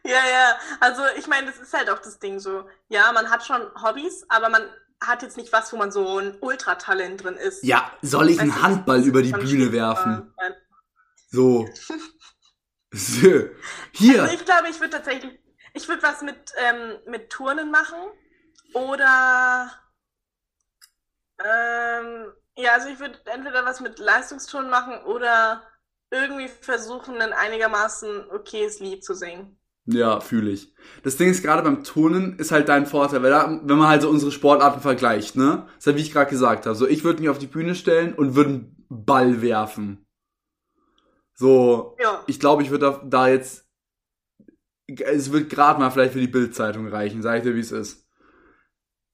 Ja, 0.08 0.26
ja. 0.26 0.60
Also 0.80 1.02
ich 1.18 1.28
meine, 1.28 1.48
das 1.48 1.60
ist 1.60 1.74
halt 1.74 1.90
auch 1.90 2.00
das 2.00 2.18
Ding 2.20 2.40
so. 2.40 2.68
Ja, 2.88 3.12
man 3.12 3.30
hat 3.30 3.46
schon 3.46 3.62
Hobbys, 3.84 4.26
aber 4.30 4.48
man 4.48 4.64
hat 5.02 5.22
jetzt 5.22 5.36
nicht 5.36 5.52
was, 5.52 5.72
wo 5.74 5.78
man 5.78 5.92
so 5.92 6.18
ein 6.18 6.38
Ultratalent 6.40 7.24
drin 7.24 7.36
ist. 7.36 7.64
Ja, 7.64 7.92
soll 8.02 8.30
ich 8.30 8.38
Weißt 8.38 8.42
einen 8.42 8.62
Handball 8.62 9.04
über 9.04 9.22
die 9.22 9.34
Bühne 9.34 9.72
werfen? 9.74 10.34
So. 11.30 11.68
Hier. 12.92 14.24
Also 14.24 14.34
ich 14.34 14.46
glaube, 14.46 14.70
ich 14.70 14.80
würde 14.80 14.92
tatsächlich, 14.92 15.40
ich 15.74 15.88
würde 15.90 16.02
was 16.04 16.22
mit, 16.22 16.54
ähm, 16.56 17.00
mit 17.06 17.30
Turnen 17.30 17.70
machen. 17.70 18.00
Oder, 18.74 19.72
ähm, 21.44 22.32
ja, 22.56 22.74
also 22.74 22.88
ich 22.88 23.00
würde 23.00 23.20
entweder 23.26 23.66
was 23.66 23.82
mit 23.82 24.00
Leistungsturnen 24.00 24.70
machen 24.70 25.04
oder 25.04 25.64
irgendwie 26.10 26.48
versuchen, 26.48 27.22
ein 27.22 27.34
einigermaßen 27.34 28.32
okayes 28.32 28.80
Lied 28.80 29.04
zu 29.04 29.14
singen. 29.14 29.60
Ja, 29.90 30.20
fühle 30.20 30.52
ich. 30.52 30.74
Das 31.04 31.16
Ding 31.16 31.30
ist 31.30 31.42
gerade 31.44 31.64
beim 31.64 31.84
Turnen 31.84 32.38
ist 32.40 32.52
halt 32.52 32.68
dein 32.68 32.86
Vorteil, 32.86 33.24
weil 33.24 33.32
da, 33.32 33.62
wenn 33.64 33.78
man 33.78 33.88
halt 33.88 34.02
so 34.02 34.10
unsere 34.10 34.32
Sportarten 34.34 34.82
vergleicht, 34.82 35.38
ne? 35.38 35.64
Das 35.68 35.78
ist 35.80 35.88
halt 35.88 35.98
wie 35.98 36.02
ich 36.02 36.12
gerade 36.12 36.30
gesagt 36.30 36.66
habe. 36.66 36.76
So, 36.76 36.86
ich 36.88 37.06
würde 37.06 37.22
mich 37.22 37.30
auf 37.30 37.40
die 37.40 37.48
Bühne 37.48 37.74
stellen 37.74 38.14
und 38.14 38.36
würde 38.36 38.50
einen 38.50 38.86
Ball 38.90 39.42
werfen. 39.42 40.06
So, 41.34 41.96
Ja. 42.00 42.24
ich 42.28 42.40
glaube, 42.40 42.64
ich 42.64 42.70
würde 42.70 42.86
da, 42.86 43.02
da 43.06 43.28
jetzt, 43.30 43.66
es 44.88 45.32
wird 45.32 45.50
gerade 45.50 45.80
mal 45.80 45.90
vielleicht 45.90 46.14
für 46.14 46.20
die 46.20 46.28
Bildzeitung 46.28 46.88
reichen, 46.88 47.22
sag 47.22 47.38
ich 47.38 47.44
dir, 47.44 47.56
wie 47.56 47.60
es 47.60 47.72
ist. 47.72 48.06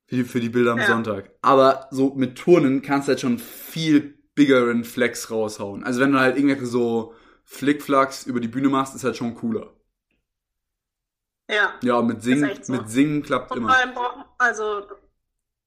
Für 0.08 0.16
die, 0.18 0.24
für 0.24 0.40
die 0.40 0.50
Bilder 0.50 0.74
am 0.74 0.80
Ja. 0.80 0.88
Sonntag. 0.88 1.32
Aber 1.42 1.88
so 1.92 2.14
mit 2.16 2.38
Turnen 2.38 2.82
kannst 2.82 3.08
du 3.08 3.12
halt 3.12 3.20
schon 3.22 3.40
viel 3.40 4.18
biggeren 4.36 4.84
Flex 4.84 5.30
raushauen. 5.30 5.84
Also 5.84 6.00
wenn 6.00 6.12
du 6.12 6.20
halt 6.20 6.36
irgendwelche 6.36 6.66
so 6.66 7.14
Flickflacks 7.46 8.26
über 8.26 8.40
die 8.40 8.48
Bühne 8.48 8.70
machst, 8.70 8.96
ist 8.96 9.04
halt 9.04 9.18
schon 9.18 9.36
cooler. 9.36 9.73
Ja. 11.50 11.74
Ja, 11.82 12.02
mit 12.02 12.22
Singen, 12.24 12.64
so. 12.64 12.74
mit 12.74 12.90
Singen 12.90 13.22
klappt 13.22 13.52
Und 13.52 13.58
immer. 13.58 13.70
vor 13.70 13.78
allem 13.78 13.94
brauchen, 13.94 14.24
also, 14.38 14.88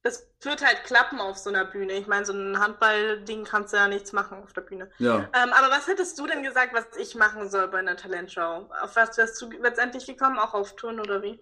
das 0.03 0.27
wird 0.41 0.65
halt 0.65 0.83
klappen 0.85 1.19
auf 1.19 1.37
so 1.37 1.49
einer 1.49 1.65
Bühne. 1.65 1.93
Ich 1.93 2.07
meine, 2.07 2.25
so 2.25 2.33
ein 2.33 2.59
Handballding 2.59 3.43
kannst 3.43 3.73
du 3.73 3.77
ja 3.77 3.87
nichts 3.87 4.13
machen 4.13 4.41
auf 4.43 4.53
der 4.53 4.61
Bühne. 4.61 4.89
Ja. 4.99 5.17
Ähm, 5.19 5.51
aber 5.53 5.69
was 5.69 5.87
hättest 5.87 6.17
du 6.19 6.27
denn 6.27 6.43
gesagt, 6.43 6.73
was 6.73 6.85
ich 6.97 7.15
machen 7.15 7.49
soll 7.49 7.67
bei 7.67 7.79
einer 7.79 7.97
Talentshow? 7.97 8.69
Auf 8.81 8.95
was 8.95 9.17
wärst 9.17 9.41
du 9.41 9.51
letztendlich 9.51 10.05
gekommen? 10.05 10.39
Auch 10.39 10.53
auf 10.53 10.75
Touren 10.75 10.99
oder 10.99 11.21
wie? 11.21 11.39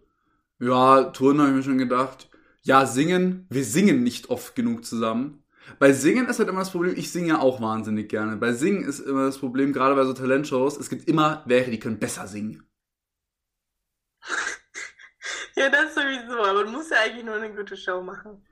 Ja, 0.60 1.04
Turnen 1.06 1.41
habe 1.41 1.50
ich 1.52 1.56
mir 1.58 1.63
schon 1.63 1.78
gedacht. 1.78 2.30
Ja, 2.62 2.86
singen. 2.86 3.45
Wir 3.50 3.63
singen 3.63 4.04
nicht 4.04 4.30
oft 4.30 4.56
genug 4.56 4.86
zusammen. 4.86 5.43
Bei 5.80 5.93
Singen 5.93 6.28
ist 6.28 6.39
halt 6.39 6.50
immer 6.50 6.60
das 6.60 6.71
Problem, 6.71 6.93
ich 6.95 7.12
singe 7.12 7.30
ja 7.30 7.39
auch 7.39 7.60
wahnsinnig 7.60 8.08
gerne. 8.10 8.38
Bei 8.38 8.54
Singen 8.54 8.84
ist 8.84 9.00
immer 9.00 9.26
das 9.26 9.39
Problem, 9.39 9.74
gerade 9.74 9.95
bei 9.95 10.04
so 10.06 10.13
Talentshows, 10.13 10.78
es 10.78 10.89
gibt 10.89 11.08
immer 11.08 11.43
welche, 11.45 11.71
die 11.71 11.80
können 11.80 11.98
besser 12.00 12.28
singen. 12.28 12.63
Ja, 15.56 15.70
das 15.70 15.96
sowieso, 15.96 16.44
aber 16.44 16.66
du 16.66 16.70
musst 16.72 16.92
ja 16.92 16.98
eigentlich 17.00 17.24
nur 17.26 17.36
eine 17.36 17.54
gute 17.54 17.76
Show 17.78 18.02
machen. 18.02 18.46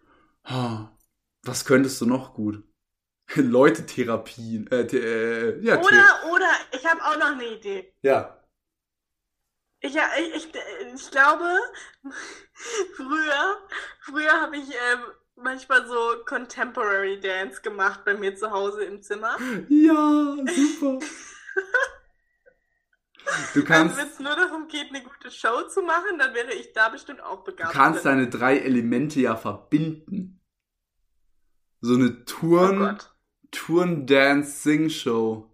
Was 1.44 1.66
könntest 1.66 2.00
du 2.02 2.06
noch 2.06 2.34
gut? 2.34 2.64
Leute-Therapien. 3.36 4.68
Äh, 4.72 4.88
the- 4.90 4.98
äh, 4.98 5.60
ja, 5.62 5.80
Oder, 5.80 6.32
oder, 6.32 6.50
ich 6.72 6.86
habe 6.86 7.04
auch 7.04 7.18
noch 7.18 7.32
eine 7.32 7.46
Idee. 7.46 7.94
ja. 8.02 8.40
Ich, 9.86 9.96
ich, 9.98 10.36
ich, 10.36 10.50
ich 10.96 11.12
glaube, 11.12 11.60
früher, 12.96 13.58
früher 14.02 14.32
habe 14.42 14.56
ich 14.56 14.70
ähm, 14.70 15.02
manchmal 15.36 15.86
so 15.86 16.24
Contemporary 16.26 17.20
Dance 17.20 17.62
gemacht 17.62 18.06
bei 18.06 18.14
mir 18.14 18.34
zu 18.34 18.50
Hause 18.50 18.86
im 18.86 19.02
Zimmer. 19.02 19.38
Ja, 19.68 20.36
super. 20.56 21.00
Du 23.54 23.60
Also 23.70 23.74
kannst, 23.74 23.98
wenn 23.98 24.08
es 24.08 24.20
nur 24.20 24.36
darum 24.38 24.68
geht, 24.70 24.90
eine 24.90 25.04
gute 25.04 25.30
Show 25.32 25.64
zu 25.68 25.82
machen, 25.82 26.18
dann 26.18 26.34
wäre 26.34 26.54
ich 26.54 26.72
da 26.74 26.88
bestimmt 26.90 27.22
auch 27.22 27.44
du 27.44 27.44
begabt. 27.44 27.68
kannst 27.68 28.06
drin. 28.06 28.06
deine 28.06 28.30
drei 28.30 28.58
Elemente 28.60 29.20
ja 29.20 29.36
verbinden. 29.36 30.40
So 31.82 31.94
eine 31.94 32.26
Oh 32.58 32.66
Touren, 32.72 32.74
Gott. 32.74 33.14
Touren-Dance-Sing-Show. 33.52 35.50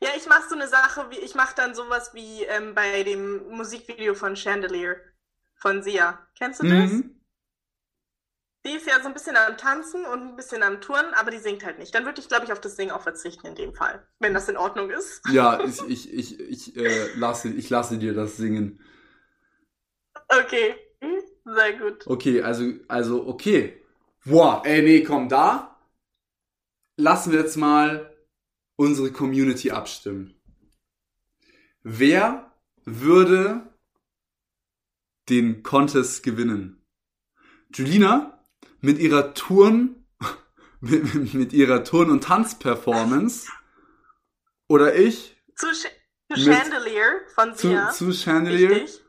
Ja, 0.00 0.10
ich 0.16 0.26
mache 0.26 0.48
so 0.48 0.54
eine 0.54 0.68
Sache, 0.68 1.10
wie 1.10 1.18
ich 1.18 1.34
mache 1.34 1.54
dann 1.56 1.74
sowas 1.74 2.14
wie 2.14 2.44
ähm, 2.44 2.74
bei 2.74 3.02
dem 3.04 3.48
Musikvideo 3.50 4.14
von 4.14 4.36
Chandelier 4.36 4.96
von 5.56 5.82
Sia. 5.82 6.26
Kennst 6.36 6.60
du 6.60 6.64
das? 6.64 7.00
Mhm. 7.00 7.17
Die 8.68 8.74
ist 8.74 8.86
ja 8.86 9.00
so 9.00 9.08
ein 9.08 9.14
bisschen 9.14 9.36
am 9.36 9.56
Tanzen 9.56 10.04
und 10.04 10.20
ein 10.20 10.36
bisschen 10.36 10.62
am 10.62 10.80
Touren, 10.80 11.06
aber 11.14 11.30
die 11.30 11.38
singt 11.38 11.64
halt 11.64 11.78
nicht. 11.78 11.94
Dann 11.94 12.04
würde 12.04 12.20
ich, 12.20 12.28
glaube 12.28 12.44
ich, 12.44 12.52
auf 12.52 12.60
das 12.60 12.76
Singen 12.76 12.92
auch 12.92 13.02
verzichten 13.02 13.46
in 13.46 13.54
dem 13.54 13.74
Fall, 13.74 14.06
wenn 14.18 14.34
das 14.34 14.48
in 14.48 14.58
Ordnung 14.58 14.90
ist. 14.90 15.22
Ja, 15.30 15.64
ich, 15.64 15.80
ich, 15.88 16.12
ich, 16.12 16.40
ich, 16.40 16.76
äh, 16.76 17.08
lasse, 17.16 17.48
ich 17.48 17.70
lasse 17.70 17.98
dir 17.98 18.12
das 18.12 18.36
singen. 18.36 18.78
Okay, 20.28 20.76
Hm, 21.00 21.20
sehr 21.44 21.78
gut. 21.78 22.06
Okay, 22.06 22.42
also, 22.42 22.72
also, 22.88 23.26
okay. 23.26 23.82
Boah, 24.24 24.62
ey, 24.64 24.82
nee, 24.82 25.02
komm, 25.02 25.28
da 25.28 25.76
lassen 26.96 27.32
wir 27.32 27.40
jetzt 27.40 27.56
mal 27.56 28.14
unsere 28.76 29.12
Community 29.12 29.70
abstimmen. 29.70 30.34
Wer 31.82 32.52
würde 32.84 33.72
den 35.28 35.62
Contest 35.62 36.22
gewinnen? 36.22 36.84
Julina 37.72 38.37
mit 38.80 38.98
ihrer 38.98 39.34
Turn, 39.34 40.04
mit, 40.80 41.34
mit 41.34 41.52
ihrer 41.52 41.84
Turn- 41.84 42.10
und 42.10 42.24
Tanzperformance 42.24 43.48
oder 44.68 44.94
ich 44.94 45.36
Zu, 45.56 45.66
zu 45.72 45.88
Chandelier 46.36 47.20
von 47.34 47.54
zu, 47.54 47.68
Sia. 47.68 47.90
zu 47.90 48.12
Chandelier? 48.12 48.70
Richtig. 48.70 49.04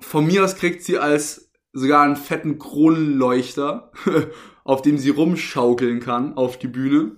Von 0.00 0.26
mir 0.26 0.44
aus 0.44 0.56
kriegt 0.56 0.82
sie 0.82 0.98
als 0.98 1.50
sogar 1.72 2.02
einen 2.02 2.16
fetten 2.16 2.58
Kronleuchter, 2.58 3.92
auf 4.64 4.82
dem 4.82 4.98
sie 4.98 5.10
rumschaukeln 5.10 6.00
kann 6.00 6.34
auf 6.34 6.58
die 6.58 6.68
Bühne. 6.68 7.16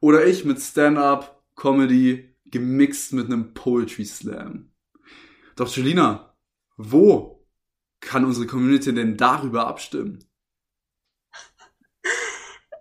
Oder 0.00 0.26
ich 0.26 0.44
mit 0.44 0.60
Stand-up 0.60 1.42
Comedy 1.56 2.36
gemixt 2.46 3.12
mit 3.12 3.26
einem 3.26 3.54
Poetry 3.54 4.04
Slam. 4.04 4.72
Doch 5.56 5.68
Julina, 5.74 6.34
wo 6.76 7.39
kann 8.00 8.24
unsere 8.24 8.46
Community 8.46 8.94
denn 8.94 9.16
darüber 9.16 9.66
abstimmen? 9.66 10.24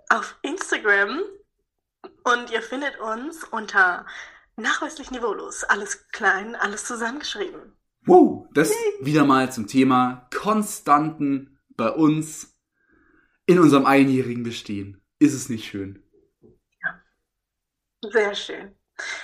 Auf 0.10 0.38
Instagram. 0.42 1.22
Und 2.24 2.52
ihr 2.52 2.62
findet 2.62 3.00
uns 3.00 3.44
unter 3.46 4.06
nachweislich 4.56 5.12
niveaulos. 5.12 5.64
Alles 5.64 6.08
klein, 6.10 6.56
alles 6.56 6.86
zusammengeschrieben. 6.86 7.74
Wow, 8.06 8.48
das 8.54 8.72
wieder 9.02 9.26
mal 9.26 9.52
zum 9.52 9.68
Thema 9.68 10.28
Konstanten 10.34 11.60
bei 11.76 11.90
uns 11.90 12.58
in 13.46 13.60
unserem 13.60 13.86
einjährigen 13.86 14.44
Bestehen. 14.44 15.02
Ist 15.20 15.34
es 15.34 15.50
nicht 15.50 15.68
schön? 15.68 16.04
Sehr 18.02 18.34
schön. 18.34 18.79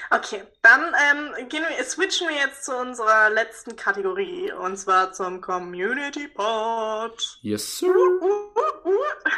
Okay, 0.09 0.43
dann 0.61 0.93
ähm, 1.09 1.49
wir, 1.49 1.83
switchen 1.83 2.29
wir 2.29 2.35
jetzt 2.35 2.65
zu 2.65 2.75
unserer 2.75 3.29
letzten 3.29 3.75
Kategorie 3.75 4.51
und 4.51 4.77
zwar 4.77 5.13
zum 5.13 5.41
Community 5.41 6.27
Pod. 6.27 7.39
Yes, 7.41 7.79
sir. 7.79 7.87
Uh, 7.89 8.25
uh, 8.25 8.89
uh. 8.89 9.29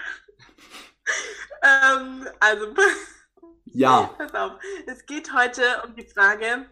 ähm, 1.63 2.27
also, 2.39 2.73
Ja. 3.65 4.13
pass 4.17 4.33
auf. 4.33 4.53
Es 4.85 5.05
geht 5.05 5.33
heute 5.33 5.63
um 5.85 5.95
die 5.95 6.07
Frage, 6.07 6.69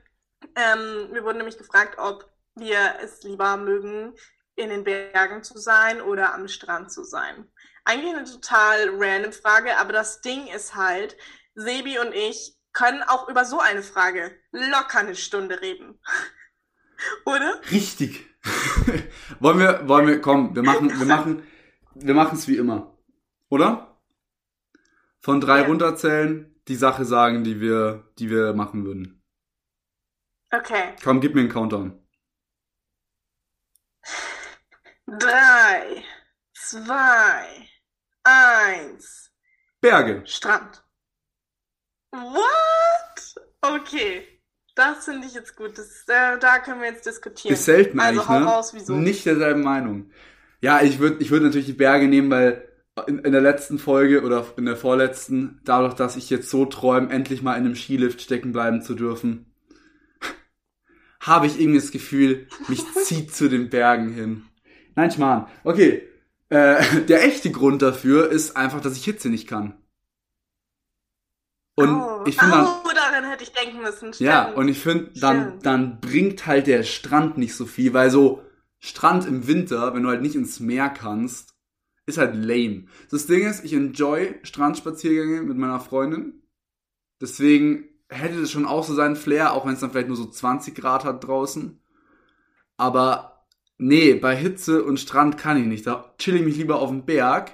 ähm, 0.56 1.10
wir 1.12 1.24
wurden 1.24 1.38
nämlich 1.38 1.58
gefragt, 1.58 1.98
ob 1.98 2.30
wir 2.56 2.96
es 3.02 3.24
lieber 3.24 3.58
mögen, 3.58 4.16
in 4.56 4.70
den 4.70 4.84
Bergen 4.84 5.44
zu 5.44 5.58
sein 5.58 6.02
oder 6.02 6.34
am 6.34 6.48
Strand 6.48 6.92
zu 6.92 7.04
sein. 7.04 7.52
Eigentlich 7.84 8.16
eine 8.16 8.24
total 8.24 8.90
random 8.98 9.34
Frage, 9.34 9.78
aber 9.78 9.94
das 9.94 10.22
Ding 10.22 10.48
ist 10.48 10.76
halt, 10.76 11.18
Sebi 11.56 12.00
und 12.00 12.14
ich 12.14 12.55
können 12.76 13.02
auch 13.04 13.28
über 13.30 13.46
so 13.46 13.60
eine 13.60 13.82
Frage 13.82 14.38
locker 14.52 15.00
eine 15.00 15.16
Stunde 15.16 15.62
reden. 15.62 16.00
Oder? 17.26 17.60
Richtig. 17.72 18.26
wollen 19.40 19.60
wir, 19.60 19.88
wollen 19.88 20.08
wir, 20.08 20.22
komm, 20.22 20.56
wir 20.56 20.62
machen, 20.62 20.98
wir 21.00 21.06
machen, 21.06 21.48
wir 21.96 22.14
machen 22.14 22.38
es 22.38 22.48
wie 22.48 22.58
immer. 22.58 22.96
Oder? 23.50 24.00
Von 25.20 25.42
drei 25.42 25.62
Ja. 25.62 25.66
runterzählen, 25.66 26.54
die 26.68 26.76
Sache 26.76 27.06
sagen, 27.06 27.44
die 27.44 27.60
wir, 27.60 28.12
die 28.20 28.30
wir 28.30 28.54
machen 28.54 28.86
würden. 28.86 29.24
Okay. 30.52 30.96
Komm, 31.04 31.22
gib 31.22 31.34
mir 31.34 31.42
einen 31.42 31.50
Countdown. 31.50 32.00
Drei, 35.08 36.04
zwei, 36.54 37.70
eins. 38.24 39.32
Berge. 39.82 40.26
Strand. 40.26 40.85
What? 42.16 43.36
Okay. 43.62 44.24
Das 44.76 45.06
finde 45.06 45.26
ich 45.28 45.34
jetzt 45.34 45.56
gut. 45.56 45.78
Das, 45.78 46.04
äh, 46.08 46.38
da 46.40 46.60
können 46.60 46.82
wir 46.82 46.90
jetzt 46.90 47.06
diskutieren. 47.06 47.54
Ist 47.54 47.66
selten 47.66 48.00
also 48.00 48.20
eigentlich, 48.20 48.30
hau 48.30 48.40
ne? 48.40 48.46
raus, 48.46 48.74
wieso? 48.74 48.94
Nicht 48.94 49.26
derselben 49.26 49.62
Meinung. 49.62 50.10
Ja, 50.62 50.82
ich 50.82 51.00
würde 51.00 51.18
ich 51.20 51.32
würd 51.32 51.44
natürlich 51.44 51.68
die 51.68 51.74
Berge 51.74 52.08
nehmen, 52.08 52.30
weil 52.30 52.68
in, 53.08 53.20
in 53.20 53.32
der 53.32 53.42
letzten 53.42 53.80
Folge 53.80 54.24
oder 54.24 54.46
in 54.58 54.66
der 54.66 54.76
vorletzten, 54.76 55.62
dadurch, 55.64 55.94
dass 55.94 56.16
ich 56.16 56.30
jetzt 56.30 56.50
so 56.50 56.66
träume, 56.66 57.10
endlich 57.10 57.42
mal 57.42 57.56
in 57.56 57.66
einem 57.66 57.76
Skilift 57.76 58.22
stecken 58.22 58.52
bleiben 58.52 58.82
zu 58.82 58.96
dürfen, 58.96 59.46
habe 61.22 61.48
ich 61.48 61.60
irgendwie 61.60 61.80
das 61.80 61.92
Gefühl, 61.92 62.48
mich 62.68 62.84
zieht 63.04 63.34
zu 63.34 63.50
den 63.50 63.70
Bergen 63.70 64.14
hin. 64.14 64.44
Nein, 64.96 65.12
Schmarrn. 65.12 65.48
Okay. 65.64 66.04
Äh, 66.50 66.84
der 67.08 67.24
echte 67.24 67.52
Grund 67.52 67.82
dafür 67.82 68.30
ist 68.30 68.58
einfach, 68.58 68.82
dass 68.82 68.98
ich 68.98 69.06
Hitze 69.06 69.30
nicht 69.30 69.48
kann. 69.48 69.76
Und 71.76 71.90
oh. 71.90 72.24
ich 72.26 72.38
finde 72.38 72.56
dann, 72.56 72.66
oh, 72.66 72.90
da 72.94 73.06
daran 73.16 73.30
hätte 73.30 73.44
ich 73.44 73.52
denken 73.52 73.82
müssen. 73.82 74.14
Stimmt. 74.14 74.20
Ja, 74.20 74.52
und 74.54 74.68
ich 74.68 74.80
finde, 74.80 75.12
dann, 75.20 75.60
dann 75.62 76.00
bringt 76.00 76.46
halt 76.46 76.68
der 76.68 76.84
Strand 76.84 77.38
nicht 77.38 77.56
so 77.56 77.66
viel, 77.66 77.94
weil 77.94 78.10
so 78.10 78.42
Strand 78.80 79.26
im 79.26 79.48
Winter, 79.48 79.94
wenn 79.94 80.04
du 80.04 80.10
halt 80.10 80.22
nicht 80.22 80.36
ins 80.36 80.60
Meer 80.60 80.90
kannst, 80.90 81.54
ist 82.06 82.18
halt 82.18 82.36
lame. 82.36 82.86
Das 83.10 83.26
Ding 83.26 83.46
ist, 83.46 83.66
ich 83.66 83.74
enjoy 83.74 84.40
Strandspaziergänge 84.44 85.42
mit 85.42 85.58
meiner 85.58 85.80
Freundin. 85.80 86.44
Deswegen 87.20 87.90
hätte 88.10 88.40
das 88.40 88.52
schon 88.52 88.66
auch 88.66 88.84
so 88.84 88.94
seinen 88.94 89.16
Flair, 89.16 89.54
auch 89.54 89.66
wenn 89.66 89.74
es 89.74 89.80
dann 89.80 89.92
vielleicht 89.92 90.08
nur 90.08 90.18
so 90.18 90.28
20 90.28 90.76
Grad 90.76 91.04
hat 91.04 91.24
draußen. 91.24 91.82
Aber 92.78 93.48
nee, 93.78 94.14
bei 94.14 94.36
Hitze 94.36 94.84
und 94.84 95.00
Strand 95.00 95.38
kann 95.38 95.58
ich 95.58 95.66
nicht. 95.66 95.88
Da 95.88 96.14
chill 96.20 96.36
ich 96.36 96.44
mich 96.44 96.58
lieber 96.58 96.80
auf 96.80 96.90
dem 96.90 97.06
Berg, 97.06 97.52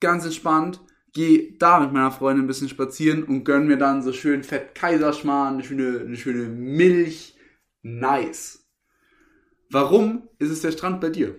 ganz 0.00 0.24
entspannt, 0.24 0.80
gehe 1.16 1.52
da 1.52 1.80
mit 1.80 1.92
meiner 1.92 2.12
Freundin 2.12 2.44
ein 2.44 2.46
bisschen 2.46 2.68
spazieren 2.68 3.24
und 3.24 3.44
gönn 3.44 3.66
mir 3.66 3.78
dann 3.78 4.02
so 4.02 4.12
schön 4.12 4.44
fett 4.44 4.74
Kaiserschmarrn, 4.74 5.54
eine 5.54 5.64
schöne, 5.64 6.00
eine 6.00 6.16
schöne 6.16 6.44
Milch. 6.44 7.34
Nice. 7.82 8.68
Warum 9.70 10.28
ist 10.38 10.50
es 10.50 10.60
der 10.60 10.72
Strand 10.72 11.00
bei 11.00 11.08
dir? 11.08 11.34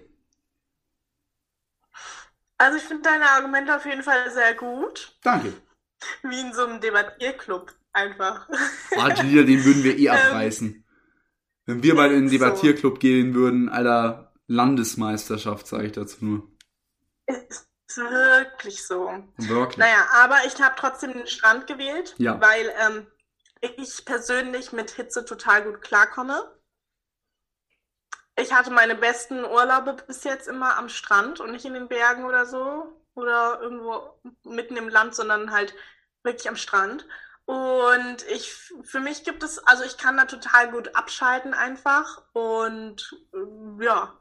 Also 2.58 2.78
ich 2.78 2.84
finde 2.84 3.04
deine 3.04 3.30
Argumente 3.30 3.76
auf 3.76 3.86
jeden 3.86 4.02
Fall 4.02 4.32
sehr 4.32 4.56
gut. 4.56 5.16
Danke. 5.22 5.54
Wie 6.24 6.40
in 6.40 6.54
so 6.54 6.66
einem 6.66 6.82
Debattierclub 6.82 7.72
einfach. 7.94 8.50
Ah, 8.98 9.14
Julia, 9.22 9.44
den 9.44 9.64
würden 9.64 9.84
wir 9.84 9.96
eh 9.96 10.08
Ähm, 10.08 10.16
abreißen. 10.16 10.86
Wenn 11.68 11.84
wir 11.84 11.96
beide 11.96 12.16
in 12.16 12.22
den 12.22 12.30
so. 12.30 12.38
Debattierclub 12.40 13.00
gehen 13.00 13.36
würden, 13.36 13.70
alter 13.70 14.34
Landesmeisterschaft, 14.48 15.68
sage 15.68 15.86
ich 15.86 15.92
dazu 15.92 16.26
nur. 16.26 16.52
Ist 17.98 18.12
wirklich 18.12 18.86
so. 18.86 19.24
Wirklich. 19.38 19.78
Naja, 19.78 20.06
aber 20.14 20.38
ich 20.46 20.62
habe 20.62 20.76
trotzdem 20.78 21.14
den 21.14 21.28
Strand 21.28 21.68
gewählt, 21.68 22.16
Ja. 22.18 22.40
weil 22.40 22.74
ähm, 22.80 23.08
ich 23.62 24.06
persönlich 24.06 24.72
mit 24.72 24.92
Hitze 24.92 25.26
total 25.26 25.64
gut 25.64 25.82
klarkomme. 25.82 26.54
Ich 28.40 28.54
hatte 28.54 28.70
meine 28.70 28.96
besten 28.96 29.44
Urlaube 29.44 29.94
bis 30.06 30.24
jetzt 30.24 30.48
immer 30.48 30.78
am 30.78 30.90
Strand 30.90 31.40
und 31.40 31.52
nicht 31.52 31.66
in 31.66 31.74
den 31.74 31.88
Bergen 31.88 32.26
oder 32.26 32.46
so 32.46 32.94
oder 33.16 33.60
irgendwo 33.62 34.20
mitten 34.44 34.78
im 34.78 34.90
Land, 34.90 35.16
sondern 35.16 35.52
halt 35.52 35.74
wirklich 36.24 36.48
am 36.48 36.56
Strand. 36.56 37.08
Und 37.46 38.24
ich, 38.30 38.54
für 38.84 39.00
mich 39.00 39.24
gibt 39.24 39.42
es, 39.42 39.58
also 39.66 39.84
ich 39.86 39.98
kann 39.98 40.18
da 40.18 40.26
total 40.26 40.70
gut 40.70 40.96
abschalten 40.96 41.54
einfach 41.54 42.22
und 42.34 43.16
äh, 43.34 43.84
ja. 43.86 44.14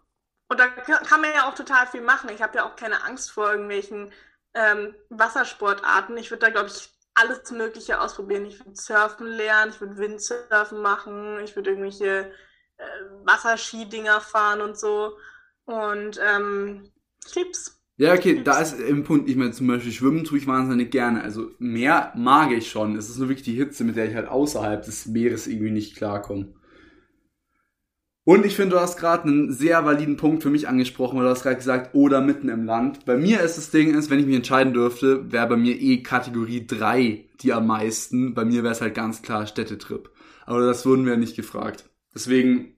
Und 0.48 0.60
da 0.60 0.68
kann 0.68 1.20
man 1.20 1.32
ja 1.34 1.48
auch 1.48 1.54
total 1.54 1.86
viel 1.86 2.02
machen. 2.02 2.30
Ich 2.30 2.42
habe 2.42 2.58
ja 2.58 2.66
auch 2.66 2.76
keine 2.76 3.04
Angst 3.04 3.32
vor 3.32 3.50
irgendwelchen 3.50 4.12
ähm, 4.54 4.94
Wassersportarten. 5.10 6.16
Ich 6.16 6.30
würde 6.30 6.46
da, 6.46 6.50
glaube 6.50 6.68
ich, 6.68 6.88
alles 7.14 7.50
Mögliche 7.50 8.00
ausprobieren. 8.00 8.44
Ich 8.44 8.60
würde 8.60 8.76
surfen 8.76 9.26
lernen, 9.26 9.72
ich 9.72 9.80
würde 9.80 9.96
Windsurfen 9.96 10.80
machen, 10.82 11.40
ich 11.42 11.56
würde 11.56 11.70
irgendwelche 11.70 12.30
äh, 12.76 12.84
Wasserskidinger 13.24 14.20
fahren 14.20 14.60
und 14.60 14.78
so. 14.78 15.16
Und 15.64 16.20
ähm, 16.22 16.92
ich 17.26 17.34
lieb's. 17.34 17.72
Ja, 17.98 18.12
okay, 18.12 18.42
da 18.44 18.60
ist 18.60 18.78
im 18.78 19.04
Punkt, 19.04 19.28
ich 19.28 19.36
meine, 19.36 19.52
zum 19.52 19.66
Beispiel 19.66 19.90
Schwimmen 19.90 20.24
tue 20.24 20.38
ich 20.38 20.46
wahnsinnig 20.46 20.90
gerne. 20.90 21.22
Also 21.22 21.50
Meer 21.58 22.12
mag 22.14 22.52
ich 22.52 22.70
schon. 22.70 22.94
Es 22.94 23.08
ist 23.08 23.16
nur 23.16 23.30
wirklich 23.30 23.46
die 23.46 23.54
Hitze, 23.54 23.84
mit 23.84 23.96
der 23.96 24.08
ich 24.08 24.14
halt 24.14 24.28
außerhalb 24.28 24.84
des 24.84 25.06
Meeres 25.06 25.46
irgendwie 25.46 25.70
nicht 25.70 25.96
klarkomme. 25.96 26.52
Und 28.26 28.44
ich 28.44 28.56
finde, 28.56 28.74
du 28.74 28.80
hast 28.80 28.98
gerade 28.98 29.28
einen 29.28 29.52
sehr 29.52 29.84
validen 29.84 30.16
Punkt 30.16 30.42
für 30.42 30.50
mich 30.50 30.66
angesprochen, 30.66 31.16
weil 31.16 31.26
du 31.26 31.30
hast 31.30 31.44
gerade 31.44 31.54
gesagt, 31.58 31.94
oder 31.94 32.20
mitten 32.20 32.48
im 32.48 32.64
Land. 32.64 33.04
Bei 33.04 33.16
mir 33.16 33.40
ist 33.40 33.56
das 33.56 33.70
Ding, 33.70 33.94
ist, 33.94 34.10
wenn 34.10 34.18
ich 34.18 34.26
mich 34.26 34.34
entscheiden 34.34 34.74
dürfte, 34.74 35.30
wäre 35.30 35.46
bei 35.46 35.56
mir 35.56 35.80
eh 35.80 36.02
Kategorie 36.02 36.66
3 36.66 37.24
die 37.40 37.52
am 37.52 37.68
meisten. 37.68 38.34
Bei 38.34 38.44
mir 38.44 38.64
wäre 38.64 38.72
es 38.72 38.80
halt 38.80 38.96
ganz 38.96 39.22
klar 39.22 39.46
Städtetrip. 39.46 40.10
Aber 40.44 40.66
das 40.66 40.84
wurden 40.84 41.06
wir 41.06 41.16
nicht 41.16 41.36
gefragt. 41.36 41.88
Deswegen, 42.16 42.76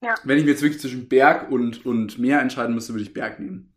Ja. 0.00 0.14
wenn 0.22 0.38
ich 0.38 0.44
mir 0.44 0.52
jetzt 0.52 0.62
wirklich 0.62 0.80
zwischen 0.80 1.08
Berg 1.08 1.50
und, 1.50 1.84
und 1.84 2.20
Meer 2.20 2.40
entscheiden 2.40 2.76
müsste, 2.76 2.92
würde 2.92 3.02
ich 3.02 3.12
Berg 3.14 3.40
nehmen. 3.40 3.74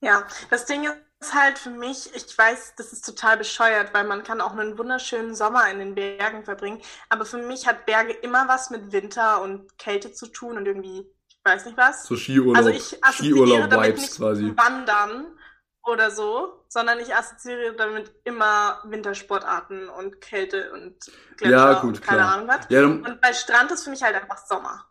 Ja, 0.00 0.26
das 0.50 0.66
Ding 0.66 0.82
ist 0.82 0.96
halt 1.22 1.58
für 1.58 1.70
mich, 1.70 2.14
ich 2.14 2.36
weiß, 2.36 2.74
das 2.76 2.92
ist 2.92 3.04
total 3.04 3.36
bescheuert, 3.38 3.92
weil 3.92 4.04
man 4.04 4.22
kann 4.22 4.40
auch 4.40 4.52
einen 4.52 4.78
wunderschönen 4.78 5.34
Sommer 5.34 5.68
in 5.70 5.78
den 5.78 5.94
Bergen 5.94 6.44
verbringen, 6.44 6.80
aber 7.08 7.24
für 7.24 7.38
mich 7.38 7.66
hat 7.66 7.86
Berge 7.86 8.12
immer 8.12 8.46
was 8.48 8.70
mit 8.70 8.92
Winter 8.92 9.42
und 9.42 9.76
Kälte 9.78 10.12
zu 10.12 10.26
tun 10.28 10.56
und 10.56 10.66
irgendwie, 10.66 11.00
ich 11.28 11.38
weiß 11.44 11.64
nicht 11.66 11.76
was. 11.76 12.06
So 12.06 12.16
Skiurlaub, 12.16 12.56
Also 12.56 12.70
ich 12.70 13.02
assoziiere 13.04 13.68
damit 13.68 13.96
nicht 13.98 14.16
quasi. 14.16 14.44
Wandern 14.56 15.36
oder 15.84 16.10
so, 16.10 16.64
sondern 16.68 17.00
ich 17.00 17.14
assoziiere 17.14 17.74
damit 17.76 18.12
immer 18.24 18.80
Wintersportarten 18.84 19.88
und 19.88 20.20
Kälte 20.20 20.72
und 20.72 20.96
Gletscher 21.36 21.50
Ja, 21.50 21.80
gut, 21.80 21.94
und 21.96 22.02
keine 22.02 22.18
klar. 22.18 22.34
Ahnung 22.34 22.48
was. 22.48 22.66
Ja, 22.68 22.84
Und 22.84 23.20
bei 23.20 23.32
Strand 23.32 23.70
ist 23.72 23.84
für 23.84 23.90
mich 23.90 24.02
halt 24.02 24.14
einfach 24.16 24.46
Sommer. 24.46 24.84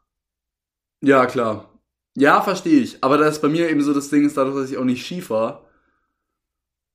ja, 1.01 1.25
klar. 1.25 1.69
Ja, 2.15 2.41
verstehe 2.41 2.81
ich. 2.81 3.03
Aber 3.03 3.17
das 3.17 3.35
ist 3.35 3.41
bei 3.41 3.47
mir 3.49 3.69
eben 3.69 3.81
so 3.81 3.93
das 3.93 4.09
Ding 4.09 4.25
ist, 4.25 4.37
dadurch, 4.37 4.55
dass 4.55 4.71
ich 4.71 4.77
auch 4.77 4.83
nicht 4.83 5.05
Ski 5.05 5.21
fahre, 5.21 5.66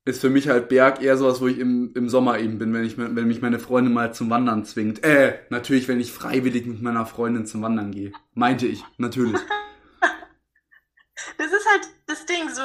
ist 0.05 0.19
für 0.21 0.29
mich 0.29 0.49
halt 0.49 0.67
Berg 0.69 1.01
eher 1.01 1.17
sowas, 1.17 1.39
wo 1.39 1.47
ich 1.47 1.59
im, 1.59 1.93
im 1.95 2.09
Sommer 2.09 2.37
eben 2.39 2.57
bin, 2.59 2.73
wenn 2.73 2.83
ich 2.83 2.97
wenn 2.97 3.13
mich 3.27 3.41
meine 3.41 3.59
Freundin 3.59 3.93
mal 3.93 4.13
zum 4.13 4.29
Wandern 4.29 4.65
zwingt. 4.65 5.03
Äh, 5.03 5.39
natürlich, 5.49 5.87
wenn 5.87 5.99
ich 6.01 6.11
freiwillig 6.11 6.65
mit 6.65 6.81
meiner 6.81 7.05
Freundin 7.05 7.45
zum 7.45 7.61
Wandern 7.61 7.91
gehe. 7.91 8.11
Meinte 8.33 8.67
ich, 8.67 8.83
natürlich. 8.97 9.39
Das 11.37 11.51
ist 11.51 11.67
halt 11.69 11.87
das 12.07 12.25
Ding, 12.25 12.49
so, 12.49 12.61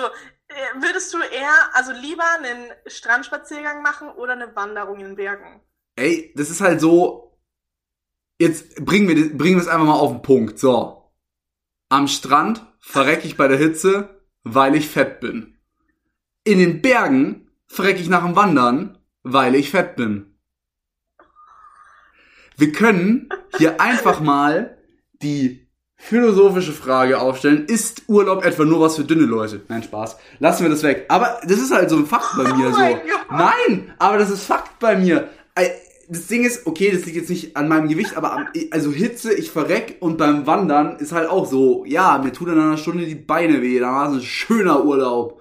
äh, 0.48 0.80
würdest 0.82 1.12
du 1.12 1.18
eher, 1.18 1.52
also 1.74 1.92
lieber 1.92 2.24
einen 2.38 2.70
Strandspaziergang 2.86 3.82
machen 3.82 4.08
oder 4.10 4.32
eine 4.32 4.54
Wanderung 4.56 5.00
in 5.00 5.06
den 5.08 5.16
Bergen? 5.16 5.60
Ey, 5.96 6.32
das 6.36 6.50
ist 6.50 6.60
halt 6.60 6.80
so. 6.80 7.38
Jetzt 8.40 8.84
bringen 8.84 9.08
wir, 9.08 9.14
das- 9.16 9.36
bringen 9.36 9.56
wir 9.56 9.62
es 9.62 9.68
einfach 9.68 9.86
mal 9.86 9.94
auf 9.98 10.12
den 10.12 10.22
Punkt. 10.22 10.58
So. 10.58 11.12
Am 11.90 12.08
Strand 12.08 12.64
verrecke 12.80 13.26
ich 13.26 13.36
bei 13.36 13.48
der 13.48 13.58
Hitze, 13.58 14.26
weil 14.44 14.74
ich 14.74 14.88
fett 14.88 15.20
bin. 15.20 15.57
In 16.48 16.60
den 16.60 16.80
Bergen 16.80 17.46
verrecke 17.66 18.00
ich 18.00 18.08
nach 18.08 18.24
dem 18.24 18.34
Wandern, 18.34 18.96
weil 19.22 19.54
ich 19.54 19.70
fett 19.70 19.96
bin. 19.96 20.38
Wir 22.56 22.72
können 22.72 23.28
hier 23.58 23.82
einfach 23.82 24.20
mal 24.20 24.78
die 25.20 25.68
philosophische 25.96 26.72
Frage 26.72 27.20
aufstellen. 27.20 27.66
Ist 27.66 28.04
Urlaub 28.08 28.46
etwa 28.46 28.64
nur 28.64 28.80
was 28.80 28.96
für 28.96 29.04
dünne 29.04 29.26
Leute? 29.26 29.60
Nein, 29.68 29.82
Spaß. 29.82 30.16
Lassen 30.38 30.62
wir 30.62 30.70
das 30.70 30.82
weg. 30.82 31.04
Aber 31.10 31.38
das 31.42 31.58
ist 31.58 31.70
halt 31.70 31.90
so 31.90 31.96
ein 31.96 32.06
Fakt 32.06 32.34
bei 32.38 32.44
mir. 32.54 32.68
Oh 32.68 32.72
so. 32.72 32.98
Nein, 33.30 33.92
aber 33.98 34.16
das 34.16 34.30
ist 34.30 34.44
Fakt 34.44 34.78
bei 34.78 34.96
mir. 34.96 35.28
Das 36.08 36.28
Ding 36.28 36.44
ist, 36.46 36.66
okay, 36.66 36.90
das 36.90 37.04
liegt 37.04 37.18
jetzt 37.18 37.28
nicht 37.28 37.58
an 37.58 37.68
meinem 37.68 37.88
Gewicht, 37.88 38.16
aber 38.16 38.46
also 38.70 38.90
Hitze, 38.90 39.34
ich 39.34 39.50
verreck 39.50 39.98
und 40.00 40.16
beim 40.16 40.46
Wandern 40.46 40.96
ist 40.96 41.12
halt 41.12 41.28
auch 41.28 41.44
so, 41.44 41.84
ja, 41.84 42.16
mir 42.16 42.32
tut 42.32 42.48
in 42.48 42.58
einer 42.58 42.78
Stunde 42.78 43.04
die 43.04 43.16
Beine 43.16 43.60
weh, 43.60 43.78
da 43.78 43.92
war 43.92 44.08
es 44.08 44.14
ein 44.14 44.22
schöner 44.22 44.86
Urlaub. 44.86 45.37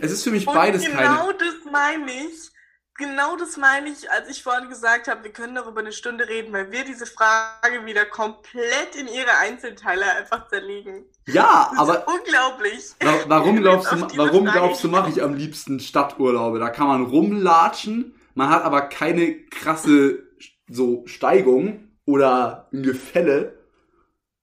Es 0.00 0.12
ist 0.12 0.24
für 0.24 0.30
mich 0.30 0.46
Und 0.46 0.54
beides 0.54 0.84
genau 0.84 0.96
keine. 1.26 1.34
das 1.38 1.70
meine 1.70 2.10
ich. 2.10 2.50
Genau 2.98 3.36
das 3.36 3.56
meine 3.56 3.88
ich, 3.88 4.10
als 4.10 4.28
ich 4.28 4.42
vorhin 4.42 4.68
gesagt 4.68 5.08
habe, 5.08 5.24
wir 5.24 5.32
können 5.32 5.54
darüber 5.54 5.80
eine 5.80 5.92
Stunde 5.92 6.28
reden, 6.28 6.52
weil 6.52 6.70
wir 6.70 6.84
diese 6.84 7.06
Frage 7.06 7.84
wieder 7.86 8.04
komplett 8.04 8.94
in 8.96 9.08
ihre 9.08 9.38
Einzelteile 9.40 10.04
einfach 10.14 10.46
zerlegen. 10.48 11.06
Ja, 11.26 11.70
Das 11.70 11.78
aber 11.78 12.06
unglaublich. 12.06 12.90
Wa- 13.00 13.24
Warum 13.28 13.56
glaubst 13.56 13.90
du, 13.92 13.96
warum 14.18 14.44
Frage 14.44 14.58
glaubst 14.58 14.84
du, 14.84 14.88
mache 14.88 15.08
ich 15.10 15.22
am 15.22 15.34
liebsten 15.34 15.80
Stadturlaube? 15.80 16.58
Da 16.58 16.68
kann 16.68 16.86
man 16.86 17.04
rumlatschen, 17.06 18.14
man 18.34 18.50
hat 18.50 18.62
aber 18.62 18.82
keine 18.82 19.46
krasse 19.46 20.22
so 20.68 21.02
Steigung 21.06 21.88
oder 22.04 22.68
ein 22.74 22.82
Gefälle, 22.82 23.58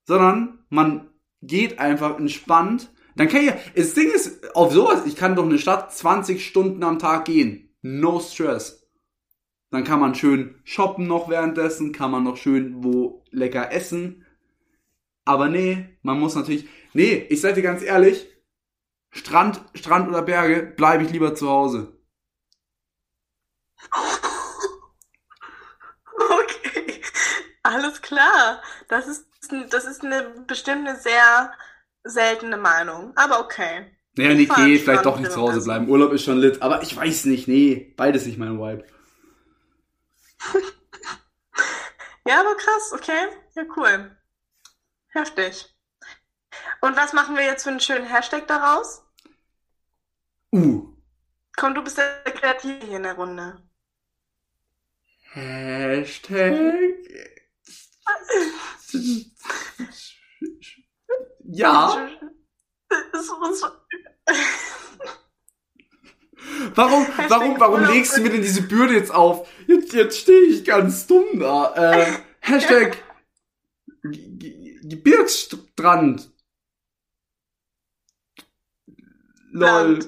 sondern 0.08 0.66
man 0.70 1.10
geht 1.42 1.80
einfach 1.80 2.18
entspannt. 2.18 2.90
Dann 3.20 3.28
kann 3.28 3.42
ich, 3.42 3.54
das 3.76 3.96
Ding 3.96 4.10
ist, 4.10 4.56
auf 4.56 4.72
sowas, 4.72 5.06
ich 5.06 5.18
kann 5.18 5.36
doch 5.36 5.44
eine 5.44 5.60
Stadt 5.60 5.94
20 5.94 6.48
Stunden 6.48 6.82
am 6.86 7.00
Tag 7.00 7.26
gehen. 7.26 7.76
No 7.82 8.22
stress. 8.22 8.90
Dann 9.72 9.84
kann 9.84 10.00
man 10.00 10.16
schön 10.16 10.62
shoppen 10.64 11.06
noch 11.06 11.28
währenddessen, 11.28 11.92
kann 11.92 12.12
man 12.12 12.24
noch 12.24 12.38
schön 12.38 12.82
wo 12.82 13.26
lecker 13.30 13.74
essen. 13.74 14.26
Aber 15.26 15.50
nee, 15.50 15.98
man 16.02 16.18
muss 16.18 16.36
natürlich, 16.36 16.70
nee, 16.94 17.28
ich 17.30 17.42
sag 17.42 17.56
dir 17.56 17.62
ganz 17.62 17.84
ehrlich, 17.84 18.26
Strand, 19.12 19.66
Strand 19.74 20.08
oder 20.08 20.22
Berge, 20.22 20.62
bleibe 20.62 21.04
ich 21.04 21.12
lieber 21.12 21.36
zu 21.36 21.50
Hause. 21.50 22.00
Okay, 26.22 27.02
alles 27.64 28.02
klar. 28.02 28.62
Das 28.90 29.08
ist, 29.08 29.26
das 29.70 29.86
ist 29.86 30.04
eine 30.04 30.44
bestimmt 30.48 30.88
eine 30.88 31.00
sehr 31.00 31.54
seltene 32.10 32.58
Meinung. 32.58 33.14
Aber 33.16 33.40
okay. 33.40 33.86
Naja, 34.16 34.34
nee, 34.34 34.48
okay, 34.50 34.80
vielleicht 34.80 35.06
doch 35.06 35.20
nicht 35.20 35.32
zu 35.32 35.40
Hause 35.40 35.62
bleiben. 35.62 35.88
Urlaub 35.88 36.12
ist 36.12 36.26
schon 36.26 36.40
lit, 36.40 36.62
aber 36.62 36.82
ich 36.82 36.96
weiß 36.96 37.26
nicht, 37.26 37.48
nee, 37.48 37.94
beides 37.96 38.26
nicht 38.26 38.38
mein 38.38 38.60
Vibe. 38.60 38.86
Ja, 42.28 42.42
aber 42.42 42.56
krass, 42.58 42.94
okay. 42.94 43.30
Ja, 43.56 43.64
cool. 43.76 44.16
Heftig. 45.08 45.74
Und 46.82 46.96
was 46.96 47.14
machen 47.14 47.36
wir 47.36 47.44
jetzt 47.44 47.64
für 47.64 47.72
einen 47.72 47.80
schönen 47.80 48.06
Hashtag 48.06 48.46
daraus? 48.48 49.04
Uh, 50.52 50.94
Komm, 51.56 51.74
du 51.74 51.84
bist 51.84 51.98
der 51.98 52.22
Kreative 52.26 52.86
hier 52.86 52.98
in 52.98 53.04
der 53.04 53.16
Runde. 53.16 53.64
Hashtag. 55.32 56.54
Ja. 61.52 62.10
Warum, 66.76 67.06
warum, 67.28 67.60
warum 67.60 67.84
legst 67.86 68.16
du 68.18 68.22
mir 68.22 68.30
denn 68.30 68.42
diese 68.42 68.62
Bürde 68.64 68.94
jetzt 68.94 69.12
auf? 69.12 69.50
Jetzt, 69.68 69.94
jetzt 69.94 70.20
stehe 70.20 70.42
ich 70.44 70.64
ganz 70.66 71.06
dumm 71.08 71.40
da. 71.40 71.74
Äh, 71.76 72.18
Hashtag 72.40 73.04
G- 74.04 74.80
Gebirgsstrand. 74.84 76.32
Lol. 79.52 80.00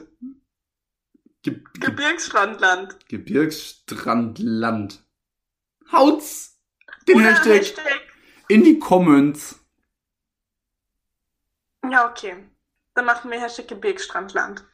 Ge 1.43 1.53
Ge 1.53 1.61
Gebirgsstrandland. 1.79 2.97
Gebirgsstrandland. 3.09 5.03
Haut's 5.91 6.59
den 7.07 7.19
Hashtag 7.19 7.53
Hashtag. 7.59 8.01
in 8.47 8.63
die 8.63 8.79
Comments. 8.79 9.59
Ja, 11.91 12.09
okay. 12.09 12.35
Dann 12.95 13.05
machen 13.05 13.29
wir 13.31 13.39
Hashtag 13.41 13.67
Gebirgsstrandland. 13.67 14.65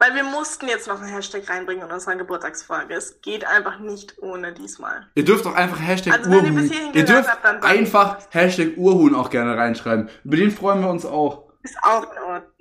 Weil 0.00 0.14
wir 0.14 0.22
mussten 0.22 0.68
jetzt 0.68 0.86
noch 0.86 1.00
einen 1.00 1.12
Hashtag 1.12 1.48
reinbringen 1.50 1.84
in 1.86 1.92
unserer 1.92 2.14
Geburtstagsfolge. 2.16 2.94
Es 2.94 3.20
geht 3.20 3.44
einfach 3.44 3.80
nicht 3.80 4.16
ohne 4.22 4.52
diesmal. 4.52 5.10
Ihr 5.16 5.24
dürft 5.24 5.44
auch 5.46 5.54
einfach 5.54 5.80
Hashtag 5.80 6.12
Also 6.14 6.30
wenn 6.30 6.36
ihr 6.38 6.42
Urhuhn. 6.52 6.54
bis 6.62 6.70
hierhin 6.70 6.86
Ihr 6.94 7.02
gehört 7.04 7.08
dürft 7.26 7.30
habt, 7.30 7.44
dann- 7.44 7.62
einfach 7.64 8.18
Hashtag 8.30 8.76
Urhuhn 8.76 9.14
auch 9.14 9.28
gerne 9.30 9.56
reinschreiben. 9.56 10.08
Über 10.24 10.36
den 10.36 10.50
freuen 10.52 10.80
wir 10.82 10.88
uns 10.90 11.04
auch. 11.04 11.52
Ist 11.62 11.76
auch 11.82 12.02
in 12.12 12.18
Ordnung. 12.22 12.52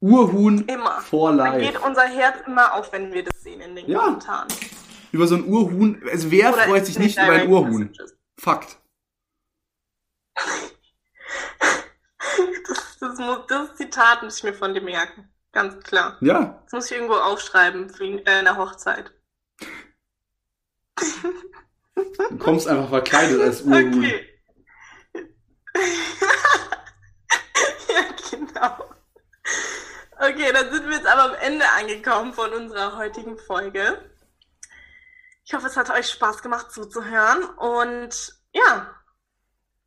Urhuhn 0.00 0.64
Immer. 0.68 1.00
for 1.00 1.34
Dann 1.36 1.58
geht 1.58 1.74
life. 1.74 1.84
unser 1.86 2.04
Herz 2.06 2.36
immer 2.46 2.74
auf, 2.74 2.92
wenn 2.92 3.12
wir 3.12 3.24
das 3.24 3.42
sehen 3.42 3.60
in 3.60 3.74
den 3.74 3.88
Ja. 3.90 3.98
Kommentaren. 4.04 4.46
Über 5.10 5.26
so 5.26 5.34
ein 5.36 5.44
Urhuhn. 5.46 6.00
Also 6.10 6.30
wer 6.30 6.52
Oder 6.52 6.62
freut 6.64 6.86
sich 6.86 6.98
nicht 6.98 7.16
über 7.18 7.32
ein 7.32 7.48
Urhuhn? 7.48 7.88
Messages. 7.88 8.14
Fakt. 8.38 8.78
Das, 12.68 12.98
das, 12.98 13.18
muss, 13.18 13.38
das 13.48 13.74
Zitat 13.76 14.22
muss 14.22 14.38
ich 14.38 14.44
mir 14.44 14.54
von 14.54 14.74
dir 14.74 14.80
merken. 14.80 15.28
Ganz 15.52 15.82
klar. 15.84 16.16
Ja. 16.20 16.60
Das 16.64 16.72
muss 16.72 16.90
ich 16.90 16.96
irgendwo 16.96 17.14
aufschreiben 17.14 17.88
für 17.88 18.04
äh, 18.04 18.26
eine 18.26 18.56
Hochzeit. 18.56 19.12
Du 21.94 22.38
kommst 22.38 22.68
einfach 22.68 22.88
verkleidet 22.88 23.40
als 23.40 23.62
Urhuhn. 23.62 24.04
Okay. 25.76 25.76
ja, 27.88 28.02
genau. 28.30 28.76
Okay, 30.18 30.50
dann 30.52 30.72
sind 30.72 30.88
wir 30.88 30.96
jetzt 30.96 31.06
aber 31.06 31.24
am 31.24 31.34
Ende 31.42 31.66
angekommen 31.78 32.32
von 32.32 32.50
unserer 32.54 32.96
heutigen 32.96 33.36
Folge. 33.36 34.10
Ich 35.44 35.52
hoffe, 35.52 35.66
es 35.66 35.76
hat 35.76 35.90
euch 35.90 36.08
Spaß 36.08 36.40
gemacht 36.42 36.72
zuzuhören 36.72 37.44
und 37.44 38.40
ja, 38.52 38.94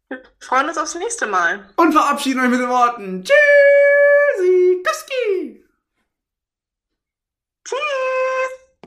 wir 0.10 0.24
freuen 0.40 0.68
uns 0.68 0.78
aufs 0.78 0.96
nächste 0.96 1.28
Mal. 1.28 1.70
Und 1.76 1.94
verabschieden 1.94 2.42
euch 2.42 2.50
mit 2.50 2.60
den 2.60 2.70
Worten. 2.70 3.24
Tschüssi. 3.24 4.84
Kuski. 4.84 5.66
Tschüss! 7.64 8.29